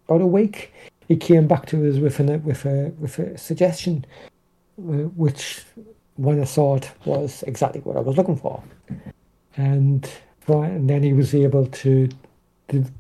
about 0.08 0.22
a 0.22 0.28
week 0.28 0.74
he 1.08 1.16
came 1.16 1.48
back 1.48 1.66
to 1.68 1.90
us 1.90 1.98
with 1.98 2.20
a 2.20 2.38
with 2.40 2.66
a 2.66 2.92
with 3.00 3.20
a 3.20 3.38
suggestion 3.38 4.06
uh, 4.80 5.08
which 5.16 5.64
when 6.16 6.42
I 6.42 6.46
thought 6.46 6.90
was 7.06 7.44
exactly 7.44 7.82
what 7.82 7.98
I 7.98 8.02
was 8.02 8.18
looking 8.18 8.38
for 8.38 8.64
and 9.58 10.10
and 10.48 10.90
then 10.90 11.02
he 11.02 11.14
was 11.14 11.34
able 11.34 11.66
to, 11.66 12.08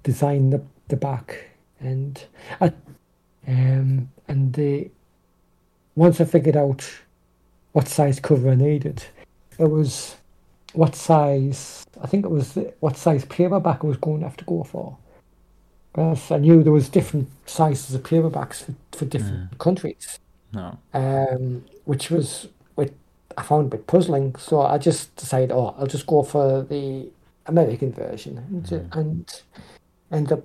design 0.03 0.49
the, 0.51 0.64
the 0.88 0.95
back 0.95 1.49
and 1.80 2.24
I, 2.62 2.72
um, 3.47 4.10
and 4.28 4.53
the 4.53 4.89
once 5.95 6.22
I 6.22 6.26
figured 6.26 6.56
out 6.56 6.89
what 7.72 7.88
size 7.88 8.20
cover 8.20 8.49
I 8.49 8.56
needed, 8.56 9.03
it 9.58 9.70
was 9.70 10.16
what 10.74 10.95
size 10.95 11.86
I 12.01 12.08
think 12.08 12.26
it 12.26 12.32
was 12.32 12.58
what 12.80 12.97
size 12.97 13.26
paperback 13.26 13.84
I 13.84 13.88
was 13.88 13.97
going 13.97 14.20
to 14.20 14.28
have 14.28 14.38
to 14.38 14.45
go 14.45 14.64
for. 14.64 14.97
Because 15.95 16.29
I 16.29 16.39
knew 16.39 16.61
there 16.61 16.73
was 16.73 16.89
different 16.89 17.29
sizes 17.45 17.95
of 17.95 18.03
paperbacks 18.03 18.65
for, 18.65 18.73
for 18.91 19.05
different 19.05 19.51
mm. 19.51 19.57
countries. 19.59 20.19
No. 20.51 20.77
Um, 20.93 21.63
which 21.85 22.11
was 22.11 22.49
which 22.75 22.91
I 23.37 23.43
found 23.43 23.67
a 23.67 23.77
bit 23.77 23.87
puzzling. 23.87 24.35
So 24.35 24.61
I 24.61 24.77
just 24.77 25.15
decided, 25.15 25.53
oh, 25.53 25.73
I'll 25.79 25.87
just 25.87 26.05
go 26.05 26.21
for 26.21 26.63
the 26.63 27.07
American 27.45 27.93
version, 27.93 28.37
and, 28.37 28.65
mm. 28.65 28.97
and 28.97 29.41
end 30.11 30.33
up 30.33 30.43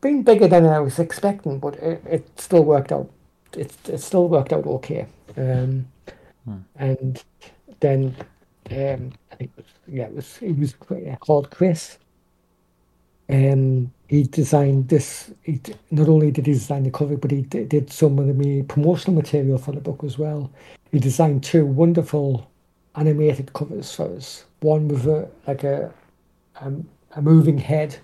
being 0.00 0.22
bigger 0.22 0.46
than 0.46 0.66
I 0.66 0.78
was 0.78 1.00
expecting, 1.00 1.58
but 1.58 1.74
it, 1.76 2.02
it 2.06 2.40
still 2.40 2.64
worked 2.64 2.92
out. 2.92 3.10
It 3.56 3.74
it 3.88 3.98
still 3.98 4.28
worked 4.28 4.52
out 4.52 4.66
okay. 4.66 5.06
Um, 5.36 5.88
hmm. 6.44 6.58
And 6.76 7.24
then 7.80 8.14
um, 8.70 9.12
I 9.32 9.34
think 9.34 9.50
it 9.50 9.56
was, 9.56 9.66
yeah, 9.88 10.04
it 10.04 10.14
was 10.14 10.36
he 10.36 10.52
was 10.52 10.74
called 11.20 11.50
Chris. 11.50 11.98
Um, 13.28 13.92
he 14.08 14.24
designed 14.24 14.88
this. 14.88 15.30
He 15.42 15.60
not 15.90 16.08
only 16.08 16.30
did 16.30 16.46
he 16.46 16.52
design 16.52 16.84
the 16.84 16.90
cover, 16.90 17.16
but 17.16 17.30
he 17.30 17.42
did, 17.42 17.68
did 17.68 17.92
some 17.92 18.18
of 18.18 18.26
the 18.26 18.62
promotional 18.64 19.14
material 19.14 19.58
for 19.58 19.72
the 19.72 19.80
book 19.80 20.04
as 20.04 20.18
well. 20.18 20.50
He 20.92 20.98
designed 20.98 21.42
two 21.42 21.64
wonderful 21.64 22.48
animated 22.96 23.52
covers 23.52 23.94
for 23.94 24.14
us. 24.14 24.44
One 24.60 24.88
with 24.88 25.06
a 25.06 25.28
like 25.46 25.64
a 25.64 25.92
a, 26.60 26.72
a 27.16 27.22
moving 27.22 27.58
head, 27.58 27.96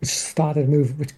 which 0.00 0.10
started 0.10 0.68
moving, 0.68 0.96
which 0.98 1.12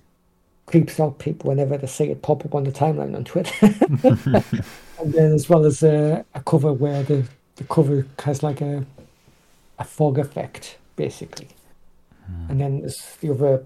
creeps 0.67 1.01
out 1.01 1.19
people 1.19 1.49
whenever 1.49 1.77
they 1.77 1.87
see 1.87 2.11
it 2.11 2.23
pop 2.23 2.45
up 2.45 2.55
on 2.55 2.65
the 2.65 2.71
timeline 2.71 3.17
on 3.17 3.25
Twitter. 3.25 3.53
and 5.01 5.13
then 5.13 5.33
as 5.33 5.49
well 5.49 5.65
as 5.65 5.83
a, 5.83 6.25
a, 6.35 6.41
cover 6.43 6.73
where 6.73 7.03
the, 7.03 7.27
the 7.57 7.65
cover 7.65 8.07
has 8.21 8.45
like 8.45 8.61
a 8.61 8.87
a 9.81 9.85
fog 9.85 10.19
effect, 10.19 10.77
basically. 10.95 11.49
Mm. 12.31 12.51
And 12.51 12.61
then 12.61 12.81
there's 12.81 13.17
the 13.21 13.31
other 13.31 13.65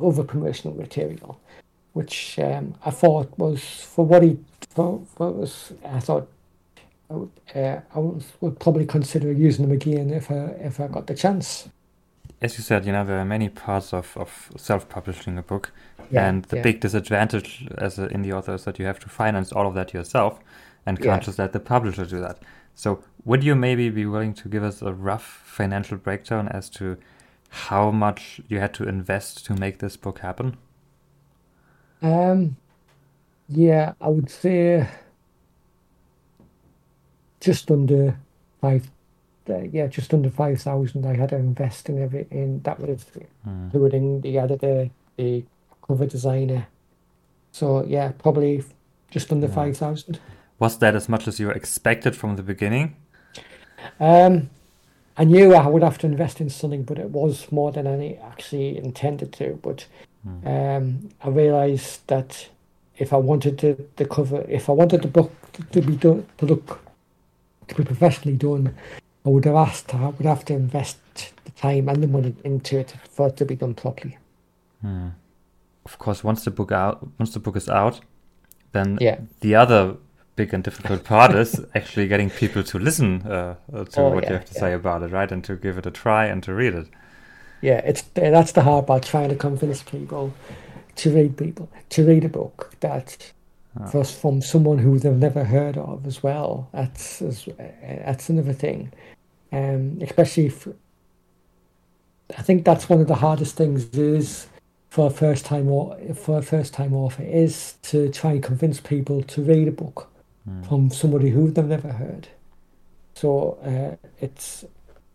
other 0.00 0.24
promotional 0.24 0.76
material, 0.76 1.40
which 1.92 2.38
um, 2.38 2.74
I 2.84 2.90
thought 2.90 3.36
was 3.38 3.62
for 3.62 4.04
what 4.04 4.22
he 4.22 4.38
for 4.70 4.98
what 5.16 5.34
was 5.34 5.72
I 5.84 6.00
thought 6.00 6.28
I 7.10 7.14
would, 7.14 7.30
uh, 7.54 7.80
I 7.94 7.98
would 8.40 8.60
probably 8.60 8.86
consider 8.86 9.32
using 9.32 9.66
them 9.66 9.74
again 9.74 10.10
if 10.10 10.30
I 10.30 10.54
if 10.60 10.80
I 10.80 10.88
got 10.88 11.06
the 11.06 11.14
chance 11.14 11.68
as 12.40 12.56
you 12.56 12.62
said, 12.62 12.86
you 12.86 12.92
know, 12.92 13.04
there 13.04 13.18
are 13.18 13.24
many 13.24 13.48
parts 13.48 13.92
of, 13.92 14.16
of 14.16 14.50
self-publishing 14.56 15.38
a 15.38 15.42
book, 15.42 15.72
yeah, 16.10 16.28
and 16.28 16.44
the 16.44 16.56
yeah. 16.56 16.62
big 16.62 16.80
disadvantage 16.80 17.68
as 17.78 17.98
in 17.98 18.22
the 18.22 18.32
author 18.32 18.54
is 18.54 18.64
that 18.64 18.78
you 18.78 18.86
have 18.86 19.00
to 19.00 19.08
finance 19.08 19.52
all 19.52 19.66
of 19.66 19.74
that 19.74 19.92
yourself, 19.92 20.38
and 20.86 20.98
can't 20.98 21.22
Yeah. 21.22 21.26
just 21.26 21.38
let 21.38 21.52
the 21.52 21.60
publisher 21.60 22.04
do 22.04 22.20
that. 22.20 22.38
So, 22.74 23.02
would 23.24 23.42
you 23.42 23.56
maybe 23.56 23.90
be 23.90 24.06
willing 24.06 24.34
to 24.34 24.48
give 24.48 24.62
us 24.62 24.82
a 24.82 24.92
rough 24.92 25.42
financial 25.44 25.98
breakdown 25.98 26.48
as 26.48 26.70
to 26.70 26.96
how 27.48 27.90
much 27.90 28.40
you 28.48 28.58
had 28.60 28.74
to 28.74 28.84
invest 28.88 29.44
to 29.46 29.54
make 29.54 29.78
this 29.78 29.96
book 29.96 30.18
happen? 30.20 30.56
Um, 32.02 32.56
yeah, 33.48 33.94
I 34.00 34.08
would 34.08 34.30
say 34.30 34.86
just 37.40 37.70
under 37.70 38.16
five. 38.60 38.90
Uh, 39.48 39.60
yeah, 39.72 39.86
just 39.86 40.12
under 40.12 40.30
five 40.30 40.60
thousand. 40.60 41.06
I 41.06 41.16
had 41.16 41.30
to 41.30 41.36
invest 41.36 41.88
in 41.88 42.02
everything. 42.02 42.60
That 42.64 42.78
was 42.80 43.06
Hmm. 43.44 43.64
including 43.72 44.20
the 44.20 44.38
editor, 44.38 44.90
the 45.16 45.24
the 45.24 45.44
cover 45.86 46.06
designer. 46.06 46.66
So 47.52 47.84
yeah, 47.84 48.12
probably 48.18 48.62
just 49.10 49.32
under 49.32 49.46
Yeah. 49.46 49.54
five 49.54 49.76
thousand. 49.76 50.20
Was 50.58 50.78
that 50.78 50.94
as 50.94 51.08
much 51.08 51.26
as 51.28 51.40
you 51.40 51.50
expected 51.50 52.14
from 52.16 52.36
the 52.36 52.42
beginning? 52.42 52.96
Um, 54.00 54.50
I 55.20 55.24
knew 55.24 55.52
I 55.54 55.66
would 55.66 55.82
have 55.82 55.98
to 55.98 56.06
invest 56.06 56.40
in 56.40 56.48
something, 56.48 56.84
but 56.84 56.98
it 56.98 57.10
was 57.10 57.50
more 57.50 57.72
than 57.72 57.86
I 57.86 58.18
actually 58.22 58.78
intended 58.78 59.32
to. 59.34 59.58
But 59.62 59.86
Hmm. 60.24 60.46
um, 60.46 61.08
I 61.22 61.28
realised 61.28 62.06
that 62.08 62.48
if 62.98 63.12
I 63.12 63.16
wanted 63.16 63.58
to 63.58 63.76
the 63.96 64.04
cover, 64.04 64.44
if 64.48 64.68
I 64.68 64.72
wanted 64.72 65.02
the 65.02 65.08
book 65.08 65.32
to 65.72 65.80
be 65.80 65.96
done 65.96 66.26
to 66.38 66.46
look 66.46 66.80
to 67.68 67.74
be 67.74 67.84
professionally 67.84 68.36
done, 68.36 68.74
I 69.26 69.28
would 69.28 69.44
have 69.44 69.54
asked. 69.54 69.94
I 69.94 70.08
would 70.08 70.26
have 70.26 70.44
to 70.46 70.54
invest 70.54 70.98
the 71.44 71.50
time 71.52 71.88
and 71.88 72.02
the 72.02 72.06
money 72.08 72.34
into 72.44 72.78
it 72.78 72.94
for 73.10 73.28
it 73.28 73.36
to 73.36 73.44
be 73.44 73.56
done 73.56 73.74
properly. 73.74 74.16
Hmm. 74.82 75.08
Of 75.84 75.98
course, 75.98 76.24
once 76.24 76.44
the 76.44 76.50
book 76.50 76.72
out, 76.72 77.06
once 77.18 77.32
the 77.32 77.40
book 77.40 77.56
is 77.56 77.68
out, 77.68 78.00
then 78.72 78.98
Yeah. 79.00 79.18
the 79.40 79.54
other 79.54 79.96
big 80.38 80.54
and 80.54 80.64
difficult 80.64 81.02
part 81.04 81.34
is 81.34 81.60
actually 81.74 82.06
getting 82.08 82.30
people 82.30 82.62
to 82.62 82.78
listen 82.78 83.22
uh, 83.26 83.56
uh, 83.72 83.84
to 83.84 84.00
Oh, 84.00 84.10
what 84.10 84.24
you 84.28 84.34
have 84.34 84.44
to 84.44 84.54
yeah. 84.54 84.60
say 84.60 84.72
about 84.72 85.02
it, 85.02 85.10
right? 85.10 85.30
And 85.32 85.42
to 85.44 85.56
give 85.56 85.76
it 85.78 85.86
a 85.86 85.90
try 85.90 86.26
and 86.26 86.42
to 86.44 86.54
read 86.54 86.74
it. 86.74 86.86
Yeah, 87.60 87.80
it's 87.90 88.02
that's 88.14 88.52
the 88.52 88.62
hard 88.62 88.86
part. 88.86 89.02
Trying 89.02 89.30
to 89.30 89.36
convince 89.36 89.82
people 89.82 90.32
to 91.00 91.14
read 91.14 91.36
people 91.36 91.68
to 91.90 92.06
read 92.06 92.24
a 92.24 92.28
book 92.28 92.58
that 92.80 93.32
for, 93.90 94.04
from 94.04 94.40
someone 94.42 94.78
who 94.78 94.98
they've 94.98 95.12
never 95.28 95.44
heard 95.44 95.76
of 95.76 96.06
as 96.06 96.22
well. 96.22 96.68
That's 96.72 97.20
uh, 97.20 97.32
that's 98.06 98.28
another 98.28 98.52
thing. 98.52 98.92
Um, 99.50 99.98
especially 100.02 100.46
if 100.46 100.68
I 102.38 102.42
think 102.42 102.64
that's 102.64 102.88
one 102.88 103.00
of 103.00 103.08
the 103.08 103.16
hardest 103.26 103.56
things 103.56 103.86
is 103.98 104.46
for 104.90 105.08
a 105.08 105.10
first 105.10 105.44
time 105.44 105.68
or 105.68 105.96
for 106.14 106.38
a 106.38 106.42
first 106.42 106.74
time 106.74 106.94
author 106.94 107.24
is 107.24 107.74
to 107.90 108.08
try 108.10 108.32
and 108.32 108.42
convince 108.42 108.80
people 108.80 109.22
to 109.22 109.42
read 109.42 109.68
a 109.68 109.72
book 109.72 110.08
Hmm. 110.48 110.62
from 110.62 110.90
somebody 110.90 111.30
who 111.30 111.50
they've 111.50 111.64
never 111.76 111.92
heard. 111.92 112.28
So 113.14 113.58
uh, 113.64 114.08
it's 114.20 114.64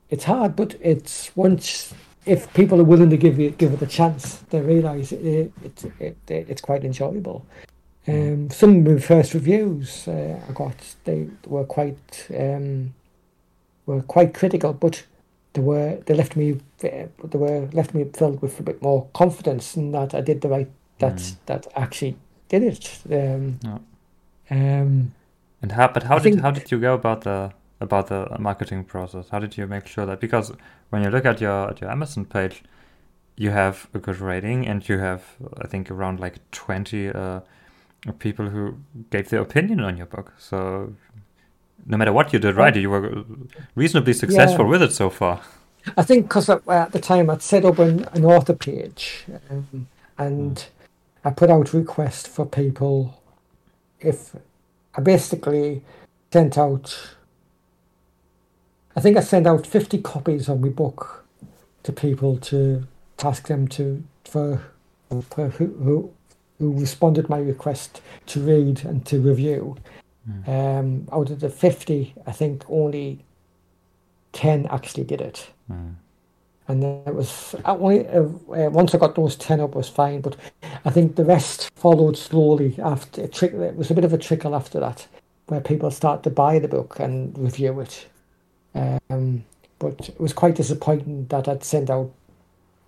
it's 0.10 0.26
hard, 0.26 0.56
but 0.56 0.76
it's 0.82 1.32
once 1.36 1.94
if 2.26 2.54
people 2.54 2.80
are 2.80 2.84
willing 2.86 3.10
to 3.10 3.18
give 3.18 3.40
it 3.40 3.58
give 3.58 3.74
it 3.74 3.82
a 3.82 3.88
chance, 3.88 4.38
they 4.50 4.62
realise 4.62 5.12
it, 5.12 5.52
it, 5.64 5.84
it, 6.00 6.18
it 6.28 6.50
it's 6.50 6.62
quite 6.62 6.84
enjoyable. 6.86 7.46
Um, 8.08 8.50
some 8.50 8.78
of 8.80 8.94
the 8.96 9.00
first 9.00 9.34
reviews 9.34 10.08
uh, 10.08 10.40
I 10.50 10.52
got 10.54 10.76
they 11.06 11.28
were 11.48 11.64
quite 11.66 12.28
um, 12.38 12.94
were 13.86 14.02
quite 14.02 14.34
critical, 14.34 14.74
but 14.74 15.04
they 15.54 15.62
were 15.62 15.98
they 16.06 16.14
left 16.14 16.36
me 16.36 16.60
uh, 16.84 17.08
they 17.24 17.38
were 17.38 17.70
left 17.74 17.94
me 17.94 18.04
filled 18.14 18.42
with 18.42 18.60
a 18.60 18.64
bit 18.64 18.82
more 18.82 19.08
confidence 19.14 19.78
in 19.78 19.92
that 19.94 20.14
I 20.14 20.22
did 20.22 20.42
the 20.42 20.50
right 20.50 20.70
that 21.00 21.16
Mm. 21.16 21.36
that 21.46 21.68
actually 21.76 22.16
did 22.50 22.64
it. 22.64 23.00
Um, 23.10 23.60
Yeah. 23.64 23.80
um, 24.82 25.14
And 25.64 25.72
how? 25.72 25.88
But 25.88 26.04
how 26.04 26.18
I 26.18 26.20
did 26.20 26.24
think- 26.34 26.42
how 26.42 26.52
did 26.52 26.70
you 26.72 26.80
go 26.80 26.94
about 26.94 27.22
the 27.22 27.52
about 27.80 28.08
the 28.08 28.38
marketing 28.38 28.84
process? 28.84 29.30
How 29.30 29.40
did 29.40 29.58
you 29.58 29.66
make 29.66 29.88
sure 29.88 30.06
that 30.06 30.20
because 30.20 30.54
when 30.92 31.02
you 31.04 31.10
look 31.10 31.26
at 31.26 31.42
your 31.42 31.70
at 31.70 31.82
your 31.82 31.90
Amazon 31.90 32.26
page, 32.26 32.64
you 33.38 33.50
have 33.52 33.88
a 33.94 34.00
good 34.00 34.20
rating 34.20 34.68
and 34.68 34.88
you 34.88 35.00
have 35.00 35.22
I 35.58 35.68
think 35.68 35.90
around 35.90 36.20
like 36.20 36.36
twenty 36.52 37.10
uh, 37.10 37.40
people 38.20 38.50
who 38.50 38.76
gave 39.10 39.30
their 39.30 39.42
opinion 39.42 39.80
on 39.80 39.98
your 39.98 40.06
book. 40.06 40.34
So 40.38 40.94
no 41.86 41.98
matter 41.98 42.14
what 42.14 42.34
you 42.34 42.40
did 42.40 42.56
right, 42.56 42.76
you 42.76 42.90
were 42.90 43.24
reasonably 43.76 44.14
successful 44.14 44.66
with 44.68 44.82
it 44.84 44.92
so 44.92 45.10
far. 45.10 45.42
I 45.98 46.04
think 46.04 46.28
because 46.28 46.50
at 46.50 46.92
the 46.92 47.00
time 47.00 47.30
I'd 47.30 47.42
set 47.42 47.66
up 47.66 47.80
an, 47.80 48.06
an 48.14 48.26
author 48.26 48.54
page 48.54 49.26
um, 49.50 49.88
and 50.18 50.66
I 51.26 51.30
put 51.32 51.50
out 51.50 51.74
requests 51.74 52.28
for 52.28 52.46
people 52.46 53.22
if 54.00 54.36
I 54.96 55.02
basically 55.02 55.84
sent 56.32 56.58
out 56.58 57.16
I 58.96 59.02
think 59.02 59.18
I 59.18 59.22
sent 59.22 59.48
out 59.48 59.66
50 59.66 60.02
copies 60.02 60.48
of 60.48 60.62
my 60.62 60.70
book 60.70 61.26
to 61.84 61.92
people 61.92 62.38
to 62.38 62.88
ask 63.24 63.48
them 63.48 63.68
to 63.70 64.04
for, 64.26 64.62
for 65.30 65.50
who, 65.50 65.68
who 65.68 66.14
who 66.60 66.80
responded 66.80 67.30
my 67.30 67.40
request 67.40 68.02
to 68.28 68.40
read 68.40 68.86
and 68.86 69.06
to 69.06 69.20
review. 69.20 69.76
Mm. 70.30 70.48
Um, 70.48 71.08
out 71.12 71.30
of 71.30 71.40
the 71.42 71.50
50, 71.50 72.14
I 72.26 72.32
think 72.32 72.64
only 72.70 73.26
10 74.32 74.68
actually 74.68 75.04
did 75.04 75.20
it. 75.20 75.50
Mm. 75.70 75.96
And 76.68 76.82
then 76.82 77.04
it 77.06 77.14
was 77.14 77.56
only, 77.66 78.08
uh, 78.08 78.24
once 78.70 78.96
I 78.96 78.98
got 78.98 79.16
those 79.16 79.36
10 79.36 79.60
up 79.60 79.76
was 79.76 79.90
fine, 79.90 80.22
but 80.22 80.38
I 80.86 80.90
think 80.92 81.16
the 81.16 81.26
rest 81.26 81.70
followed 81.76 82.18
slowly 82.18 82.76
after. 82.82 83.22
It, 83.22 83.44
it 83.44 83.76
was 83.76 83.92
a 83.92 83.94
bit 83.94 84.06
of 84.06 84.14
a 84.14 84.18
trickle 84.18 84.56
after 84.56 84.80
that, 84.80 85.08
where 85.48 85.60
people 85.60 85.92
started 85.92 86.24
to 86.24 86.30
buy 86.30 86.60
the 86.60 86.70
book 86.70 87.00
and 87.00 87.38
review 87.38 87.80
it. 87.82 88.08
Um, 88.76 89.44
but 89.80 90.10
it 90.10 90.20
was 90.20 90.32
quite 90.32 90.56
disappointing 90.56 91.28
that 91.28 91.48
I'd 91.48 91.64
sent 91.64 91.90
out, 91.90 92.12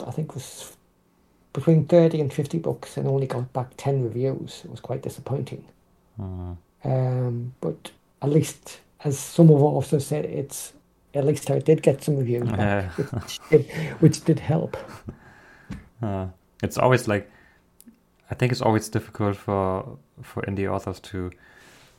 I 0.05 0.11
think 0.11 0.30
it 0.30 0.36
was 0.36 0.76
between 1.51 1.86
30 1.86 2.21
and 2.21 2.34
50 2.34 2.59
books 2.59 2.97
and 2.97 3.07
only 3.07 3.28
got 3.28 3.51
back 3.53 3.71
10 3.78 4.03
reviews. 4.03 4.61
It 4.63 4.71
was 4.71 4.80
quite 4.80 5.01
disappointing. 5.01 5.65
Mm. 6.19 6.57
Um, 6.84 7.53
but 7.61 7.91
at 8.21 8.30
least, 8.30 8.80
as 9.03 9.17
some 9.17 9.49
of 9.49 9.61
also 9.61 9.99
said, 9.99 10.26
it's 10.26 10.73
at 11.16 11.26
least 11.26 11.49
I 11.49 11.59
did 11.59 11.82
get 11.82 12.03
some 12.03 12.18
reviews, 12.18 12.49
back, 12.49 12.91
which, 12.97 13.39
did, 13.49 13.66
which 13.99 14.24
did 14.24 14.39
help. 14.39 14.78
Uh, 16.01 16.28
it's 16.61 16.78
always 16.78 17.07
like, 17.07 17.32
I 18.30 18.36
think 18.36 18.51
it's 18.51 18.61
always 18.61 18.89
difficult 18.89 19.38
for 19.38 19.97
for 20.22 20.43
indie 20.43 20.70
authors 20.70 20.99
to 20.99 21.32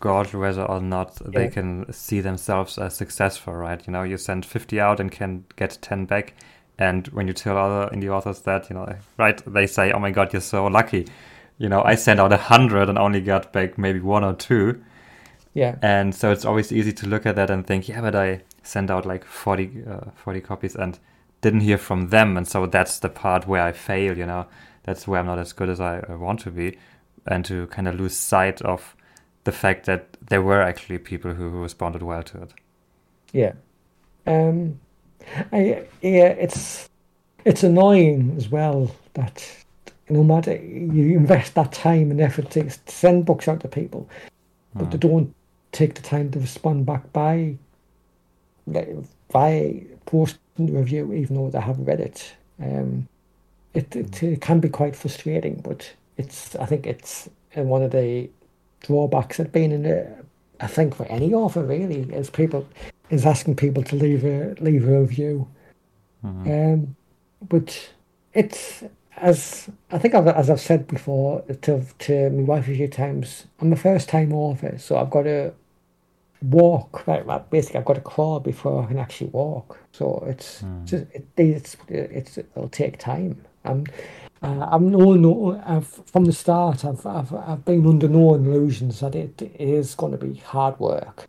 gauge 0.00 0.34
whether 0.34 0.62
or 0.62 0.80
not 0.80 1.18
yeah. 1.24 1.30
they 1.32 1.48
can 1.48 1.90
see 1.92 2.20
themselves 2.20 2.78
as 2.78 2.94
successful, 2.94 3.54
right? 3.54 3.84
You 3.86 3.94
know, 3.94 4.02
you 4.02 4.18
send 4.18 4.44
50 4.44 4.78
out 4.78 5.00
and 5.00 5.10
can 5.10 5.44
get 5.56 5.78
10 5.80 6.04
back 6.04 6.34
and 6.78 7.06
when 7.08 7.26
you 7.26 7.32
tell 7.32 7.56
other 7.56 7.94
indie 7.94 8.08
authors 8.08 8.40
that, 8.40 8.68
you 8.68 8.74
know, 8.74 8.86
right, 9.18 9.42
they 9.46 9.66
say, 9.66 9.92
"Oh 9.92 9.98
my 9.98 10.10
God, 10.10 10.32
you're 10.32 10.42
so 10.42 10.66
lucky." 10.66 11.06
You 11.58 11.68
know, 11.70 11.82
I 11.82 11.94
sent 11.94 12.20
out 12.20 12.32
a 12.32 12.36
hundred 12.36 12.88
and 12.90 12.98
only 12.98 13.20
got 13.20 13.52
back 13.52 13.78
maybe 13.78 14.00
one 14.00 14.24
or 14.24 14.34
two. 14.34 14.82
Yeah. 15.54 15.76
And 15.80 16.14
so 16.14 16.30
it's 16.30 16.44
always 16.44 16.70
easy 16.70 16.92
to 16.92 17.08
look 17.08 17.24
at 17.24 17.36
that 17.36 17.48
and 17.48 17.66
think, 17.66 17.88
yeah, 17.88 18.02
but 18.02 18.14
I 18.14 18.42
sent 18.66 18.90
out 18.90 19.06
like 19.06 19.24
40, 19.24 19.84
uh, 19.88 20.10
40 20.14 20.40
copies 20.40 20.76
and 20.76 20.98
didn't 21.40 21.60
hear 21.60 21.78
from 21.78 22.08
them, 22.08 22.36
and 22.36 22.46
so 22.46 22.66
that's 22.66 22.98
the 22.98 23.08
part 23.08 23.46
where 23.46 23.62
I 23.62 23.72
fail. 23.72 24.16
You 24.16 24.26
know, 24.26 24.46
that's 24.84 25.06
where 25.06 25.20
I'm 25.20 25.26
not 25.26 25.38
as 25.38 25.52
good 25.52 25.68
as 25.68 25.80
I 25.80 26.00
want 26.08 26.40
to 26.40 26.50
be, 26.50 26.78
and 27.26 27.44
to 27.44 27.66
kind 27.68 27.88
of 27.88 27.94
lose 27.94 28.16
sight 28.16 28.62
of 28.62 28.96
the 29.44 29.52
fact 29.52 29.86
that 29.86 30.16
there 30.20 30.42
were 30.42 30.60
actually 30.60 30.98
people 30.98 31.34
who, 31.34 31.50
who 31.50 31.62
responded 31.62 32.02
well 32.02 32.22
to 32.24 32.42
it. 32.42 32.52
Yeah. 33.32 33.52
Um, 34.26 34.80
I, 35.52 35.86
yeah, 36.02 36.28
it's 36.28 36.88
it's 37.44 37.62
annoying 37.62 38.34
as 38.36 38.48
well 38.48 38.90
that 39.14 39.64
no 40.08 40.22
matter 40.24 40.54
you 40.56 41.16
invest 41.16 41.54
that 41.54 41.72
time 41.72 42.10
and 42.10 42.20
effort 42.20 42.50
to 42.50 42.68
send 42.86 43.24
books 43.24 43.48
out 43.48 43.60
to 43.60 43.68
people, 43.68 44.08
mm. 44.74 44.80
but 44.80 44.90
they 44.90 44.98
hmm. 44.98 45.08
don't 45.08 45.34
take 45.72 45.94
the 45.94 46.02
time 46.02 46.30
to 46.30 46.40
respond 46.40 46.86
back 46.86 47.12
by 47.12 47.56
by 48.66 49.84
posting 50.06 50.66
the 50.66 50.72
review, 50.72 51.12
even 51.12 51.36
though 51.36 51.50
they 51.50 51.60
haven't 51.60 51.84
read 51.84 52.00
it. 52.00 52.34
Um, 52.60 53.08
it, 53.74 53.94
it, 53.94 54.22
it 54.22 54.40
can 54.40 54.60
be 54.60 54.68
quite 54.68 54.96
frustrating, 54.96 55.60
but 55.62 55.92
it's 56.16 56.56
I 56.56 56.66
think 56.66 56.86
it's 56.86 57.28
one 57.54 57.82
of 57.82 57.90
the 57.90 58.30
drawbacks 58.80 59.38
of 59.38 59.52
being 59.52 59.72
in 59.72 59.86
a 59.86 60.16
I 60.60 60.66
think 60.66 60.94
for 60.94 61.04
any 61.06 61.34
author 61.34 61.62
really 61.62 62.02
is 62.14 62.30
people 62.30 62.66
is 63.10 63.26
asking 63.26 63.56
people 63.56 63.82
to 63.84 63.96
leave 63.96 64.24
a 64.24 64.54
leave 64.60 64.88
a 64.88 65.00
review. 65.00 65.48
Mm-hmm. 66.24 66.50
Um, 66.50 66.96
but 67.46 67.90
it's 68.32 68.82
as 69.18 69.68
I 69.90 69.98
think 69.98 70.14
I've, 70.14 70.28
as 70.28 70.50
I've 70.50 70.60
said 70.60 70.86
before 70.86 71.42
to 71.62 71.84
to 71.98 72.30
my 72.30 72.42
wife 72.42 72.68
a 72.68 72.74
few 72.74 72.88
times. 72.88 73.46
I'm 73.60 73.72
a 73.72 73.76
first 73.76 74.08
time 74.08 74.32
author, 74.32 74.78
so 74.78 74.96
I've 74.96 75.10
got 75.10 75.22
to 75.22 75.52
walk. 76.42 77.06
Right, 77.06 77.50
basically, 77.50 77.78
I've 77.78 77.84
got 77.84 77.94
to 77.94 78.00
crawl 78.00 78.40
before 78.40 78.82
I 78.82 78.86
can 78.86 78.98
actually 78.98 79.30
walk. 79.30 79.78
So 79.92 80.24
it's 80.28 80.62
mm. 80.62 80.84
just 80.84 81.04
it, 81.12 81.26
it's 81.36 81.76
it's 81.88 82.38
it'll 82.38 82.68
take 82.68 82.98
time. 82.98 83.44
I'm 83.64 83.84
uh, 84.42 84.68
I'm 84.70 84.90
no, 84.90 85.14
no 85.14 85.62
I've, 85.66 85.86
from 85.86 86.24
the 86.24 86.32
start. 86.32 86.84
I've, 86.84 87.04
I've 87.06 87.32
I've 87.34 87.64
been 87.64 87.86
under 87.86 88.08
no 88.08 88.34
illusions 88.34 89.00
that 89.00 89.14
it, 89.14 89.40
it 89.40 89.60
is 89.60 89.94
going 89.94 90.12
to 90.12 90.18
be 90.18 90.34
hard 90.34 90.78
work. 90.78 91.28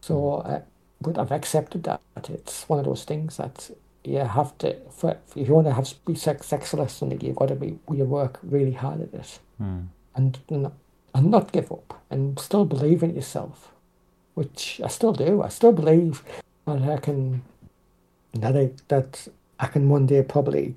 So 0.00 0.36
uh, 0.36 0.60
but 1.00 1.18
I've 1.18 1.32
accepted 1.32 1.84
that. 1.84 2.00
It's 2.28 2.68
one 2.68 2.78
of 2.78 2.86
those 2.86 3.04
things 3.04 3.36
that 3.36 3.70
you 4.04 4.18
have 4.18 4.56
to, 4.58 4.76
for, 4.90 5.18
if 5.34 5.48
you 5.48 5.54
want 5.54 5.66
to 5.66 5.72
have 5.72 5.92
be 6.06 6.14
success 6.14 7.02
in 7.02 7.12
it, 7.12 7.22
you've 7.22 7.36
got 7.36 7.48
to 7.48 7.54
be 7.54 7.78
you 7.92 8.04
work 8.04 8.38
really 8.42 8.72
hard 8.72 9.02
at 9.02 9.14
it, 9.14 9.38
mm. 9.60 9.86
and 10.14 10.38
and 10.48 11.30
not 11.30 11.52
give 11.52 11.70
up, 11.72 12.02
and 12.10 12.38
still 12.38 12.64
believe 12.64 13.02
in 13.02 13.14
yourself, 13.14 13.72
which 14.36 14.80
I 14.84 14.88
still 14.88 15.12
do. 15.12 15.42
I 15.42 15.48
still 15.48 15.72
believe 15.72 16.22
that 16.66 16.82
I 16.82 16.98
can 16.98 17.42
that 18.34 18.56
I 18.56 18.70
that 18.88 19.28
I 19.58 19.66
can 19.66 19.88
one 19.88 20.06
day 20.06 20.22
probably, 20.22 20.76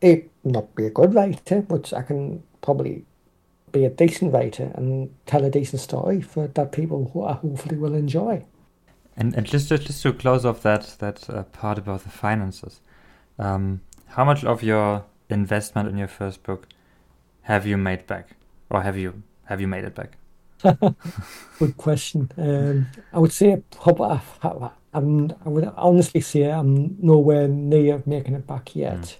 it 0.00 0.30
not 0.44 0.74
be 0.74 0.86
a 0.86 0.90
good 0.90 1.14
writer, 1.14 1.62
but 1.62 1.92
I 1.92 2.02
can 2.02 2.42
probably 2.60 3.04
be 3.70 3.84
a 3.84 3.90
decent 3.90 4.32
writer 4.34 4.72
and 4.74 5.14
tell 5.26 5.44
a 5.44 5.50
decent 5.50 5.80
story 5.80 6.20
for 6.20 6.48
that 6.48 6.72
people 6.72 7.10
who 7.12 7.24
I 7.24 7.34
hopefully 7.34 7.78
will 7.78 7.94
enjoy. 7.94 8.44
And, 9.16 9.34
and 9.34 9.46
just 9.46 9.68
to, 9.68 9.78
just 9.78 10.02
to 10.02 10.12
close 10.12 10.44
off 10.44 10.62
that 10.62 10.96
that 10.98 11.30
uh, 11.30 11.44
part 11.44 11.78
about 11.78 12.02
the 12.02 12.10
finances, 12.10 12.80
um, 13.38 13.80
how 14.06 14.24
much 14.24 14.44
of 14.44 14.62
your 14.62 15.04
investment 15.30 15.88
in 15.88 15.96
your 15.96 16.08
first 16.08 16.42
book 16.42 16.66
have 17.42 17.64
you 17.64 17.76
made 17.76 18.06
back, 18.06 18.30
or 18.70 18.82
have 18.82 18.98
you 18.98 19.22
have 19.44 19.60
you 19.60 19.68
made 19.68 19.84
it 19.84 19.94
back? 19.94 20.16
Good 21.58 21.76
question. 21.76 22.30
Um, 22.36 22.86
I 23.12 23.18
would 23.18 23.32
say 23.32 23.62
probably 23.70 24.20
I'm, 24.94 25.32
I 25.44 25.48
would 25.48 25.72
honestly 25.76 26.20
say 26.20 26.50
I'm 26.50 26.96
nowhere 27.00 27.48
near 27.48 28.02
making 28.06 28.34
it 28.34 28.46
back 28.46 28.76
yet. 28.76 29.18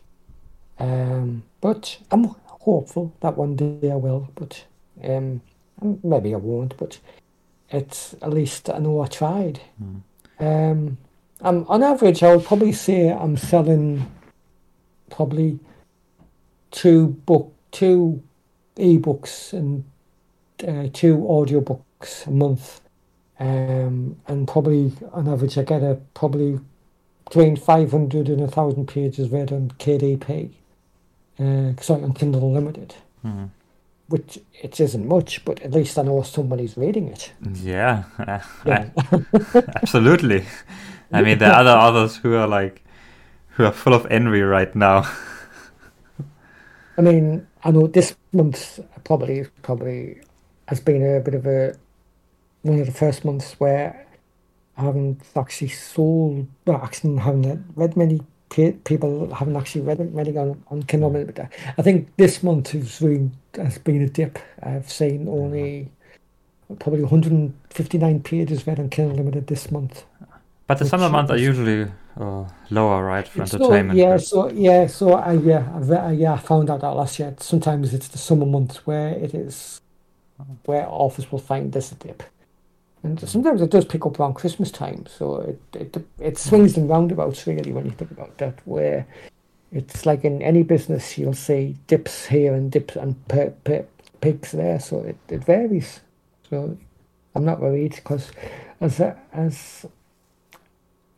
Mm. 0.79 1.13
Um, 1.13 1.43
but 1.61 1.99
I'm 2.11 2.25
hopeful 2.25 3.15
that 3.21 3.37
one 3.37 3.57
day 3.57 3.91
I 3.91 3.97
will. 3.97 4.29
But 4.35 4.65
um, 5.03 5.41
maybe 6.03 6.35
I 6.35 6.39
won't. 6.39 6.77
But 6.77 6.99
it's 7.71 8.15
at 8.23 8.33
least 8.33 8.71
I 8.71 8.79
know 8.79 9.01
I 9.01 9.07
tried. 9.07 9.61
Mm. 9.83 10.03
Um, 10.41 10.99
I'm, 11.41 11.67
on 11.67 11.83
average, 11.83 12.23
I 12.23 12.37
would 12.37 12.45
probably 12.45 12.73
say 12.73 13.11
I'm 13.11 13.37
selling 13.37 14.11
probably 15.11 15.59
two 16.71 17.09
book, 17.27 17.53
two 17.71 18.23
ebooks 18.77 19.53
and 19.53 19.85
uh, 20.63 20.89
two 20.93 21.19
audiobooks 21.19 22.27
a 22.27 22.31
month, 22.31 22.81
um, 23.39 24.17
and 24.27 24.47
probably 24.49 24.93
on 25.13 25.29
average 25.29 25.59
I 25.59 25.63
get 25.63 25.83
a 25.83 26.01
probably 26.15 26.61
between 27.25 27.57
five 27.57 27.91
hundred 27.91 28.29
and 28.29 28.41
a 28.41 28.49
thousand 28.49 28.87
pages 28.87 29.31
read 29.31 29.53
on 29.53 29.71
KDP, 29.79 30.51
uh, 31.39 31.81
sorry 31.81 32.03
on 32.03 32.15
Kindle 32.15 32.49
Unlimited. 32.49 32.95
Mm 33.25 33.51
which 34.13 34.39
it 34.61 34.79
isn't 34.79 35.09
much, 35.09 35.43
but 35.43 35.59
at 35.63 35.71
least 35.73 35.99
I 35.99 36.03
know 36.03 36.21
somebody's 36.23 36.77
reading 36.77 37.09
it. 37.09 37.33
Yeah, 37.55 38.05
yeah. 38.67 38.91
absolutely. 39.77 40.45
I 41.11 41.23
mean, 41.23 41.39
there 41.39 41.51
are 41.51 41.61
other 41.61 41.71
authors 42.01 42.19
who 42.19 42.35
are 42.35 42.47
like, 42.47 42.85
who 43.57 43.65
are 43.65 43.73
full 43.73 43.95
of 43.95 44.07
envy 44.11 44.43
right 44.43 44.75
now. 44.77 45.11
I 46.99 47.01
mean, 47.01 47.47
I 47.65 47.71
know 47.71 47.87
this 47.87 48.15
month 48.33 48.81
probably 49.05 49.47
probably 49.63 50.21
has 50.69 50.81
been 50.81 51.17
a 51.17 51.21
bit 51.21 51.35
of 51.35 51.47
a 51.47 51.77
one 52.63 52.79
of 52.79 52.87
the 52.87 52.93
first 52.93 53.25
months 53.25 53.55
where 53.59 54.07
I 54.77 54.83
haven't 54.83 55.21
actually 55.37 55.69
sold, 55.69 56.47
well, 56.65 56.81
actually 56.83 57.17
haven't 57.17 57.65
read 57.75 57.97
many 57.97 58.21
people 58.85 59.35
haven't 59.35 59.57
actually 59.57 59.81
read 59.81 60.01
it 60.01 60.37
on, 60.37 60.63
on 60.71 60.83
Kindle. 60.83 61.11
But 61.11 61.39
uh, 61.39 61.47
I 61.79 61.83
think 61.83 62.15
this 62.17 62.43
month 62.43 62.73
has, 62.73 63.01
really, 63.01 63.31
has 63.55 63.79
been 63.79 64.03
a 64.03 64.09
dip. 64.09 64.39
I've 64.63 64.91
seen 64.91 65.29
only 65.29 65.89
probably 66.79 67.03
159 67.03 68.23
pages 68.23 68.67
read 68.67 68.79
on 68.79 68.89
Kindle 68.89 69.17
Limited 69.17 69.47
this 69.47 69.71
month. 69.71 70.05
But 70.67 70.79
the 70.79 70.87
summer 70.87 71.09
months 71.09 71.31
are 71.31 71.39
usually 71.39 71.91
uh, 72.19 72.45
lower, 72.71 73.05
right, 73.05 73.27
for 73.27 73.43
entertainment? 73.43 73.99
yeah, 73.99 74.17
so 74.17 74.49
yeah, 74.51 74.87
so 74.87 75.15
I 75.15 75.33
yeah, 75.35 75.69
I, 75.75 76.07
uh, 76.07 76.11
yeah, 76.11 76.35
I 76.35 76.39
found 76.39 76.71
out 76.71 76.81
that 76.81 76.91
last 76.91 77.19
year. 77.19 77.35
Sometimes 77.41 77.93
it's 77.93 78.09
the 78.09 78.19
summer 78.19 78.47
months 78.47 78.87
where 78.87 79.11
it 79.11 79.35
is, 79.35 79.81
where 80.65 80.87
authors 80.89 81.31
will 81.31 81.39
find 81.39 81.73
this 81.73 81.91
dip 81.91 82.23
and 83.03 83.21
sometimes 83.29 83.61
it 83.61 83.71
does 83.71 83.85
pick 83.85 84.07
up 84.07 84.19
around 84.21 84.35
Christmas 84.35 84.71
time. 84.71 85.07
So 85.07 85.37
it 85.41 85.61
it 85.75 86.07
it 86.21 86.39
swings 86.39 86.77
and 86.77 86.89
roundabouts 86.89 87.47
really 87.47 87.73
when 87.73 87.85
you 87.85 87.91
think 87.91 88.11
about 88.13 88.39
that. 88.39 88.61
Where 88.65 89.07
it's 89.73 90.07
like 90.07 90.25
in 90.25 90.41
any 90.43 90.63
business, 90.63 91.19
you'll 91.19 91.35
see 91.35 91.77
dips 91.89 92.27
here 92.27 92.55
and 92.55 92.71
dips 92.71 92.97
and 92.97 93.17
peaks 94.21 94.53
there. 94.53 94.79
So 94.79 95.01
it, 95.01 95.17
it 95.29 95.45
varies. 95.45 96.01
So 96.49 96.79
I'm 97.35 97.45
not 97.45 97.61
worried 97.61 97.97
because 97.97 98.31
as 98.81 99.01
as 99.33 99.87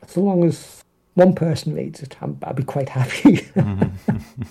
So 0.06 0.22
long 0.22 0.44
as 0.44 0.82
one 1.14 1.34
person 1.34 1.74
reads 1.74 2.02
it, 2.02 2.16
i 2.22 2.26
will 2.26 2.54
be 2.54 2.64
quite 2.64 2.88
happy. 2.88 3.36
Mm-hmm. 3.54 4.42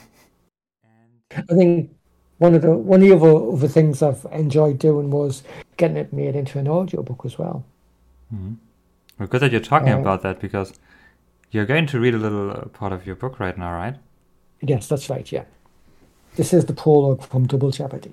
I 1.35 1.55
think 1.55 1.89
one 2.43 2.55
of 2.55 2.61
the 2.61 2.71
one 2.71 3.01
of 3.01 3.07
the 3.07 3.15
other, 3.15 3.53
other 3.53 3.69
things 3.69 4.01
I've 4.01 4.25
enjoyed 4.33 4.77
doing 4.77 5.11
was 5.11 5.43
getting 5.77 5.95
it 5.95 6.11
made 6.11 6.35
into 6.35 6.59
an 6.59 6.67
audiobook 6.67 7.21
as 7.23 7.39
well. 7.39 7.63
Mm-hmm. 8.35 8.55
Well, 9.17 9.27
good 9.29 9.39
that 9.39 9.51
you're 9.53 9.61
talking 9.61 9.93
uh, 9.93 9.99
about 9.99 10.23
that 10.23 10.41
because 10.41 10.73
you're 11.51 11.65
going 11.65 11.87
to 11.87 12.01
read 12.01 12.13
a 12.13 12.17
little 12.17 12.51
uh, 12.51 12.65
part 12.65 12.91
of 12.91 13.07
your 13.07 13.15
book 13.15 13.39
right 13.39 13.57
now, 13.57 13.71
right? 13.71 13.95
Yes, 14.59 14.89
that's 14.89 15.09
right. 15.09 15.31
Yeah, 15.31 15.45
this 16.35 16.51
is 16.51 16.65
the 16.65 16.73
prologue 16.73 17.23
from 17.23 17.47
Double 17.47 17.71
Jeopardy. 17.71 18.11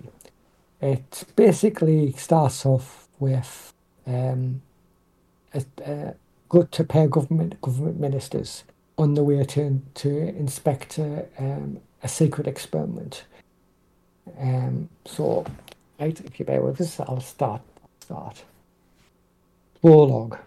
It 0.81 1.25
basically 1.35 2.13
starts 2.13 2.65
off 2.65 3.09
with 3.19 3.73
um, 4.07 4.63
a, 5.53 5.65
a, 5.85 6.15
good 6.49 6.71
to 6.73 6.85
pair 6.85 7.09
government 7.09 7.61
government 7.61 7.99
ministers 7.99 8.63
on 8.97 9.15
the 9.15 9.25
way 9.25 9.43
to 9.43 9.83
to 9.95 10.11
inspect 10.45 10.99
a, 10.99 11.27
um, 11.37 11.81
a 12.05 12.09
secret 12.09 12.47
experiment. 12.47 13.25
Um, 14.39 14.89
so, 15.05 15.45
right, 15.99 16.19
if 16.21 16.39
you 16.39 16.47
bear 16.47 16.63
with 16.63 16.81
us, 16.81 17.01
I'll 17.01 17.21
start. 17.21 17.63
Start. 18.01 18.45
Prologue. 19.81 20.39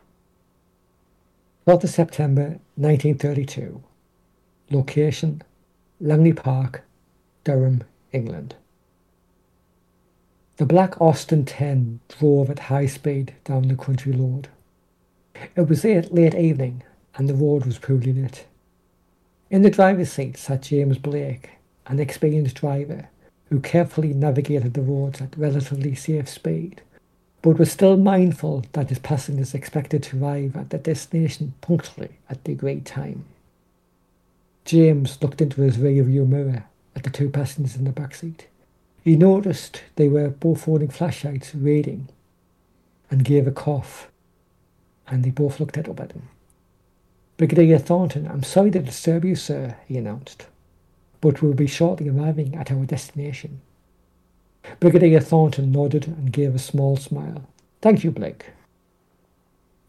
4th 1.65 1.83
of 1.85 1.89
September 1.89 2.59
1932. 2.75 3.81
Location 4.69 5.41
Langley 6.01 6.33
Park, 6.33 6.83
Durham, 7.43 7.83
England. 8.11 8.55
The 10.57 10.65
black 10.65 10.99
Austin 11.01 11.45
10 11.45 11.99
drove 12.19 12.49
at 12.49 12.59
high 12.59 12.87
speed 12.87 13.33
down 13.43 13.67
the 13.67 13.75
country 13.75 14.11
road. 14.11 14.49
It 15.55 15.67
was 15.67 15.83
late, 15.83 16.13
late 16.13 16.35
evening 16.35 16.83
and 17.15 17.29
the 17.29 17.33
road 17.33 17.65
was 17.65 17.79
poorly 17.79 18.13
lit. 18.13 18.45
In 19.49 19.61
the 19.61 19.69
driver's 19.69 20.11
seat 20.11 20.37
sat 20.37 20.63
James 20.63 20.97
Blake, 20.97 21.51
an 21.87 21.99
experienced 21.99 22.55
driver 22.55 23.09
who 23.53 23.59
carefully 23.59 24.15
navigated 24.15 24.73
the 24.73 24.81
roads 24.81 25.21
at 25.21 25.37
relatively 25.37 25.93
safe 25.93 26.27
speed, 26.27 26.81
but 27.43 27.59
was 27.59 27.71
still 27.71 27.95
mindful 27.95 28.65
that 28.71 28.89
his 28.89 28.97
passengers 28.97 29.53
expected 29.53 30.01
to 30.01 30.19
arrive 30.19 30.57
at 30.57 30.71
their 30.71 30.79
destination 30.79 31.53
punctually 31.61 32.09
at 32.31 32.43
the 32.43 32.51
agreed 32.51 32.83
time. 32.83 33.23
James 34.65 35.21
looked 35.21 35.39
into 35.39 35.61
his 35.61 35.77
rear-view 35.77 36.25
mirror 36.25 36.63
at 36.95 37.03
the 37.03 37.11
two 37.11 37.29
passengers 37.29 37.75
in 37.75 37.83
the 37.83 37.91
back 37.91 38.15
seat. 38.15 38.47
He 39.03 39.15
noticed 39.15 39.83
they 39.97 40.07
were 40.07 40.29
both 40.29 40.63
holding 40.63 40.89
flashlights, 40.89 41.53
reading, 41.53 42.09
and 43.11 43.23
gave 43.23 43.45
a 43.45 43.51
cough, 43.51 44.09
and 45.07 45.23
they 45.23 45.29
both 45.29 45.59
looked 45.59 45.77
up 45.77 45.99
at 45.99 46.13
him. 46.13 46.27
Brigadier 47.37 47.77
Thornton, 47.77 48.27
I'm 48.27 48.41
sorry 48.41 48.71
to 48.71 48.79
disturb 48.79 49.23
you, 49.23 49.35
sir, 49.35 49.75
he 49.87 49.99
announced, 49.99 50.47
but 51.23 51.41
we'll 51.41 51.53
be 51.53 51.67
shortly 51.67 52.09
arriving 52.09 52.53
at 52.53 52.69
our 52.69 52.83
destination. 52.83 53.61
Brigadier 54.81 55.21
Thornton 55.21 55.71
nodded 55.71 56.05
and 56.05 56.33
gave 56.33 56.53
a 56.53 56.59
small 56.59 56.97
smile. 56.97 57.47
Thank 57.81 58.03
you, 58.03 58.11
Blake. 58.11 58.47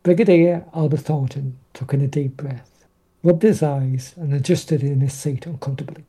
Brigadier 0.05 0.65
Albert 0.73 1.01
Thornton 1.01 1.59
took 1.73 1.93
in 1.93 2.01
a 2.01 2.07
deep 2.07 2.37
breath, 2.37 2.85
rubbed 3.25 3.43
his 3.43 3.65
eyes, 3.65 4.15
and 4.17 4.33
adjusted 4.33 4.85
in 4.85 5.01
his 5.01 5.13
seat 5.13 5.45
uncomfortably. 5.45 6.05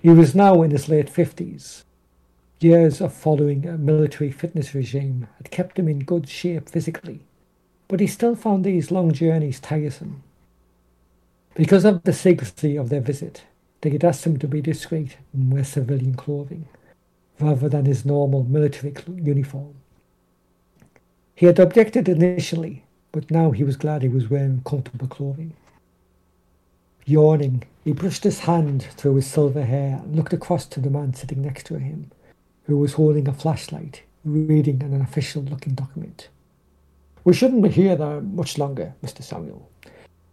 He 0.00 0.08
was 0.08 0.34
now 0.34 0.62
in 0.62 0.70
his 0.70 0.88
late 0.88 1.10
fifties, 1.10 1.84
Years 2.60 3.02
of 3.02 3.12
following 3.12 3.66
a 3.66 3.76
military 3.76 4.30
fitness 4.30 4.74
regime 4.74 5.28
had 5.36 5.50
kept 5.50 5.78
him 5.78 5.86
in 5.86 6.00
good 6.00 6.26
shape 6.28 6.68
physically, 6.68 7.20
but 7.88 8.00
he 8.00 8.06
still 8.06 8.34
found 8.34 8.64
these 8.64 8.90
long 8.90 9.12
journeys 9.12 9.60
tiresome. 9.60 10.22
Because 11.54 11.84
of 11.84 12.04
the 12.04 12.14
secrecy 12.14 12.76
of 12.76 12.88
their 12.88 13.02
visit, 13.02 13.44
they 13.80 13.90
had 13.90 14.04
asked 14.04 14.24
him 14.24 14.38
to 14.38 14.48
be 14.48 14.60
discreet 14.60 15.16
and 15.32 15.52
wear 15.52 15.64
civilian 15.64 16.14
clothing, 16.14 16.68
rather 17.38 17.68
than 17.68 17.86
his 17.86 18.04
normal 18.04 18.44
military 18.44 18.94
uniform. 19.16 19.74
He 21.34 21.46
had 21.46 21.58
objected 21.58 22.08
initially, 22.08 22.84
but 23.12 23.30
now 23.30 23.50
he 23.50 23.64
was 23.64 23.76
glad 23.76 24.02
he 24.02 24.08
was 24.08 24.28
wearing 24.28 24.62
comfortable 24.64 25.06
clothing. 25.06 25.54
Yawning, 27.06 27.64
he 27.82 27.92
brushed 27.92 28.24
his 28.24 28.40
hand 28.40 28.82
through 28.96 29.16
his 29.16 29.26
silver 29.26 29.64
hair 29.64 30.00
and 30.02 30.14
looked 30.14 30.32
across 30.32 30.66
to 30.66 30.80
the 30.80 30.90
man 30.90 31.14
sitting 31.14 31.42
next 31.42 31.64
to 31.66 31.78
him 31.78 32.10
who 32.64 32.76
was 32.78 32.92
holding 32.92 33.26
a 33.26 33.32
flashlight, 33.32 34.02
reading 34.24 34.82
an 34.82 35.00
official 35.00 35.42
looking 35.42 35.74
document. 35.74 36.28
We 37.24 37.34
shouldn't 37.34 37.62
be 37.62 37.68
here 37.68 37.96
there 37.96 38.20
much 38.20 38.58
longer, 38.58 38.94
Mr. 39.02 39.22
Samuel. 39.22 39.68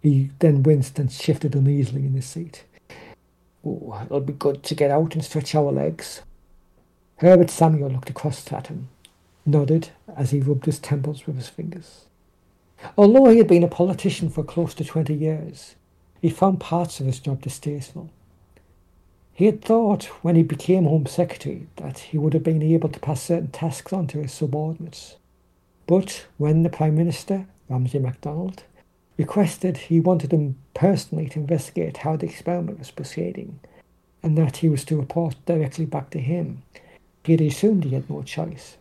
He 0.02 0.30
then 0.40 0.62
winced 0.62 1.00
and 1.00 1.12
shifted 1.12 1.56
uneasily 1.56 2.06
in 2.06 2.14
his 2.14 2.26
seat. 2.26 2.64
It'll 4.06 4.22
be 4.22 4.34
good 4.34 4.64
to 4.64 4.76
get 4.76 4.92
out 4.92 5.14
and 5.16 5.24
stretch 5.24 5.56
our 5.56 5.72
legs. 5.72 6.22
Herbert 7.18 7.50
Samuel 7.50 7.90
looked 7.90 8.10
across 8.10 8.52
at 8.54 8.68
him, 8.68 8.90
nodded 9.46 9.90
as 10.16 10.32
he 10.32 10.40
rubbed 10.40 10.66
his 10.66 10.80
temples 10.80 11.26
with 11.26 11.36
his 11.36 11.50
fingers. 11.50 12.06
Although 12.98 13.30
he 13.30 13.40
had 13.40 13.48
been 13.48 13.64
a 13.64 13.68
politician 13.68 14.30
for 14.30 14.44
close 14.44 14.74
to 14.76 14.86
twenty 14.86 15.16
years, 15.16 15.76
he 16.22 16.30
found 16.30 16.60
parts 16.60 17.00
of 17.00 17.08
his 17.08 17.20
job 17.20 17.42
distasteful. 17.42 18.10
He 19.34 19.46
had 19.46 19.64
thought 19.64 20.06
when 20.24 20.36
he 20.36 20.44
became 20.44 20.86
Home 20.86 21.06
Secretary 21.06 21.68
that 21.78 22.00
he 22.00 22.18
would 22.18 22.34
have 22.34 22.44
been 22.44 22.62
able 22.62 22.90
to 22.90 23.00
pass 23.00 23.22
certain 23.22 23.50
tasks 23.50 23.94
on 23.94 24.08
to 24.08 24.22
his 24.22 24.32
subordinates. 24.32 25.16
But 25.86 26.26
when 26.38 26.64
the 26.64 26.70
Prime 26.70 26.96
Minister, 26.96 27.46
Ramsay 27.70 28.00
MacDonald, 28.00 28.64
requested 29.18 29.78
he 29.78 30.00
wanted 30.00 30.32
him 30.32 30.56
personally 30.74 31.28
to 31.30 31.40
investigate 31.40 31.98
how 31.98 32.16
the 32.16 32.28
experiment 32.28 32.80
was 32.80 32.92
proceeding, 32.92 33.60
and 34.24 34.38
that 34.38 34.58
he 34.58 34.70
was 34.70 34.86
to 34.86 34.98
report 34.98 35.36
directly 35.46 35.86
back 35.86 36.10
to 36.12 36.20
him, 36.20 36.62
he 37.24 37.34
had 37.34 37.42
assumed 37.42 37.84
he 37.84 37.96
had 37.96 38.10
no 38.10 38.24
choice. 38.24 38.78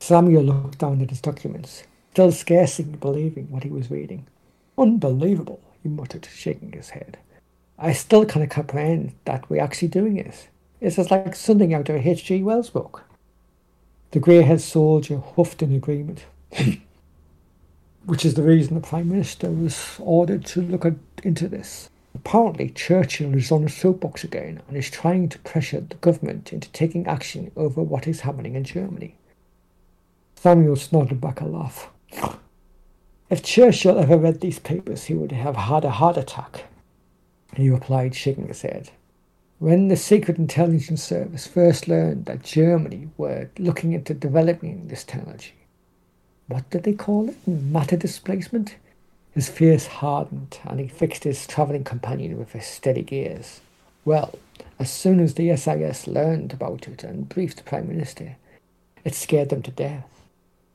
Samuel 0.00 0.42
looked 0.42 0.78
down 0.78 1.00
at 1.00 1.10
his 1.10 1.20
documents, 1.20 1.84
still 2.12 2.32
scarcely 2.32 2.84
believing 2.84 3.50
what 3.50 3.62
he 3.62 3.70
was 3.70 3.90
reading. 3.90 4.26
Unbelievable, 4.76 5.60
he 5.82 5.88
muttered, 5.88 6.26
shaking 6.32 6.72
his 6.72 6.90
head. 6.90 7.18
I 7.78 7.92
still 7.92 8.24
of 8.44 8.48
comprehend 8.48 9.12
that 9.24 9.48
we're 9.50 9.62
actually 9.62 9.88
doing 9.88 10.16
it. 10.16 10.48
It's 10.80 10.96
just 10.96 11.10
like 11.10 11.34
something 11.34 11.74
out 11.74 11.88
of 11.88 11.96
a 11.96 12.08
H.G. 12.08 12.42
Wells 12.42 12.70
book. 12.70 13.04
The 14.12 14.20
grey-haired 14.20 14.60
soldier 14.60 15.18
huffed 15.18 15.62
in 15.62 15.74
agreement, 15.74 16.24
which 18.04 18.24
is 18.24 18.34
the 18.34 18.42
reason 18.42 18.74
the 18.74 18.80
Prime 18.80 19.08
Minister 19.08 19.50
was 19.50 19.96
ordered 20.00 20.44
to 20.46 20.62
look 20.62 20.84
at, 20.84 20.94
into 21.22 21.48
this. 21.48 21.88
Apparently, 22.14 22.68
Churchill 22.68 23.34
is 23.34 23.50
on 23.50 23.64
a 23.64 23.68
soapbox 23.68 24.22
again 24.24 24.60
and 24.68 24.76
is 24.76 24.90
trying 24.90 25.28
to 25.30 25.38
pressure 25.40 25.80
the 25.80 25.94
government 25.96 26.52
into 26.52 26.70
taking 26.72 27.06
action 27.06 27.50
over 27.56 27.82
what 27.82 28.06
is 28.06 28.20
happening 28.20 28.54
in 28.54 28.64
Germany. 28.64 29.14
Samuel 30.34 30.76
snorted 30.76 31.20
back 31.20 31.40
a 31.40 31.46
laugh. 31.46 31.88
If 33.30 33.42
Churchill 33.42 33.98
ever 33.98 34.18
read 34.18 34.40
these 34.40 34.58
papers, 34.58 35.04
he 35.04 35.14
would 35.14 35.32
have 35.32 35.56
had 35.56 35.84
a 35.84 35.90
heart 35.90 36.16
attack. 36.16 36.64
He 37.56 37.70
replied, 37.70 38.14
shaking 38.14 38.48
his 38.48 38.62
head. 38.62 38.90
When 39.58 39.88
the 39.88 39.96
Secret 39.96 40.38
Intelligence 40.38 41.02
Service 41.02 41.46
first 41.46 41.86
learned 41.86 42.26
that 42.26 42.42
Germany 42.42 43.08
were 43.16 43.48
looking 43.58 43.92
into 43.92 44.12
developing 44.12 44.88
this 44.88 45.04
technology, 45.04 45.54
what 46.52 46.68
did 46.70 46.82
they 46.82 46.92
call 46.92 47.28
it? 47.28 47.48
Matter 47.48 47.96
displacement? 47.96 48.76
His 49.34 49.48
face 49.48 49.86
hardened 49.86 50.58
and 50.64 50.78
he 50.78 50.88
fixed 50.88 51.24
his 51.24 51.46
travelling 51.46 51.84
companion 51.84 52.38
with 52.38 52.54
a 52.54 52.60
steady 52.60 53.02
gaze. 53.02 53.60
Well, 54.04 54.38
as 54.78 54.90
soon 54.90 55.20
as 55.20 55.34
the 55.34 55.56
SIS 55.56 56.06
learned 56.06 56.52
about 56.52 56.88
it 56.88 57.02
and 57.04 57.28
briefed 57.28 57.56
the 57.56 57.62
Prime 57.62 57.88
Minister, 57.88 58.36
it 59.04 59.14
scared 59.14 59.48
them 59.48 59.62
to 59.62 59.70
death. 59.70 60.06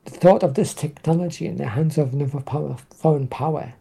The 0.05 0.11
thought 0.11 0.43
of 0.43 0.55
this 0.55 0.73
technology 0.73 1.45
in 1.45 1.57
the 1.57 1.67
hands 1.67 1.97
of 1.97 2.13
another 2.13 2.39
power, 2.39 2.77
foreign 2.95 3.27
power 3.27 3.73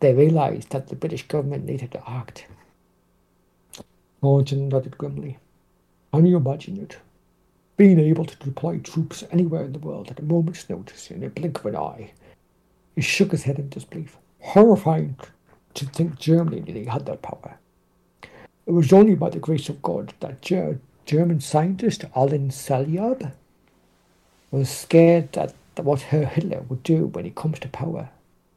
they 0.00 0.14
realised 0.14 0.70
that 0.70 0.88
the 0.88 0.96
British 0.96 1.28
government 1.28 1.66
needed 1.66 1.92
to 1.92 2.10
act. 2.10 2.46
Thornton 4.20 4.68
nodded 4.68 4.98
grimly. 4.98 5.38
Can 6.12 6.26
you 6.26 6.38
imagine 6.38 6.78
it? 6.78 6.96
Being 7.80 7.98
able 7.98 8.26
to 8.26 8.36
deploy 8.36 8.78
troops 8.80 9.24
anywhere 9.30 9.64
in 9.64 9.72
the 9.72 9.78
world 9.78 10.10
at 10.10 10.18
a 10.18 10.22
moment's 10.22 10.68
notice 10.68 11.10
in 11.10 11.24
a 11.24 11.30
blink 11.30 11.60
of 11.60 11.64
an 11.64 11.76
eye. 11.76 12.10
He 12.94 13.00
shook 13.00 13.30
his 13.30 13.44
head 13.44 13.58
in 13.58 13.70
disbelief. 13.70 14.18
Horrifying 14.40 15.16
to 15.72 15.86
think 15.86 16.18
Germany 16.18 16.60
really 16.60 16.84
had 16.84 17.06
that 17.06 17.22
power. 17.22 17.58
It 18.66 18.72
was 18.72 18.92
only 18.92 19.14
by 19.14 19.30
the 19.30 19.38
grace 19.38 19.70
of 19.70 19.80
God 19.80 20.12
that 20.20 20.42
Ger- 20.42 20.78
German 21.06 21.40
scientist 21.40 22.04
Alan 22.14 22.50
Selyab 22.50 23.32
was 24.50 24.68
scared 24.68 25.32
that 25.32 25.54
what 25.76 26.02
Hitler 26.02 26.60
would 26.68 26.82
do 26.82 27.06
when 27.06 27.24
he 27.24 27.30
comes 27.30 27.60
to 27.60 27.68
power 27.68 28.10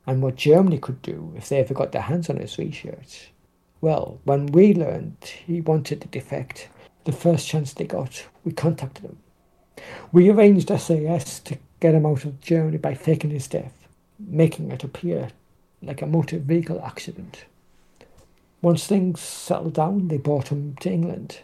and 0.06 0.22
what 0.22 0.36
Germany 0.36 0.80
could 0.80 1.02
do 1.02 1.32
if 1.38 1.48
they 1.48 1.60
ever 1.60 1.74
got 1.74 1.94
their 1.94 2.02
hands 2.02 2.30
on 2.30 2.36
his 2.36 2.58
research. 2.58 3.32
Well, 3.80 4.20
when 4.26 4.48
we 4.48 4.74
learned 4.74 5.16
he 5.24 5.62
wanted 5.62 6.02
to 6.02 6.10
defect, 6.10 6.68
the 7.06 7.12
first 7.12 7.48
chance 7.48 7.74
they 7.74 7.86
got, 7.86 8.26
we 8.44 8.52
contacted 8.52 9.06
him. 9.06 9.18
We 10.12 10.30
arranged 10.30 10.70
SAS 10.70 11.40
to 11.42 11.58
get 11.80 11.96
him 11.96 12.06
out 12.06 12.26
of 12.26 12.40
Germany 12.42 12.78
by 12.78 12.94
faking 12.94 13.32
his 13.32 13.48
death, 13.48 13.88
making 14.20 14.72
it 14.72 14.84
appear 14.84 15.30
like 15.82 16.02
a 16.02 16.08
motor 16.08 16.38
vehicle 16.38 16.82
accident. 16.84 17.46
Once 18.62 18.88
things 18.88 19.20
settled 19.20 19.74
down, 19.74 20.08
they 20.08 20.18
brought 20.18 20.48
him 20.48 20.76
to 20.80 20.90
England. 20.90 21.40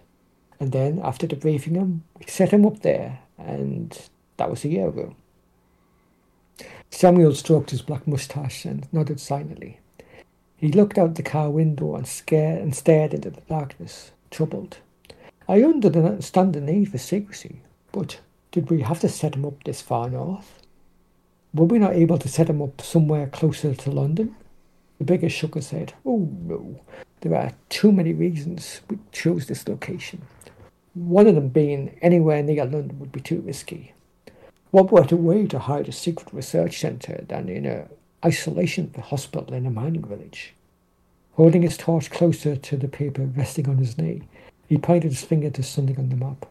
And 0.59 0.71
then, 0.71 0.99
after 1.03 1.27
debriefing 1.27 1.75
him, 1.75 2.03
we 2.17 2.25
set 2.27 2.51
him 2.51 2.65
up 2.65 2.79
there, 2.79 3.19
and 3.37 3.97
that 4.37 4.49
was 4.49 4.63
a 4.63 4.69
year 4.69 4.87
ago. 4.87 5.15
Samuel 6.91 7.35
stroked 7.35 7.71
his 7.71 7.81
black 7.81 8.07
moustache 8.07 8.65
and 8.65 8.87
nodded 8.93 9.19
silently. 9.19 9.79
He 10.57 10.69
looked 10.69 10.97
out 10.97 11.15
the 11.15 11.23
car 11.23 11.49
window 11.49 11.95
and, 11.95 12.07
scared, 12.07 12.61
and 12.61 12.75
stared 12.75 13.13
into 13.13 13.29
the 13.29 13.41
darkness, 13.41 14.11
troubled. 14.31 14.77
I 15.49 15.63
understand 15.63 16.53
the 16.53 16.61
need 16.61 16.91
for 16.91 16.99
secrecy, 16.99 17.61
but 17.91 18.19
did 18.51 18.69
we 18.69 18.81
have 18.81 18.99
to 18.99 19.09
set 19.09 19.33
him 19.33 19.45
up 19.45 19.63
this 19.63 19.81
far 19.81 20.07
north? 20.07 20.61
Were 21.55 21.65
we 21.65 21.79
not 21.79 21.93
able 21.93 22.19
to 22.19 22.29
set 22.29 22.51
him 22.51 22.61
up 22.61 22.81
somewhere 22.81 23.25
closer 23.25 23.73
to 23.73 23.89
London? 23.89 24.35
The 24.99 25.05
beggar 25.05 25.27
shook 25.27 25.55
his 25.55 25.71
head. 25.71 25.93
Oh 26.05 26.29
no, 26.43 26.81
there 27.21 27.33
are 27.33 27.53
too 27.69 27.91
many 27.91 28.13
reasons 28.13 28.81
we 28.91 28.99
chose 29.11 29.47
this 29.47 29.67
location. 29.67 30.21
One 30.93 31.25
of 31.25 31.33
them 31.33 31.49
being 31.49 31.97
anywhere 31.99 32.43
near 32.43 32.65
London 32.65 32.99
would 32.99 33.11
be 33.11 33.19
too 33.19 33.41
risky. 33.41 33.93
What 34.69 34.91
better 34.91 35.15
way 35.15 35.47
to 35.47 35.57
hide 35.57 35.87
a 35.87 35.91
secret 35.91 36.31
research 36.31 36.79
centre 36.79 37.25
than 37.27 37.49
in 37.49 37.65
a 37.65 37.87
isolation 38.23 38.93
hospital 39.03 39.55
in 39.55 39.65
a 39.65 39.71
mining 39.71 40.05
village? 40.05 40.53
Holding 41.37 41.63
his 41.63 41.75
torch 41.75 42.11
closer 42.11 42.55
to 42.55 42.77
the 42.77 42.87
paper 42.87 43.23
resting 43.23 43.67
on 43.67 43.79
his 43.79 43.97
knee, 43.97 44.27
he 44.69 44.77
pointed 44.77 45.11
his 45.11 45.23
finger 45.23 45.49
to 45.49 45.63
something 45.63 45.97
on 45.97 46.09
the 46.09 46.15
map. 46.15 46.45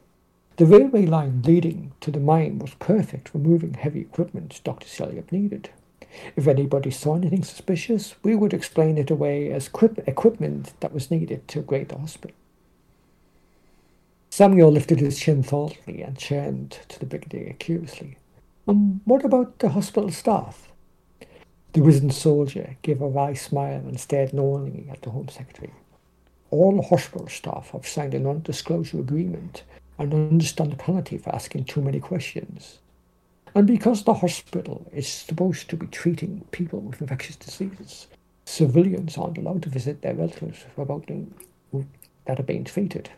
The 0.56 0.66
railway 0.66 1.06
line 1.06 1.42
leading 1.42 1.92
to 2.00 2.10
the 2.10 2.18
mine 2.18 2.58
was 2.58 2.74
perfect 2.80 3.28
for 3.28 3.38
moving 3.38 3.74
heavy 3.74 4.00
equipment 4.00 4.60
Dr. 4.64 4.88
Selyab 4.88 5.30
needed. 5.30 5.70
If 6.34 6.48
anybody 6.48 6.90
saw 6.90 7.14
anything 7.14 7.44
suspicious, 7.44 8.16
we 8.24 8.34
would 8.34 8.52
explain 8.52 8.98
it 8.98 9.10
away 9.10 9.52
as 9.52 9.68
equip- 9.68 10.06
equipment 10.08 10.72
that 10.80 10.92
was 10.92 11.12
needed 11.12 11.46
to 11.46 11.60
upgrade 11.60 11.90
the 11.90 11.98
hospital. 11.98 12.34
Samuel 14.30 14.72
lifted 14.72 14.98
his 14.98 15.18
chin 15.18 15.44
thoughtfully 15.44 16.02
and 16.02 16.18
turned 16.18 16.78
to 16.88 16.98
the 16.98 17.06
brigadier 17.06 17.54
curiously. 17.60 18.16
Um, 18.66 19.00
what 19.04 19.24
about 19.24 19.60
the 19.60 19.68
hospital 19.70 20.10
staff? 20.10 20.68
The 21.72 21.82
wizened 21.82 22.14
soldier 22.14 22.76
gave 22.82 23.00
a 23.00 23.08
wry 23.08 23.34
smile 23.34 23.82
and 23.86 24.00
stared 24.00 24.34
knowingly 24.34 24.88
at 24.90 25.02
the 25.02 25.10
Home 25.10 25.28
Secretary. 25.28 25.72
All 26.50 26.82
hospital 26.82 27.28
staff 27.28 27.70
have 27.72 27.86
signed 27.86 28.14
a 28.14 28.18
non-disclosure 28.18 29.00
agreement 29.00 29.62
and 29.98 30.14
understand 30.14 30.72
the 30.72 30.76
penalty 30.76 31.18
for 31.18 31.34
asking 31.34 31.64
too 31.64 31.82
many 31.82 32.00
questions. 32.00 32.78
And 33.54 33.66
because 33.66 34.04
the 34.04 34.14
hospital 34.14 34.86
is 34.92 35.08
supposed 35.08 35.68
to 35.70 35.76
be 35.76 35.86
treating 35.86 36.46
people 36.50 36.80
with 36.80 37.00
infectious 37.00 37.36
diseases, 37.36 38.06
civilians 38.44 39.18
aren't 39.18 39.38
allowed 39.38 39.62
to 39.62 39.68
visit 39.68 40.00
their 40.00 40.14
relatives 40.14 40.64
about 40.76 41.06
them 41.06 41.34
that 42.24 42.40
are 42.40 42.44
being 42.44 42.64
treated. 42.64 43.10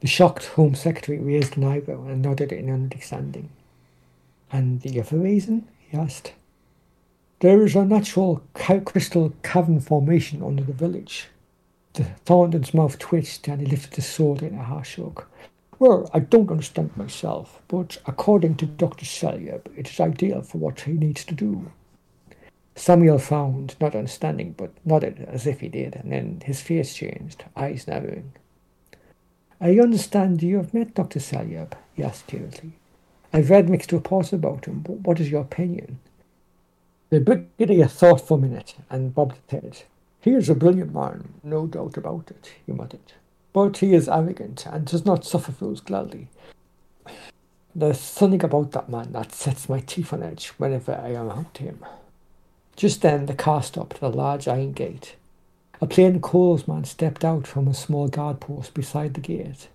The 0.00 0.06
shocked 0.06 0.46
Home 0.48 0.74
Secretary 0.74 1.18
raised 1.18 1.56
an 1.56 1.64
eyebrow 1.64 2.04
and 2.04 2.22
nodded 2.22 2.52
in 2.52 2.70
understanding. 2.70 3.50
And 4.52 4.82
the 4.82 5.00
other 5.00 5.18
reason? 5.18 5.66
he 5.78 5.96
asked. 5.96 6.32
There 7.40 7.64
is 7.64 7.74
a 7.74 7.84
natural 7.84 8.42
crystal 8.54 9.32
cavern 9.42 9.80
formation 9.80 10.42
under 10.42 10.62
the 10.62 10.72
village. 10.72 11.28
The 11.94 12.04
Thornton's 12.24 12.74
mouth 12.74 12.98
twitched 12.98 13.46
and 13.46 13.60
he 13.60 13.66
lifted 13.68 13.94
his 13.94 14.06
sword 14.06 14.42
in 14.42 14.58
a 14.58 14.64
harsh 14.64 14.98
look. 14.98 15.30
Well, 15.78 16.10
I 16.12 16.18
don't 16.18 16.50
understand 16.50 16.96
myself, 16.96 17.62
but 17.68 17.98
according 18.04 18.56
to 18.56 18.66
Dr. 18.66 19.04
Selyab, 19.04 19.66
it 19.76 19.88
is 19.88 20.00
ideal 20.00 20.42
for 20.42 20.58
what 20.58 20.80
he 20.80 20.92
needs 20.92 21.24
to 21.24 21.34
do. 21.34 21.70
Samuel 22.74 23.18
frowned, 23.18 23.76
not 23.80 23.94
understanding, 23.94 24.54
but 24.56 24.72
nodded 24.84 25.24
as 25.28 25.46
if 25.46 25.60
he 25.60 25.68
did, 25.68 25.94
and 25.94 26.10
then 26.10 26.42
his 26.44 26.60
face 26.60 26.94
changed, 26.94 27.44
eyes 27.54 27.86
narrowing. 27.86 28.32
I 29.60 29.78
understand 29.78 30.42
you 30.42 30.56
have 30.56 30.74
met 30.74 30.94
Dr. 30.94 31.20
Selyab, 31.20 31.74
he 31.94 32.02
asked 32.02 32.26
curiously. 32.26 32.72
I've 33.32 33.50
read 33.50 33.70
mixed 33.70 33.92
reports 33.92 34.32
about 34.32 34.64
him, 34.64 34.80
but 34.80 34.98
what 35.00 35.20
is 35.20 35.30
your 35.30 35.42
opinion? 35.42 36.00
The 37.10 37.20
brigadier 37.20 37.86
thought 37.86 38.26
for 38.26 38.36
a 38.36 38.40
minute 38.40 38.74
and 38.90 39.14
bobbed 39.14 39.36
his 39.48 39.62
head. 39.62 39.82
He 40.24 40.30
is 40.30 40.48
a 40.48 40.54
brilliant 40.54 40.94
man, 40.94 41.34
no 41.42 41.66
doubt 41.66 41.98
about 41.98 42.30
it, 42.30 42.54
he 42.64 42.72
muttered. 42.72 43.12
But 43.52 43.76
he 43.76 43.92
is 43.92 44.08
arrogant 44.08 44.64
and 44.64 44.86
does 44.86 45.04
not 45.04 45.26
suffer 45.26 45.52
fools 45.52 45.82
gladly. 45.82 46.28
There's 47.74 48.00
something 48.00 48.42
about 48.42 48.72
that 48.72 48.88
man 48.88 49.12
that 49.12 49.32
sets 49.32 49.68
my 49.68 49.80
teeth 49.80 50.14
on 50.14 50.22
edge 50.22 50.46
whenever 50.56 50.94
I 50.94 51.10
am 51.10 51.28
around 51.28 51.54
him. 51.58 51.84
Just 52.74 53.02
then 53.02 53.26
the 53.26 53.34
car 53.34 53.62
stopped 53.62 53.96
at 53.96 54.02
a 54.02 54.08
large 54.08 54.48
iron 54.48 54.72
gate. 54.72 55.16
A 55.82 55.86
plain 55.86 56.22
clothes 56.22 56.66
man 56.66 56.84
stepped 56.84 57.22
out 57.22 57.46
from 57.46 57.68
a 57.68 57.74
small 57.74 58.08
guard 58.08 58.40
post 58.40 58.72
beside 58.72 59.12
the 59.12 59.20
gate. 59.20 59.68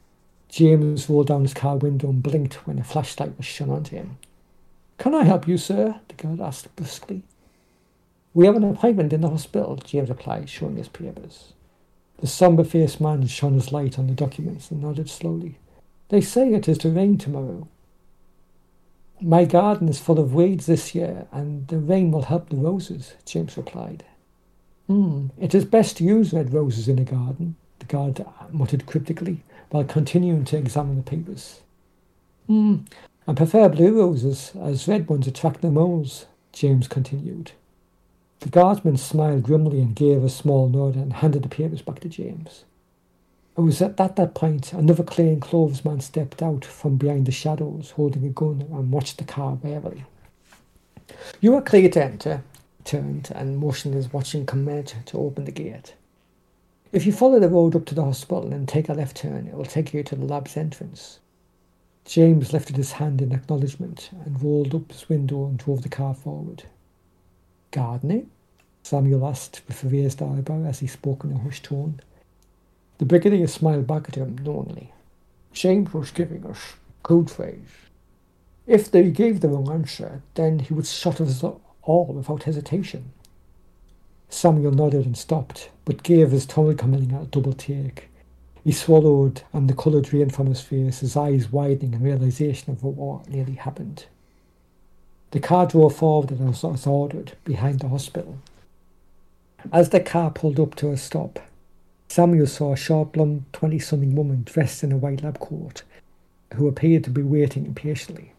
James 0.47 1.07
rolled 1.11 1.27
down 1.27 1.43
his 1.43 1.53
car 1.53 1.77
window 1.77 2.09
and 2.09 2.23
blinked 2.23 2.65
when 2.65 2.79
a 2.79 2.83
flashlight 2.83 3.37
was 3.37 3.45
shone 3.45 3.69
onto 3.69 3.95
him. 3.95 4.17
Can 4.97 5.13
I 5.13 5.25
help 5.25 5.47
you, 5.47 5.59
sir? 5.59 5.99
the 6.07 6.15
guard 6.15 6.41
asked 6.41 6.75
briskly. 6.75 7.21
We 8.33 8.45
have 8.45 8.55
an 8.55 8.63
appointment 8.63 9.11
in 9.11 9.21
the 9.21 9.29
hospital, 9.29 9.75
James 9.77 10.09
replied, 10.09 10.49
showing 10.49 10.77
his 10.77 10.87
papers. 10.87 11.53
The 12.19 12.27
sombre 12.27 12.65
faced 12.65 13.01
man 13.01 13.25
shone 13.27 13.53
his 13.53 13.71
light 13.71 13.97
on 13.97 14.07
the 14.07 14.13
documents 14.13 14.69
and 14.69 14.81
nodded 14.81 15.09
slowly. 15.09 15.57
They 16.09 16.21
say 16.21 16.53
it 16.53 16.67
is 16.67 16.77
to 16.79 16.89
rain 16.89 17.17
tomorrow. 17.17 17.67
My 19.21 19.45
garden 19.45 19.89
is 19.89 19.99
full 19.99 20.19
of 20.19 20.33
weeds 20.33 20.65
this 20.65 20.93
year, 20.93 21.27
and 21.31 21.67
the 21.67 21.77
rain 21.77 22.11
will 22.11 22.23
help 22.23 22.49
the 22.49 22.55
roses, 22.55 23.13
James 23.25 23.57
replied. 23.57 24.05
Hmm, 24.87 25.27
it 25.39 25.53
is 25.53 25.65
best 25.65 25.97
to 25.97 26.03
use 26.03 26.33
red 26.33 26.53
roses 26.53 26.87
in 26.87 26.99
a 26.99 27.03
garden, 27.03 27.55
the 27.79 27.85
guard 27.85 28.25
muttered 28.51 28.85
cryptically, 28.85 29.43
while 29.69 29.83
continuing 29.83 30.45
to 30.45 30.57
examine 30.57 30.97
the 30.97 31.03
papers. 31.03 31.61
Hmm, 32.47 32.77
I 33.27 33.33
prefer 33.33 33.69
blue 33.69 33.99
roses, 33.99 34.51
as 34.59 34.87
red 34.87 35.07
ones 35.09 35.27
attract 35.27 35.61
the 35.61 35.69
moles, 35.69 36.25
James 36.53 36.87
continued. 36.87 37.51
The 38.41 38.49
guardsman 38.49 38.95
smiled 38.95 39.43
grimly 39.43 39.81
and 39.81 39.93
gave 39.93 40.23
a 40.23 40.29
small 40.29 40.69
nod 40.69 40.95
and 40.95 41.11
handed 41.11 41.43
the 41.43 41.49
papers 41.49 41.81
back 41.81 41.99
to 41.99 42.09
James. 42.09 42.63
It 43.57 43.61
was 43.61 43.81
at 43.81 43.97
that, 43.97 44.15
that 44.15 44.33
point 44.33 44.71
another 44.71 45.03
plain 45.03 45.41
clothes 45.41 45.83
man 45.83 45.99
stepped 45.99 46.41
out 46.41 46.63
from 46.63 46.95
behind 46.95 47.25
the 47.25 47.33
shadows 47.33 47.91
holding 47.91 48.25
a 48.25 48.29
gun 48.29 48.61
and 48.71 48.91
watched 48.93 49.17
the 49.17 49.25
car 49.25 49.55
warily. 49.55 50.05
You 51.41 51.55
are 51.55 51.61
clear 51.61 51.89
to 51.89 52.03
enter, 52.03 52.43
he 52.77 52.83
turned 52.85 53.29
and 53.35 53.57
motioned 53.57 53.95
his 53.95 54.13
watching 54.13 54.45
commander 54.45 54.95
to 55.07 55.17
open 55.17 55.43
the 55.43 55.51
gate. 55.51 55.95
If 56.93 57.05
you 57.05 57.11
follow 57.11 57.39
the 57.39 57.49
road 57.49 57.75
up 57.75 57.85
to 57.87 57.95
the 57.95 58.05
hospital 58.05 58.53
and 58.53 58.67
take 58.67 58.87
a 58.87 58.93
left 58.93 59.17
turn, 59.17 59.47
it 59.47 59.53
will 59.53 59.65
take 59.65 59.93
you 59.93 60.01
to 60.03 60.15
the 60.15 60.25
lab's 60.25 60.55
entrance. 60.55 61.19
James 62.05 62.53
lifted 62.53 62.77
his 62.77 62.93
hand 62.93 63.21
in 63.21 63.33
acknowledgement 63.33 64.11
and 64.23 64.41
rolled 64.41 64.73
up 64.73 64.91
his 64.91 65.09
window 65.09 65.45
and 65.45 65.59
drove 65.59 65.81
the 65.81 65.89
car 65.89 66.15
forward. 66.15 66.63
Gardening? 67.71 68.29
Samuel 68.83 69.27
asked 69.27 69.61
with 69.67 69.83
a 69.83 69.87
raised 69.87 70.21
eyebrow 70.21 70.63
as 70.63 70.79
he 70.79 70.87
spoke 70.87 71.23
in 71.23 71.31
a 71.31 71.37
hushed 71.37 71.65
tone. 71.65 71.99
The 72.97 73.05
brigadier 73.05 73.47
smiled 73.47 73.87
back 73.87 74.09
at 74.09 74.15
him 74.15 74.37
knowingly. 74.43 74.91
James 75.53 75.93
was 75.93 76.11
giving 76.11 76.45
us 76.45 76.73
code 77.03 77.29
phrase. 77.29 77.89
If 78.67 78.91
they 78.91 79.09
gave 79.11 79.41
the 79.41 79.49
wrong 79.49 79.71
answer, 79.71 80.21
then 80.35 80.59
he 80.59 80.73
would 80.73 80.85
shut 80.85 81.21
us 81.21 81.43
all 81.83 82.05
without 82.13 82.43
hesitation. 82.43 83.11
Samuel 84.29 84.71
nodded 84.71 85.05
and 85.05 85.17
stopped, 85.17 85.69
but 85.85 86.03
gave 86.03 86.31
his 86.31 86.45
tongue 86.45 86.77
coming 86.77 87.11
a 87.13 87.25
double 87.25 87.53
take. 87.53 88.09
He 88.63 88.71
swallowed, 88.71 89.41
and 89.53 89.67
the 89.67 89.73
colour 89.73 90.01
drained 90.01 90.35
from 90.35 90.47
his 90.47 90.61
face, 90.61 90.99
his 90.99 91.15
eyes 91.15 91.51
widening 91.51 91.93
in 91.93 92.03
realization 92.03 92.71
of 92.71 92.83
what 92.83 93.27
nearly 93.27 93.53
happened. 93.53 94.05
The 95.31 95.39
car 95.39 95.67
drove 95.67 95.95
forward 95.95 96.31
as 96.31 96.63
was 96.63 96.87
ordered, 96.87 97.33
behind 97.43 97.79
the 97.79 97.89
hospital. 97.89 98.39
As 99.71 99.89
the 99.89 99.99
car 99.99 100.31
pulled 100.31 100.59
up 100.59 100.75
to 100.75 100.91
a 100.91 100.97
stop, 100.97 101.39
Samuel 102.07 102.47
saw 102.47 102.73
a 102.73 102.77
short, 102.77 103.11
blonde, 103.11 103.43
twenty-something 103.53 104.15
woman 104.15 104.43
dressed 104.43 104.83
in 104.83 104.91
a 104.91 104.97
white 104.97 105.21
lab 105.21 105.39
coat, 105.39 105.83
who 106.55 106.67
appeared 106.67 107.03
to 107.03 107.11
be 107.11 107.21
waiting 107.21 107.67
impatiently. 107.67 108.33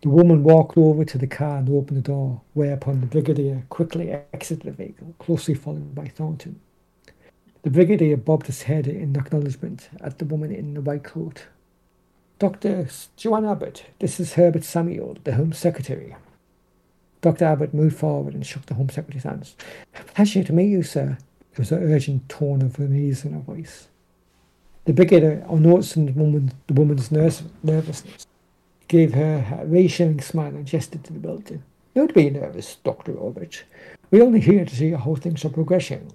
The 0.00 0.08
woman 0.08 0.42
walked 0.42 0.78
over 0.78 1.04
to 1.04 1.18
the 1.18 1.26
car 1.26 1.58
and 1.58 1.68
opened 1.68 1.98
the 1.98 2.02
door, 2.02 2.40
whereupon 2.54 3.00
the 3.00 3.06
brigadier 3.06 3.64
quickly 3.68 4.10
exited 4.32 4.64
the 4.64 4.72
vehicle, 4.72 5.14
closely 5.18 5.54
followed 5.54 5.94
by 5.94 6.06
Thornton. 6.08 6.58
The 7.62 7.70
brigadier 7.70 8.16
bobbed 8.16 8.46
his 8.46 8.62
head 8.62 8.86
in 8.86 9.14
acknowledgement 9.14 9.90
at 10.00 10.18
the 10.18 10.24
woman 10.24 10.50
in 10.50 10.74
the 10.74 10.80
white 10.80 11.04
coat. 11.04 11.46
Dr. 12.42 12.88
Joanne 13.16 13.44
Abbott, 13.44 13.84
this 14.00 14.18
is 14.18 14.32
Herbert 14.32 14.64
Samuel, 14.64 15.16
the 15.22 15.36
Home 15.36 15.52
Secretary. 15.52 16.16
Dr. 17.20 17.44
Abbott 17.44 17.72
moved 17.72 17.96
forward 17.96 18.34
and 18.34 18.44
shook 18.44 18.66
the 18.66 18.74
Home 18.74 18.88
Secretary's 18.88 19.22
hands. 19.22 19.54
Pleasure 19.92 20.42
to 20.42 20.52
meet 20.52 20.66
you, 20.66 20.82
sir. 20.82 21.18
There 21.52 21.58
was 21.58 21.70
an 21.70 21.84
urgent 21.84 22.28
tone 22.28 22.62
of 22.62 22.80
unease 22.80 23.24
in 23.24 23.34
her 23.34 23.38
voice. 23.38 23.86
The 24.86 24.92
brigadier, 24.92 25.44
on 25.46 25.62
noticing 25.62 26.06
the, 26.06 26.12
woman, 26.14 26.50
the 26.66 26.74
woman's 26.74 27.12
nervousness, 27.12 28.26
gave 28.88 29.14
her 29.14 29.60
a 29.60 29.64
reassuring 29.64 30.20
smile 30.20 30.48
and 30.48 30.66
gestured 30.66 31.04
to 31.04 31.12
the 31.12 31.20
building. 31.20 31.62
Don't 31.94 32.12
be 32.12 32.28
nervous, 32.28 32.74
Dr. 32.82 33.24
Abbott. 33.24 33.62
We're 34.10 34.24
only 34.24 34.40
here 34.40 34.64
to 34.64 34.74
see 34.74 34.90
how 34.90 35.14
things 35.14 35.44
are 35.44 35.48
progressing. 35.48 36.12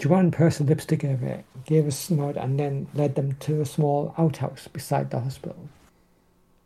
Pursed 0.00 0.58
her 0.60 0.64
lips 0.64 0.86
together, 0.86 1.42
gave 1.64 1.86
a 1.86 1.90
snort, 1.90 2.36
and 2.36 2.58
then 2.58 2.86
led 2.94 3.16
them 3.16 3.32
to 3.40 3.60
a 3.60 3.66
small 3.66 4.14
outhouse 4.16 4.68
beside 4.68 5.10
the 5.10 5.18
hospital. 5.18 5.68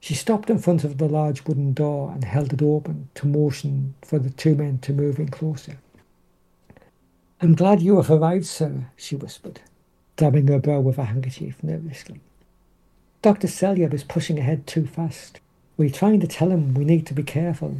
She 0.01 0.15
stopped 0.15 0.51
in 0.51 0.59
front 0.59 0.85
of 0.85 0.99
the 0.99 1.09
large 1.09 1.47
wooden 1.47 1.73
door 1.73 2.11
and 2.13 2.25
held 2.25 2.53
it 2.53 2.61
open 2.61 3.09
to 3.15 3.27
motion 3.27 3.95
for 4.03 4.19
the 4.19 4.31
two 4.31 4.55
men 4.55 4.79
to 4.81 4.93
move 4.93 5.19
in 5.19 5.29
closer. 5.29 5.79
I'm 7.41 7.55
glad 7.55 7.81
you 7.81 7.97
have 7.97 8.11
arrived, 8.11 8.45
sir, 8.47 8.87
she 8.97 9.17
whispered, 9.17 9.61
dabbing 10.17 10.49
her 10.49 10.59
brow 10.59 10.81
with 10.81 10.99
a 10.99 11.05
handkerchief 11.05 11.63
nervously. 11.63 12.21
Dr. 13.23 13.47
Selyab 13.47 13.95
is 13.95 14.05
pushing 14.05 14.39
ahead 14.39 14.67
too 14.67 14.87
fast. 14.87 15.41
We're 15.79 15.89
trying 15.89 16.21
to 16.21 16.27
tell 16.27 16.51
him 16.51 16.75
we 16.75 16.85
need 16.85 17.07
to 17.07 17.15
be 17.15 17.23
careful 17.23 17.79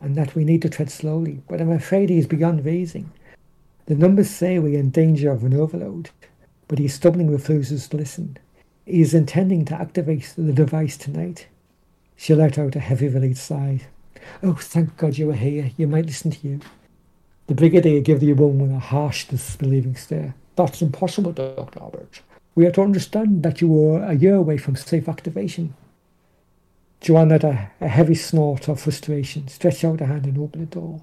and 0.00 0.14
that 0.14 0.36
we 0.36 0.44
need 0.44 0.62
to 0.62 0.68
tread 0.68 0.90
slowly, 0.90 1.42
but 1.48 1.60
I'm 1.60 1.72
afraid 1.72 2.08
he 2.08 2.18
is 2.18 2.26
beyond 2.26 2.64
reason. 2.64 3.10
The 3.86 3.94
numbers 3.96 4.30
say 4.30 4.58
we're 4.58 4.78
in 4.78 4.90
danger 4.90 5.30
of 5.30 5.42
an 5.44 5.54
overload, 5.54 6.10
but 6.68 6.78
he 6.78 6.88
stubbornly 6.88 7.32
refuses 7.32 7.88
to 7.88 7.96
listen. 7.96 8.38
He 8.86 9.00
is 9.00 9.14
intending 9.14 9.64
to 9.66 9.74
activate 9.74 10.32
the 10.36 10.52
device 10.52 10.96
tonight. 10.96 11.46
She 12.16 12.34
let 12.34 12.58
out 12.58 12.76
a 12.76 12.80
heavy 12.80 13.08
relieved 13.08 13.38
sigh. 13.38 13.80
Oh, 14.42 14.54
thank 14.54 14.96
God 14.96 15.18
you 15.18 15.26
were 15.26 15.34
here. 15.34 15.72
You 15.76 15.88
might 15.88 16.06
listen 16.06 16.30
to 16.30 16.48
you. 16.48 16.60
The 17.48 17.54
brigadier 17.54 18.00
gave 18.00 18.20
the 18.20 18.32
woman 18.32 18.72
a 18.72 18.78
harsh, 18.78 19.24
disbelieving 19.26 19.96
stare. 19.96 20.34
That's 20.54 20.82
impossible, 20.82 21.32
Dr. 21.32 21.84
Abbott. 21.84 22.22
We 22.54 22.66
are 22.66 22.70
to 22.72 22.82
understand 22.82 23.42
that 23.42 23.60
you 23.60 23.92
are 23.92 24.04
a 24.04 24.14
year 24.14 24.36
away 24.36 24.58
from 24.58 24.76
safe 24.76 25.08
activation. 25.08 25.74
Joanne 27.00 27.30
had 27.30 27.42
a, 27.44 27.70
a 27.80 27.88
heavy 27.88 28.14
snort 28.14 28.68
of 28.68 28.80
frustration, 28.80 29.48
stretched 29.48 29.84
out 29.84 30.00
a 30.00 30.06
hand 30.06 30.26
and 30.26 30.38
opened 30.38 30.62
the 30.62 30.74
door 30.76 31.02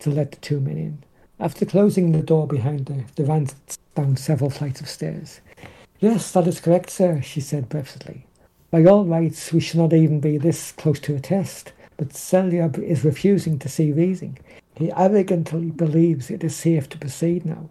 to 0.00 0.10
let 0.10 0.32
the 0.32 0.38
two 0.38 0.60
men 0.60 0.76
in. 0.76 1.02
After 1.38 1.66
closing 1.66 2.12
the 2.12 2.22
door 2.22 2.46
behind 2.46 2.88
her, 2.88 3.04
they 3.14 3.24
ran 3.24 3.48
down 3.94 4.16
several 4.16 4.48
flights 4.48 4.80
of 4.80 4.88
stairs. 4.88 5.40
Yes, 6.00 6.32
that 6.32 6.46
is 6.46 6.60
correct, 6.60 6.88
sir, 6.88 7.20
she 7.20 7.40
said 7.40 7.68
breathlessly. 7.68 8.24
By 8.70 8.84
all 8.84 9.04
rights, 9.04 9.52
we 9.52 9.60
should 9.60 9.78
not 9.78 9.92
even 9.92 10.18
be 10.18 10.38
this 10.38 10.72
close 10.72 10.98
to 11.00 11.14
a 11.14 11.20
test, 11.20 11.72
but 11.98 12.14
Selyab 12.14 12.78
is 12.78 13.04
refusing 13.04 13.58
to 13.58 13.68
see 13.68 13.92
reason. 13.92 14.38
He 14.76 14.90
arrogantly 14.92 15.70
believes 15.70 16.30
it 16.30 16.42
is 16.42 16.56
safe 16.56 16.88
to 16.90 16.98
proceed 16.98 17.44
now. 17.44 17.68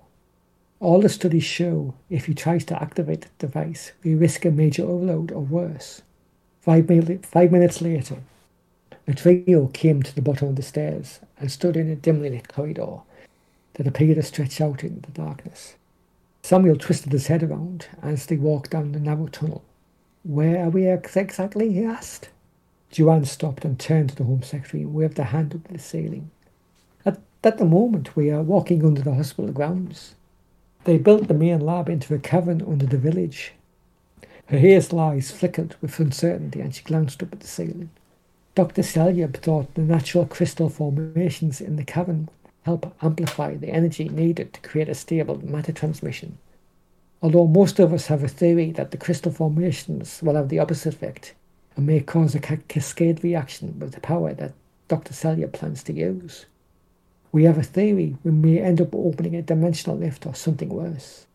All 0.80 1.02
the 1.02 1.10
studies 1.10 1.44
show 1.44 1.96
if 2.10 2.26
he 2.26 2.36
tries 2.36 2.66
to 2.66 2.80
activate 2.82 3.22
the 3.22 3.48
device, 3.48 3.94
we 4.04 4.14
risk 4.14 4.46
a 4.46 4.52
major 4.52 4.84
overload 4.84 5.32
or 5.32 5.42
worse. 5.42 6.04
Five, 6.62 6.88
five 7.24 7.52
minutes 7.52 7.82
later, 7.82 8.18
the 9.06 9.14
trio 9.14 9.68
came 9.68 10.04
to 10.04 10.14
the 10.14 10.22
bottom 10.22 10.50
of 10.50 10.56
the 10.56 10.62
stairs 10.62 11.20
and 11.40 11.52
stood 11.52 11.76
in 11.76 11.90
a 11.90 11.96
dimly 11.96 12.30
lit 12.30 12.48
corridor 12.48 13.00
that 13.76 13.88
appeared 13.88 14.16
to 14.16 14.24
stretch 14.24 14.60
out 14.60 14.84
into 14.84 15.02
the 15.02 15.12
darkness. 15.12 15.76
Samuel 16.42 16.78
twisted 16.78 17.12
his 17.12 17.28
head 17.28 17.44
around 17.44 17.88
as 18.02 18.26
they 18.26 18.36
walked 18.36 18.72
down 18.72 18.92
the 18.92 19.00
narrow 19.00 19.28
tunnel. 19.28 19.64
Where 20.24 20.64
are 20.66 20.70
we 20.70 20.88
exactly? 20.88 21.72
he 21.74 21.84
asked. 21.84 22.30
Joanne 22.92 23.26
stopped 23.26 23.66
and 23.66 23.80
turned 23.80 24.10
to 24.10 24.16
the 24.16 24.24
Home 24.24 24.44
Secretary 24.44 24.84
and 24.84 24.94
waved 24.94 25.20
a 25.20 25.26
hand 25.26 25.54
up 25.54 25.68
to 25.68 25.74
the 25.74 25.80
ceiling. 25.80 26.32
At, 27.06 27.20
at 27.44 27.58
the 27.58 27.66
moment, 27.66 28.16
we 28.16 28.32
are 28.32 28.42
walking 28.42 28.86
under 28.86 29.02
the 29.02 29.16
hospital 29.16 29.52
grounds. 29.52 30.16
They 30.86 30.98
built 30.98 31.28
the 31.28 31.34
main 31.34 31.62
lab 31.62 31.90
into 31.90 32.14
a 32.14 32.20
cavern 32.20 32.62
under 32.62 32.86
the 32.86 32.98
village. 32.98 33.54
Her 34.48 34.60
hazel 34.60 35.00
eyes 35.00 35.32
flickered 35.32 35.76
with 35.82 36.00
uncertainty 36.00 36.62
and 36.62 36.74
she 36.74 36.84
glanced 36.84 37.24
up 37.24 37.34
at 37.34 37.40
the 37.40 37.48
ceiling. 37.48 37.90
Dr. 38.54 38.84
Selyab 38.84 39.38
thought 39.38 39.74
the 39.74 39.82
natural 39.82 40.26
crystal 40.26 40.70
formations 40.70 41.60
in 41.60 41.76
the 41.76 41.84
cavern 41.84 42.30
help 42.66 42.92
amplify 43.02 43.56
the 43.56 43.70
energy 43.70 44.10
needed 44.10 44.52
to 44.52 44.60
create 44.62 44.90
a 44.90 44.96
stable 44.96 45.38
matter 45.46 45.72
transmission. 45.72 46.38
Although 47.22 47.46
most 47.46 47.80
of 47.80 47.94
us 47.94 48.08
have 48.08 48.24
a 48.24 48.28
theory 48.28 48.72
that 48.72 48.90
the 48.90 48.98
crystal 48.98 49.32
formations 49.32 50.20
will 50.24 50.34
have 50.36 50.50
the 50.50 50.58
opposite 50.58 50.96
effect 50.96 51.36
and 51.76 51.86
may 51.86 52.00
cause 52.00 52.34
a 52.34 52.40
cascade 52.40 53.24
reaction 53.24 53.78
with 53.80 53.94
the 53.94 54.00
power 54.00 54.34
that 54.34 54.54
Dr. 54.88 55.14
Selyab 55.14 55.54
plans 55.54 55.84
to 55.84 55.94
use. 55.94 56.46
We 57.32 57.44
have 57.44 57.60
a 57.60 57.64
theory 57.64 58.18
we 58.24 58.32
may 58.32 58.60
end 58.60 58.82
up 58.82 58.96
opening 58.96 59.36
a 59.36 59.44
dimensional 59.44 59.98
rift 59.98 60.26
or 60.26 60.34
something 60.34 60.70
worse. 60.70 61.28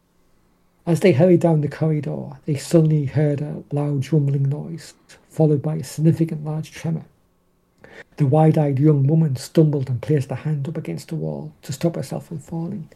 As 0.84 1.00
they 1.00 1.12
hurried 1.12 1.40
down 1.40 1.60
the 1.60 1.68
corridor, 1.68 2.38
they 2.46 2.56
suddenly 2.56 3.04
heard 3.04 3.40
a 3.40 3.62
loud 3.70 4.12
rumbling 4.12 4.48
noise, 4.48 4.94
followed 5.28 5.62
by 5.62 5.76
a 5.76 5.84
significant 5.84 6.44
large 6.44 6.72
tremor. 6.72 7.04
The 8.16 8.26
wide 8.26 8.58
eyed 8.58 8.78
young 8.78 9.06
woman 9.06 9.36
stumbled 9.36 9.88
and 9.88 10.02
placed 10.02 10.30
a 10.30 10.34
hand 10.34 10.68
up 10.68 10.76
against 10.76 11.08
the 11.08 11.16
wall 11.16 11.52
to 11.62 11.72
stop 11.72 11.96
herself 11.96 12.26
from 12.26 12.38
falling. 12.38 12.88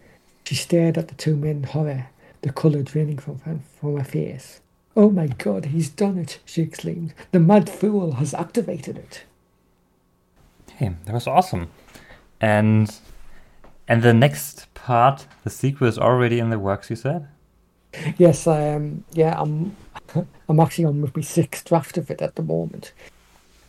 She 0.45 0.55
stared 0.55 0.99
at 0.99 1.09
the 1.09 1.15
two 1.15 1.37
men 1.37 1.57
in 1.57 1.63
horror, 1.65 2.09
the 2.43 2.53
colour 2.53 2.83
draining 2.83 3.19
from, 3.19 3.39
from 3.39 3.97
her 3.97 4.05
face. 4.05 4.61
Oh 4.97 5.11
my 5.11 5.27
god, 5.27 5.67
he's 5.67 5.89
done 5.89 6.19
it, 6.19 6.39
she 6.45 6.63
exclaimed. 6.63 7.15
The 7.33 7.41
mad 7.41 7.69
fool 7.69 8.13
has 8.13 8.35
activated 8.35 8.97
it. 8.97 9.25
Hey, 10.77 10.95
that 11.05 11.15
was 11.15 11.27
awesome. 11.27 11.71
And 12.41 12.95
and 13.89 14.03
the 14.03 14.15
next 14.15 14.73
part, 14.75 15.27
the 15.43 15.51
sequel 15.51 15.89
is 15.89 15.99
already 15.99 16.39
in 16.39 16.51
the 16.51 16.59
works, 16.59 16.91
you 16.91 16.97
said? 16.97 17.29
Yes, 18.17 18.47
I 18.47 18.61
am. 18.61 19.05
Yeah, 19.13 19.35
I'm. 19.39 19.77
I'm 20.49 20.61
actually 20.61 20.85
on 20.85 21.01
with 21.01 21.17
my 21.17 21.23
sixth 21.23 21.65
draft 21.65 21.97
of 21.97 22.11
it 22.11 22.21
at 22.21 22.37
the 22.37 22.43
moment, 22.43 22.93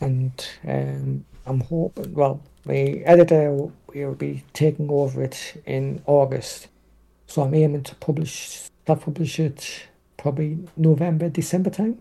and 0.00 0.48
um, 0.66 1.24
I'm 1.46 1.60
hoping. 1.60 2.12
Well, 2.14 2.40
my 2.64 3.02
editor 3.04 3.52
will 3.52 4.14
be 4.14 4.44
taking 4.52 4.90
over 4.90 5.22
it 5.22 5.62
in 5.66 6.02
August, 6.06 6.68
so 7.26 7.42
I'm 7.42 7.54
aiming 7.54 7.84
to 7.84 7.94
publish, 7.96 8.68
start 8.84 9.00
publish 9.00 9.38
it 9.38 9.88
probably 10.16 10.58
November, 10.76 11.28
December 11.28 11.70
time. 11.70 11.98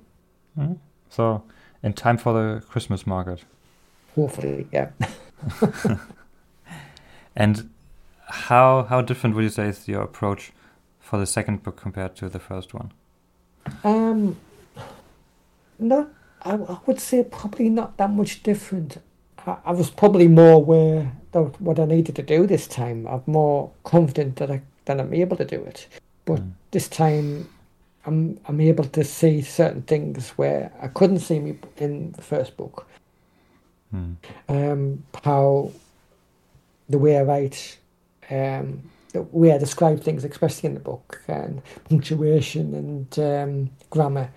Mm-hmm. 0.58 0.74
So, 1.10 1.43
in 1.84 1.93
time 1.93 2.18
for 2.18 2.34
the 2.34 2.66
Christmas 2.66 3.06
market. 3.06 3.43
Hopefully, 4.16 4.68
yeah. 4.72 4.89
and 7.36 7.70
how 8.28 8.84
how 8.84 9.02
different 9.02 9.36
would 9.36 9.43
you 9.43 9.50
say 9.50 9.68
is 9.68 9.88
your 9.88 10.02
approach 10.02 10.52
for 11.00 11.20
the 11.20 11.26
second 11.26 11.64
book 11.64 11.76
compared 11.76 12.16
to 12.16 12.30
the 12.30 12.39
first 12.39 12.74
one? 12.74 12.91
Um, 13.84 14.38
no, 15.78 16.10
I, 16.46 16.54
I 16.54 16.78
would 16.86 17.00
say 17.00 17.24
probably 17.24 17.70
not 17.70 17.98
that 17.98 18.12
much 18.12 18.43
different. 18.43 19.02
I, 19.46 19.58
I 19.66 19.72
was 19.72 19.89
probably 19.89 20.28
more 20.28 20.54
aware 20.54 21.12
of 21.34 21.60
what 21.60 21.80
I 21.80 21.86
needed 21.86 22.16
to 22.16 22.24
do 22.24 22.48
this 22.48 22.68
time. 22.68 23.08
I'm 23.08 23.24
more 23.26 23.72
confident 23.84 24.38
that 24.38 24.52
I 24.52 24.62
that 24.86 25.00
I'm 25.00 25.14
able 25.14 25.36
to 25.38 25.46
do 25.46 25.62
it. 25.64 25.88
But 26.26 26.39
mm. 26.39 26.52
this 26.72 26.88
time, 26.88 27.50
I'm 28.06 28.39
I'm 28.48 28.62
able 28.62 28.86
to 28.86 29.04
see 29.04 29.41
certain 29.41 29.82
things 29.82 30.30
where 30.32 30.72
I 30.82 30.88
couldn't 30.88 31.20
see 31.20 31.39
me 31.39 31.58
in 31.78 32.12
the 32.12 32.22
first 32.22 32.56
book. 32.56 32.88
Mm. 33.93 34.16
Um, 34.48 35.04
how 35.24 35.72
the 36.89 36.98
way 37.00 37.18
I 37.18 37.24
write, 37.24 37.78
um, 38.30 38.82
the 39.14 39.24
way 39.24 39.52
I 39.52 39.58
describe 39.58 40.02
things, 40.02 40.24
especially 40.24 40.68
in 40.68 40.74
the 40.76 40.80
book, 40.80 41.24
and 41.28 41.62
punctuation 41.89 42.74
and 42.76 43.20
um, 43.20 43.70
grammar, 43.89 44.30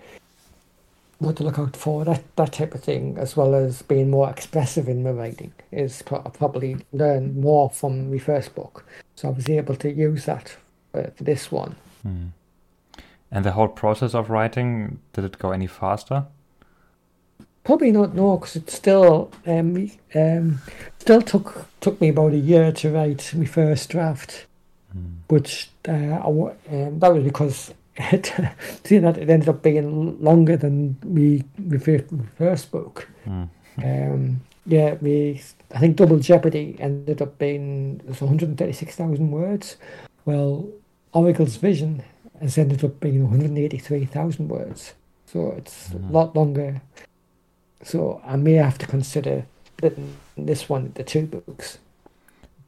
what 1.19 1.35
to 1.35 1.43
look 1.43 1.59
out 1.59 1.75
for, 1.75 2.05
that, 2.05 2.23
that 2.37 2.53
type 2.53 2.73
of 2.73 2.83
thing, 2.83 3.17
as 3.17 3.35
well 3.35 3.53
as 3.53 3.81
being 3.83 4.09
more 4.09 4.29
expressive 4.29 4.87
in 4.87 5.03
my 5.03 5.11
writing, 5.11 5.53
is 5.71 6.01
probably 6.01 6.77
learned 6.91 7.37
more 7.37 7.69
from 7.69 8.09
my 8.11 8.17
first 8.17 8.55
book. 8.55 8.85
So 9.15 9.27
I 9.27 9.31
was 9.31 9.49
able 9.49 9.75
to 9.75 9.91
use 9.91 10.25
that 10.25 10.55
for, 10.91 11.11
for 11.15 11.23
this 11.23 11.51
one. 11.51 11.75
Mm. 12.07 12.29
And 13.31 13.45
the 13.45 13.51
whole 13.51 13.67
process 13.67 14.15
of 14.15 14.29
writing, 14.29 14.99
did 15.13 15.25
it 15.25 15.37
go 15.37 15.51
any 15.51 15.67
faster? 15.67 16.25
Probably 17.63 17.91
not. 17.91 18.15
No, 18.15 18.37
because 18.37 18.55
it 18.55 18.69
still 18.69 19.31
um, 19.45 19.91
um, 20.15 20.59
still 20.97 21.21
took 21.21 21.67
took 21.81 22.01
me 22.01 22.09
about 22.09 22.33
a 22.33 22.37
year 22.37 22.71
to 22.71 22.89
write 22.89 23.31
my 23.35 23.45
first 23.45 23.89
draft, 23.89 24.47
mm. 24.97 25.17
which 25.27 25.69
uh, 25.87 25.91
I, 25.91 26.27
um, 26.27 26.99
that 26.99 27.13
was 27.13 27.23
because 27.23 27.73
it, 27.99 28.33
seeing 28.83 29.03
that 29.03 29.17
it 29.17 29.29
ended 29.29 29.49
up 29.49 29.61
being 29.61 30.21
longer 30.21 30.57
than 30.57 30.97
we 31.03 31.43
my 31.57 31.77
first 31.77 32.63
spoke. 32.63 33.07
Mm. 33.27 33.49
um, 33.77 34.41
yeah, 34.65 34.95
me 35.01 35.41
I 35.73 35.79
think 35.79 35.95
Double 35.95 36.19
Jeopardy 36.19 36.75
ended 36.79 37.21
up 37.21 37.37
being 37.37 38.01
136,000 38.05 39.31
words. 39.31 39.77
Well, 40.25 40.67
Oracle's 41.13 41.55
Vision 41.55 42.03
has 42.39 42.57
ended 42.57 42.83
up 42.83 42.99
being 42.99 43.23
183,000 43.23 44.47
words. 44.47 44.93
So 45.25 45.51
it's 45.57 45.89
mm. 45.89 46.09
a 46.09 46.11
lot 46.11 46.35
longer 46.35 46.81
so 47.83 48.21
I 48.25 48.35
may 48.35 48.53
have 48.53 48.77
to 48.79 48.87
consider 48.87 49.45
this 50.37 50.69
one 50.69 50.91
the 50.95 51.03
two 51.03 51.25
books. 51.25 51.79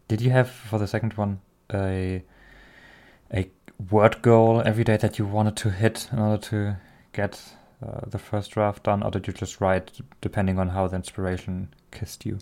Did 0.08 0.22
you 0.22 0.32
have 0.32 0.50
for 0.50 0.80
the 0.80 0.88
second 0.88 1.14
one 1.14 1.40
a 1.74 2.24
a 3.34 3.50
word 3.90 4.22
goal 4.22 4.62
every 4.66 4.84
day 4.84 4.98
that 4.98 5.18
you 5.18 5.26
wanted 5.26 5.56
to 5.58 5.70
hit 5.70 6.10
in 6.12 6.20
order 6.20 6.42
to 6.42 6.78
get 7.14 7.42
uh, 7.86 8.02
the 8.08 8.20
first 8.20 8.52
draft 8.52 8.84
done, 8.84 9.02
or 9.02 9.12
did 9.12 9.28
you 9.28 9.34
just 9.34 9.60
write 9.60 9.92
depending 10.22 10.60
on 10.60 10.70
how 10.70 10.88
the 10.88 10.96
inspiration 10.96 11.70
kissed 11.92 12.26
you? 12.26 12.40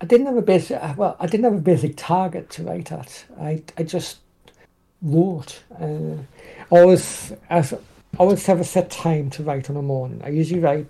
I 0.00 0.06
didn't 0.06 0.26
have 0.26 0.36
a 0.36 0.42
basic. 0.42 0.80
Well, 0.96 1.16
I 1.18 1.26
didn't 1.26 1.44
have 1.44 1.54
a 1.54 1.62
basic 1.62 1.96
target 1.96 2.50
to 2.50 2.62
write 2.62 2.92
at. 2.92 3.24
I 3.40 3.62
I 3.78 3.84
just 3.84 4.18
wrote. 5.00 5.62
Uh, 5.80 6.16
always 6.70 7.32
as 7.48 7.72
I 7.72 7.78
always 8.18 8.44
have 8.46 8.60
a 8.60 8.64
set 8.64 8.90
time 8.90 9.30
to 9.30 9.42
write 9.42 9.70
on 9.70 9.76
a 9.76 9.82
morning. 9.82 10.20
I 10.24 10.28
usually 10.28 10.60
write 10.60 10.86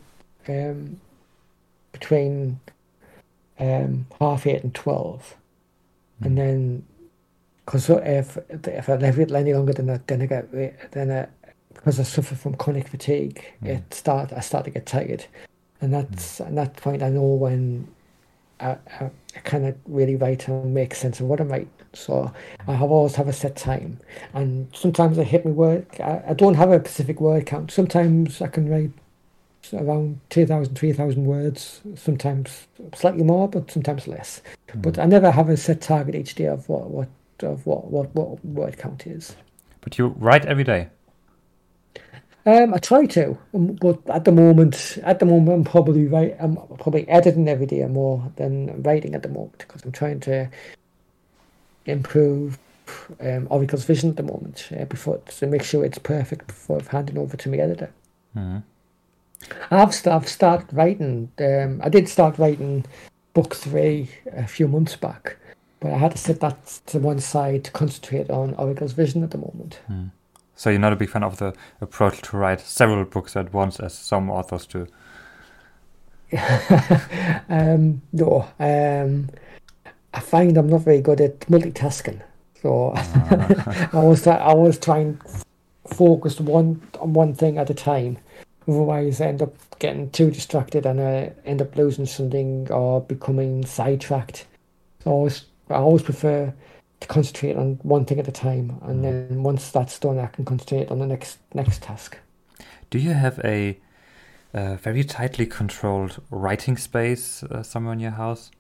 um, 0.49 1.01
between 1.93 2.59
um, 3.59 4.07
half 4.19 4.47
eight 4.47 4.65
and 4.65 4.75
twelve, 4.75 5.37
mm. 6.21 6.27
and 6.27 6.39
then 6.39 6.87
because 7.65 7.89
if 7.89 8.39
if 8.51 8.89
I 8.89 8.97
leave 8.97 9.19
it 9.19 9.33
any 9.33 9.55
longer 9.55 9.73
than 9.73 9.87
that, 9.87 10.07
then 10.07 10.23
I 10.23 10.27
get 10.27 10.93
then 10.93 11.11
I, 11.11 11.27
because 11.73 11.99
I 11.99 12.03
suffer 12.03 12.35
from 12.35 12.55
chronic 12.55 12.89
fatigue, 12.89 13.45
mm. 13.63 13.69
it 13.69 13.95
start 13.95 14.33
I 14.33 14.41
start 14.41 14.65
to 14.67 14.71
get 14.71 14.87
tired, 14.87 15.25
and 15.81 15.93
that's 15.93 16.41
mm. 16.41 16.47
at 16.47 16.55
that 16.55 16.77
point 16.77 17.03
I 17.03 17.09
know 17.09 17.23
when 17.23 17.89
I, 18.61 18.77
I, 19.01 19.11
I 19.37 19.57
of 19.57 19.77
really 19.87 20.17
write 20.17 20.49
and 20.49 20.75
make 20.75 20.95
sense 20.95 21.21
of 21.21 21.27
what 21.27 21.41
I'm 21.41 21.49
writing. 21.49 21.71
So 21.95 22.33
I 22.67 22.75
have 22.75 22.91
always 22.91 23.15
have 23.15 23.29
a 23.29 23.33
set 23.33 23.57
time, 23.57 24.01
and 24.35 24.69
sometimes 24.75 25.19
I 25.19 25.25
hit 25.25 25.45
my 25.45 25.53
work. 25.53 26.01
I, 26.01 26.23
I 26.29 26.35
don't 26.35 26.55
have 26.55 26.71
a 26.71 26.81
specific 26.81 27.21
word 27.21 27.47
count. 27.47 27.71
Sometimes 27.71 28.43
I 28.43 28.49
can 28.49 28.69
write 28.69 28.91
around 29.73 30.21
2,000, 30.29 30.75
3,000 30.75 31.25
words. 31.25 31.81
Sometimes 31.97 32.67
slightly 32.95 33.23
more, 33.23 33.49
but 33.49 33.71
sometimes 33.71 34.07
less. 34.07 34.43
Mm. 34.69 34.83
But 34.83 34.99
I 34.99 35.07
never 35.07 35.31
have 35.31 35.49
a 35.49 35.57
set 35.57 35.81
target 35.81 36.15
each 36.15 36.35
day 36.35 36.47
of 36.47 36.69
what 36.69 36.91
what 36.91 37.09
of 37.45 37.67
what 37.67 37.91
what 37.91 38.15
what 38.15 38.45
word 38.45 38.79
count 38.79 39.07
is. 39.07 39.37
But 39.81 39.99
you 39.99 40.09
write 40.19 40.47
every 40.47 40.65
day. 40.65 40.89
Um, 42.47 42.75
I 42.75 42.79
try 42.79 43.07
to, 43.07 43.39
um, 43.55 43.73
but 43.81 43.99
at 44.11 44.27
the 44.27 44.33
moment, 44.33 44.99
at 45.03 45.19
the 45.19 45.25
moment, 45.25 45.57
I'm 45.57 45.65
probably 45.65 46.07
write, 46.07 46.37
I'm 46.39 46.57
probably 46.79 47.09
editing 47.09 47.49
every 47.49 47.65
day 47.65 47.83
more 47.87 48.31
than 48.37 48.83
writing 48.83 49.15
at 49.15 49.23
the 49.23 49.31
moment 49.31 49.57
because 49.59 49.83
I'm 49.83 49.93
trying 49.93 50.21
to 50.21 50.51
improve 51.87 52.59
um, 53.21 53.47
Oracle's 53.49 53.85
vision 53.85 54.11
at 54.11 54.17
the 54.17 54.23
moment 54.23 54.69
uh, 54.79 54.85
before 54.85 55.19
to 55.19 55.47
make 55.47 55.63
sure 55.63 55.85
it's 55.85 55.99
perfect 55.99 56.47
before 56.47 56.83
handing 56.89 57.17
over 57.17 57.37
to 57.37 57.49
my 57.49 57.57
editor. 57.57 57.91
Mm-hmm. 58.37 58.59
I've 59.71 59.95
st- 59.95 60.15
I've 60.15 60.29
started 60.29 60.73
writing. 60.73 61.31
Um, 61.39 61.81
I 61.83 61.89
did 61.89 62.09
start 62.09 62.39
writing 62.39 62.85
book 63.33 63.55
three 63.55 64.11
a 64.33 64.47
few 64.47 64.69
months 64.69 64.97
back, 64.97 65.37
but 65.85 65.93
I 65.93 65.99
had 65.99 66.13
to 66.13 66.19
set 66.19 66.41
that 66.41 66.81
to 66.87 66.99
one 66.99 67.21
side 67.21 67.65
to 67.65 67.71
concentrate 67.71 68.31
on 68.31 68.55
Oracle's 68.55 68.95
vision 68.95 69.23
at 69.23 69.33
the 69.33 69.37
moment. 69.37 69.81
Mm. 69.91 70.13
So 70.57 70.71
you're 70.71 70.79
not 70.79 70.95
a 70.95 70.97
big 70.97 71.11
fan 71.11 71.23
of 71.23 71.37
the 71.37 71.53
approach 71.83 72.23
to 72.23 72.39
write 72.39 72.63
several 72.63 73.05
books 73.05 73.37
at 73.37 73.53
once, 73.53 73.79
as 73.81 73.93
some 73.93 74.31
authors 74.31 74.65
do. 74.65 74.87
um, 77.51 78.01
no, 78.15 78.49
um, 78.59 79.29
I 80.15 80.21
find 80.21 80.57
I'm 80.57 80.71
not 80.71 80.81
very 80.81 81.03
good 81.03 81.21
at 81.21 81.41
multitasking. 81.41 82.23
So. 82.63 82.95
I 82.97 83.89
was 83.93 84.27
I 84.27 84.55
was 84.55 84.79
trying 84.79 85.21
focus 85.87 86.41
one 86.41 86.81
on 86.99 87.13
one 87.13 87.35
thing 87.35 87.59
at 87.59 87.69
a 87.69 87.75
time. 87.75 88.17
Otherwise, 88.67 89.21
I 89.21 89.27
end 89.27 89.43
up 89.43 89.55
getting 89.81 90.09
too 90.09 90.31
distracted 90.31 90.87
and 90.87 90.99
I 90.99 91.33
end 91.45 91.61
up 91.61 91.77
losing 91.77 92.07
something 92.07 92.73
or 92.73 93.03
becoming 93.03 93.67
sidetracked. 93.67 94.47
So 95.03 95.11
I 95.11 95.13
always 95.13 95.45
I 95.71 95.75
always 95.75 96.03
prefer 96.03 96.53
to 97.01 97.09
concentrate 97.09 97.57
on 97.57 97.79
one 97.83 98.05
thing 98.05 98.19
at 98.19 98.29
a 98.29 98.33
time, 98.33 98.79
and 98.83 99.01
mm. 99.01 99.29
then 99.29 99.43
once 99.43 99.71
that's 99.71 99.99
done, 99.99 100.19
I 100.19 100.27
can 100.27 100.45
concentrate 100.45 100.91
on 100.91 100.99
the 100.99 101.07
next 101.07 101.39
next 101.53 101.83
task. 101.83 102.19
Do 102.91 102.99
you 102.99 103.13
have 103.13 103.41
a, 103.45 103.79
very 104.53 105.03
tightly 105.03 105.47
controlled 105.47 106.23
writing 106.31 106.77
space 106.77 107.43
uh, 107.43 107.63
somewhere 107.63 107.93
in 107.93 108.01
your 108.01 108.13
house? 108.13 108.51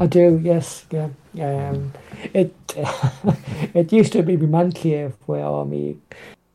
I 0.00 0.06
do, 0.06 0.40
yes, 0.42 0.86
yeah. 0.90 1.08
Um, 1.40 1.92
it 2.34 2.54
it 3.74 3.92
used 3.92 4.12
to 4.12 4.22
be 4.22 4.36
my 4.36 4.46
man 4.46 4.72
cave 4.72 5.14
where 5.26 5.64
me 5.64 5.96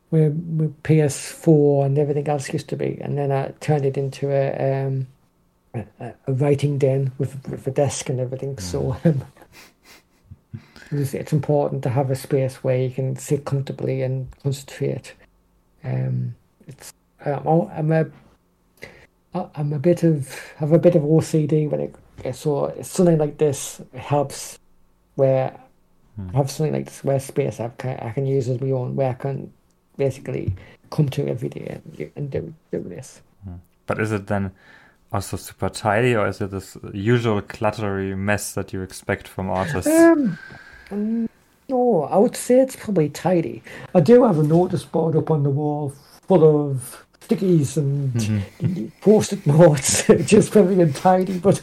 where 0.09 0.29
my 0.29 0.65
PS4 0.83 1.85
and 1.85 1.97
everything 1.97 2.27
else 2.27 2.51
used 2.51 2.67
to 2.69 2.75
be, 2.75 2.99
and 3.01 3.17
then 3.17 3.31
I 3.31 3.53
turned 3.61 3.85
it 3.85 3.97
into 3.97 4.29
a 4.29 4.85
um, 4.85 5.07
a, 5.73 6.13
a 6.27 6.33
writing 6.33 6.77
den 6.77 7.11
with, 7.17 7.47
with 7.47 7.65
a 7.67 7.71
desk 7.71 8.09
and 8.09 8.19
everything. 8.19 8.55
Mm. 8.55 8.61
So 8.61 8.97
um, 9.05 9.25
it's 10.91 11.33
important 11.33 11.83
to 11.83 11.89
have 11.89 12.11
a 12.11 12.15
space 12.15 12.63
where 12.63 12.77
you 12.77 12.89
can 12.89 13.15
sit 13.15 13.45
comfortably 13.45 14.01
and 14.01 14.27
concentrate. 14.43 15.13
Um, 15.83 16.35
it's 16.67 16.93
I'm, 17.25 17.47
I'm 17.47 17.91
a 17.91 18.05
I'm 19.33 19.73
a 19.73 19.79
bit 19.79 20.03
of 20.03 20.35
have 20.57 20.71
a 20.71 20.79
bit 20.79 20.95
of 20.95 21.03
OCD 21.03 21.69
when 21.69 21.81
it 21.81 22.35
so 22.35 22.65
it's 22.65 22.89
something 22.89 23.17
like 23.17 23.37
this 23.37 23.81
helps 23.95 24.59
where 25.15 25.57
hmm. 26.15 26.29
I 26.33 26.37
have 26.37 26.51
something 26.51 26.73
like 26.73 26.85
this 26.85 27.03
where 27.03 27.19
space 27.19 27.59
I 27.59 27.69
can 27.69 27.97
I 27.99 28.11
can 28.11 28.25
use 28.25 28.49
as 28.49 28.59
my 28.59 28.71
own 28.71 28.95
where 28.95 29.11
I 29.11 29.13
can 29.13 29.53
basically 29.97 30.53
come 30.89 31.07
to 31.09 31.27
every 31.27 31.49
day 31.49 31.79
and, 31.85 32.11
and 32.15 32.29
do 32.29 32.53
do 32.71 32.81
this. 32.81 33.21
Hmm. 33.43 33.55
But 33.85 33.99
is 33.99 34.11
it 34.11 34.27
then 34.27 34.51
also 35.11 35.37
super 35.37 35.69
tidy, 35.69 36.15
or 36.15 36.27
is 36.27 36.41
it 36.41 36.51
this 36.51 36.77
usual 36.93 37.41
cluttery 37.41 38.17
mess 38.17 38.53
that 38.53 38.73
you 38.73 38.81
expect 38.81 39.27
from 39.27 39.49
artists? 39.49 39.91
Um, 39.91 40.37
um, 40.91 41.29
no, 41.69 42.03
I 42.03 42.17
would 42.17 42.35
say 42.35 42.59
it's 42.59 42.75
probably 42.75 43.09
tidy. 43.09 43.63
I 43.95 44.01
do 44.01 44.23
have 44.23 44.39
a 44.39 44.43
notice 44.43 44.83
board 44.83 45.15
up 45.15 45.31
on 45.31 45.43
the 45.43 45.49
wall 45.49 45.93
full 46.27 46.69
of 46.69 47.05
stickies 47.21 47.77
and 47.77 48.13
mm-hmm. 48.13 48.87
post-it 49.01 49.45
notes, 49.47 50.05
just 50.25 50.51
very 50.51 50.79
untidy. 50.81 51.39
But 51.39 51.61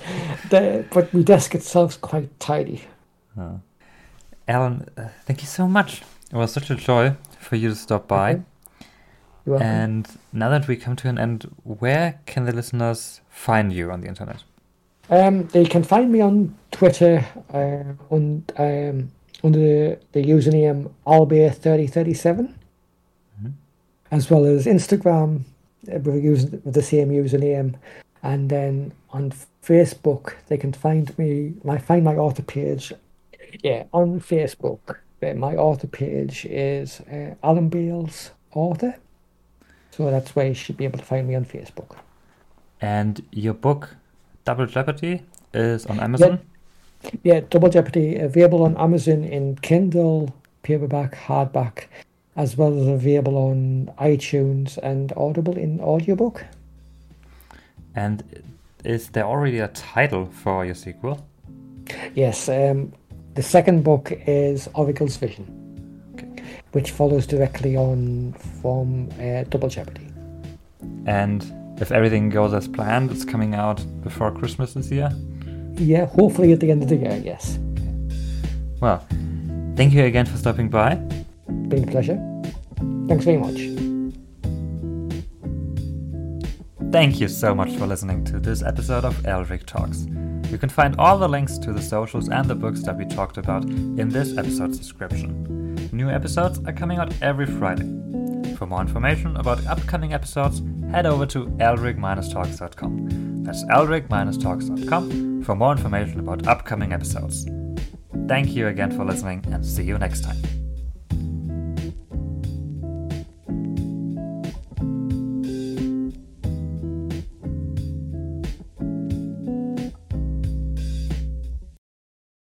the 0.50 0.84
but 0.90 1.12
my 1.12 1.22
desk 1.22 1.54
itself's 1.54 1.96
quite 1.96 2.38
tidy. 2.40 2.84
Oh. 3.38 3.60
Alan, 4.46 4.88
uh, 4.96 5.08
thank 5.26 5.42
you 5.42 5.46
so 5.46 5.68
much. 5.68 6.02
It 6.32 6.36
was 6.36 6.52
such 6.52 6.70
a 6.70 6.74
joy 6.74 7.16
for 7.38 7.56
you 7.56 7.68
to 7.70 7.74
stop 7.74 8.08
by. 8.08 8.42
Okay. 9.46 9.64
And 9.64 10.06
now 10.32 10.48
that 10.50 10.68
we 10.68 10.76
come 10.76 10.96
to 10.96 11.08
an 11.08 11.18
end, 11.18 11.50
where 11.64 12.20
can 12.26 12.44
the 12.44 12.52
listeners 12.52 13.20
find 13.30 13.72
you 13.72 13.90
on 13.90 14.00
the 14.00 14.08
internet? 14.08 14.44
Um, 15.10 15.46
they 15.48 15.64
can 15.64 15.82
find 15.82 16.12
me 16.12 16.20
on 16.20 16.54
Twitter 16.70 17.24
uh, 17.52 18.14
on 18.14 18.44
um, 18.56 19.10
under 19.44 19.58
the, 19.58 19.98
the 20.12 20.24
username 20.24 20.90
Albay3037, 21.06 22.24
mm-hmm. 22.24 23.48
as 24.10 24.30
well 24.30 24.44
as 24.44 24.66
Instagram 24.66 25.42
uh, 25.92 25.98
with 26.00 26.72
the 26.72 26.82
same 26.82 27.10
username. 27.10 27.74
And 28.22 28.50
then 28.50 28.92
on 29.10 29.32
Facebook, 29.62 30.34
they 30.48 30.56
can 30.56 30.72
find 30.72 31.16
me, 31.18 31.54
my 31.62 31.78
find 31.78 32.04
my 32.04 32.16
author 32.16 32.42
page. 32.42 32.92
Yeah, 33.62 33.84
on 33.92 34.20
Facebook, 34.20 34.96
my 35.22 35.54
author 35.54 35.86
page 35.86 36.44
is 36.46 37.00
uh, 37.00 37.34
Alan 37.42 37.68
Bayles 37.68 38.32
Author. 38.54 38.96
So 39.90 40.10
that's 40.10 40.34
where 40.36 40.48
you 40.48 40.54
should 40.54 40.76
be 40.76 40.84
able 40.84 40.98
to 40.98 41.04
find 41.04 41.26
me 41.26 41.34
on 41.34 41.44
Facebook. 41.44 41.96
And 42.80 43.24
your 43.32 43.54
book, 43.54 43.96
Double 44.44 44.66
Jeopardy, 44.66 45.22
is 45.52 45.86
on 45.86 45.98
Amazon? 45.98 46.30
Yeah, 46.30 46.57
Double 47.50 47.68
Jeopardy 47.68 48.16
available 48.16 48.62
on 48.62 48.76
Amazon 48.76 49.24
in 49.24 49.56
Kindle, 49.56 50.34
paperback, 50.62 51.16
hardback, 51.16 51.84
as 52.36 52.56
well 52.56 52.78
as 52.78 52.86
available 52.86 53.36
on 53.36 53.90
iTunes 53.98 54.78
and 54.78 55.12
Audible 55.16 55.56
in 55.56 55.80
audiobook. 55.80 56.44
And 57.94 58.22
is 58.84 59.08
there 59.10 59.24
already 59.24 59.58
a 59.58 59.68
title 59.68 60.26
for 60.26 60.64
your 60.64 60.74
sequel? 60.74 61.26
Yes, 62.14 62.48
um, 62.48 62.92
the 63.34 63.42
second 63.42 63.82
book 63.82 64.12
is 64.26 64.68
Oracle's 64.74 65.16
Vision, 65.16 66.02
okay. 66.14 66.42
which 66.72 66.90
follows 66.90 67.26
directly 67.26 67.76
on 67.76 68.34
from 68.60 69.08
uh, 69.20 69.44
Double 69.44 69.68
Jeopardy. 69.68 70.06
And 71.06 71.44
if 71.80 71.90
everything 71.90 72.28
goes 72.28 72.52
as 72.52 72.68
planned, 72.68 73.10
it's 73.10 73.24
coming 73.24 73.54
out 73.54 73.84
before 74.02 74.30
Christmas 74.30 74.74
this 74.74 74.90
year? 74.90 75.10
Yeah, 75.78 76.06
hopefully 76.06 76.52
at 76.52 76.60
the 76.60 76.70
end 76.70 76.82
of 76.82 76.88
the 76.88 76.96
year, 76.96 77.20
yes. 77.24 77.58
Well, 78.80 79.06
thank 79.76 79.92
you 79.92 80.04
again 80.04 80.26
for 80.26 80.36
stopping 80.36 80.68
by. 80.68 80.96
Been 81.68 81.84
a 81.84 81.90
pleasure. 81.90 82.18
Thanks 83.08 83.24
very 83.24 83.38
much. 83.38 83.58
Thank 86.90 87.20
you 87.20 87.28
so 87.28 87.54
much 87.54 87.70
for 87.76 87.86
listening 87.86 88.24
to 88.24 88.40
this 88.40 88.62
episode 88.62 89.04
of 89.04 89.14
Eldric 89.24 89.66
Talks. 89.66 90.06
You 90.50 90.58
can 90.58 90.70
find 90.70 90.96
all 90.98 91.18
the 91.18 91.28
links 91.28 91.58
to 91.58 91.72
the 91.72 91.82
socials 91.82 92.28
and 92.28 92.48
the 92.48 92.54
books 92.54 92.82
that 92.84 92.96
we 92.96 93.04
talked 93.04 93.36
about 93.36 93.64
in 93.64 94.08
this 94.08 94.36
episode's 94.38 94.78
description. 94.78 95.74
New 95.92 96.08
episodes 96.08 96.60
are 96.66 96.72
coming 96.72 96.98
out 96.98 97.12
every 97.20 97.46
Friday. 97.46 97.84
For 98.56 98.66
more 98.66 98.80
information 98.80 99.36
about 99.36 99.66
upcoming 99.66 100.14
episodes, 100.14 100.62
head 100.90 101.04
over 101.04 101.26
to 101.26 101.46
eldric-talks.com. 101.60 103.44
That's 103.44 103.64
eldric-talks.com 103.64 105.27
for 105.44 105.54
more 105.54 105.72
information 105.72 106.20
about 106.20 106.46
upcoming 106.46 106.92
episodes. 106.92 107.46
Thank 108.26 108.50
you 108.50 108.68
again 108.68 108.90
for 108.90 109.04
listening 109.04 109.44
and 109.52 109.64
see 109.64 109.84
you 109.84 109.98
next 109.98 110.22
time. 110.22 110.57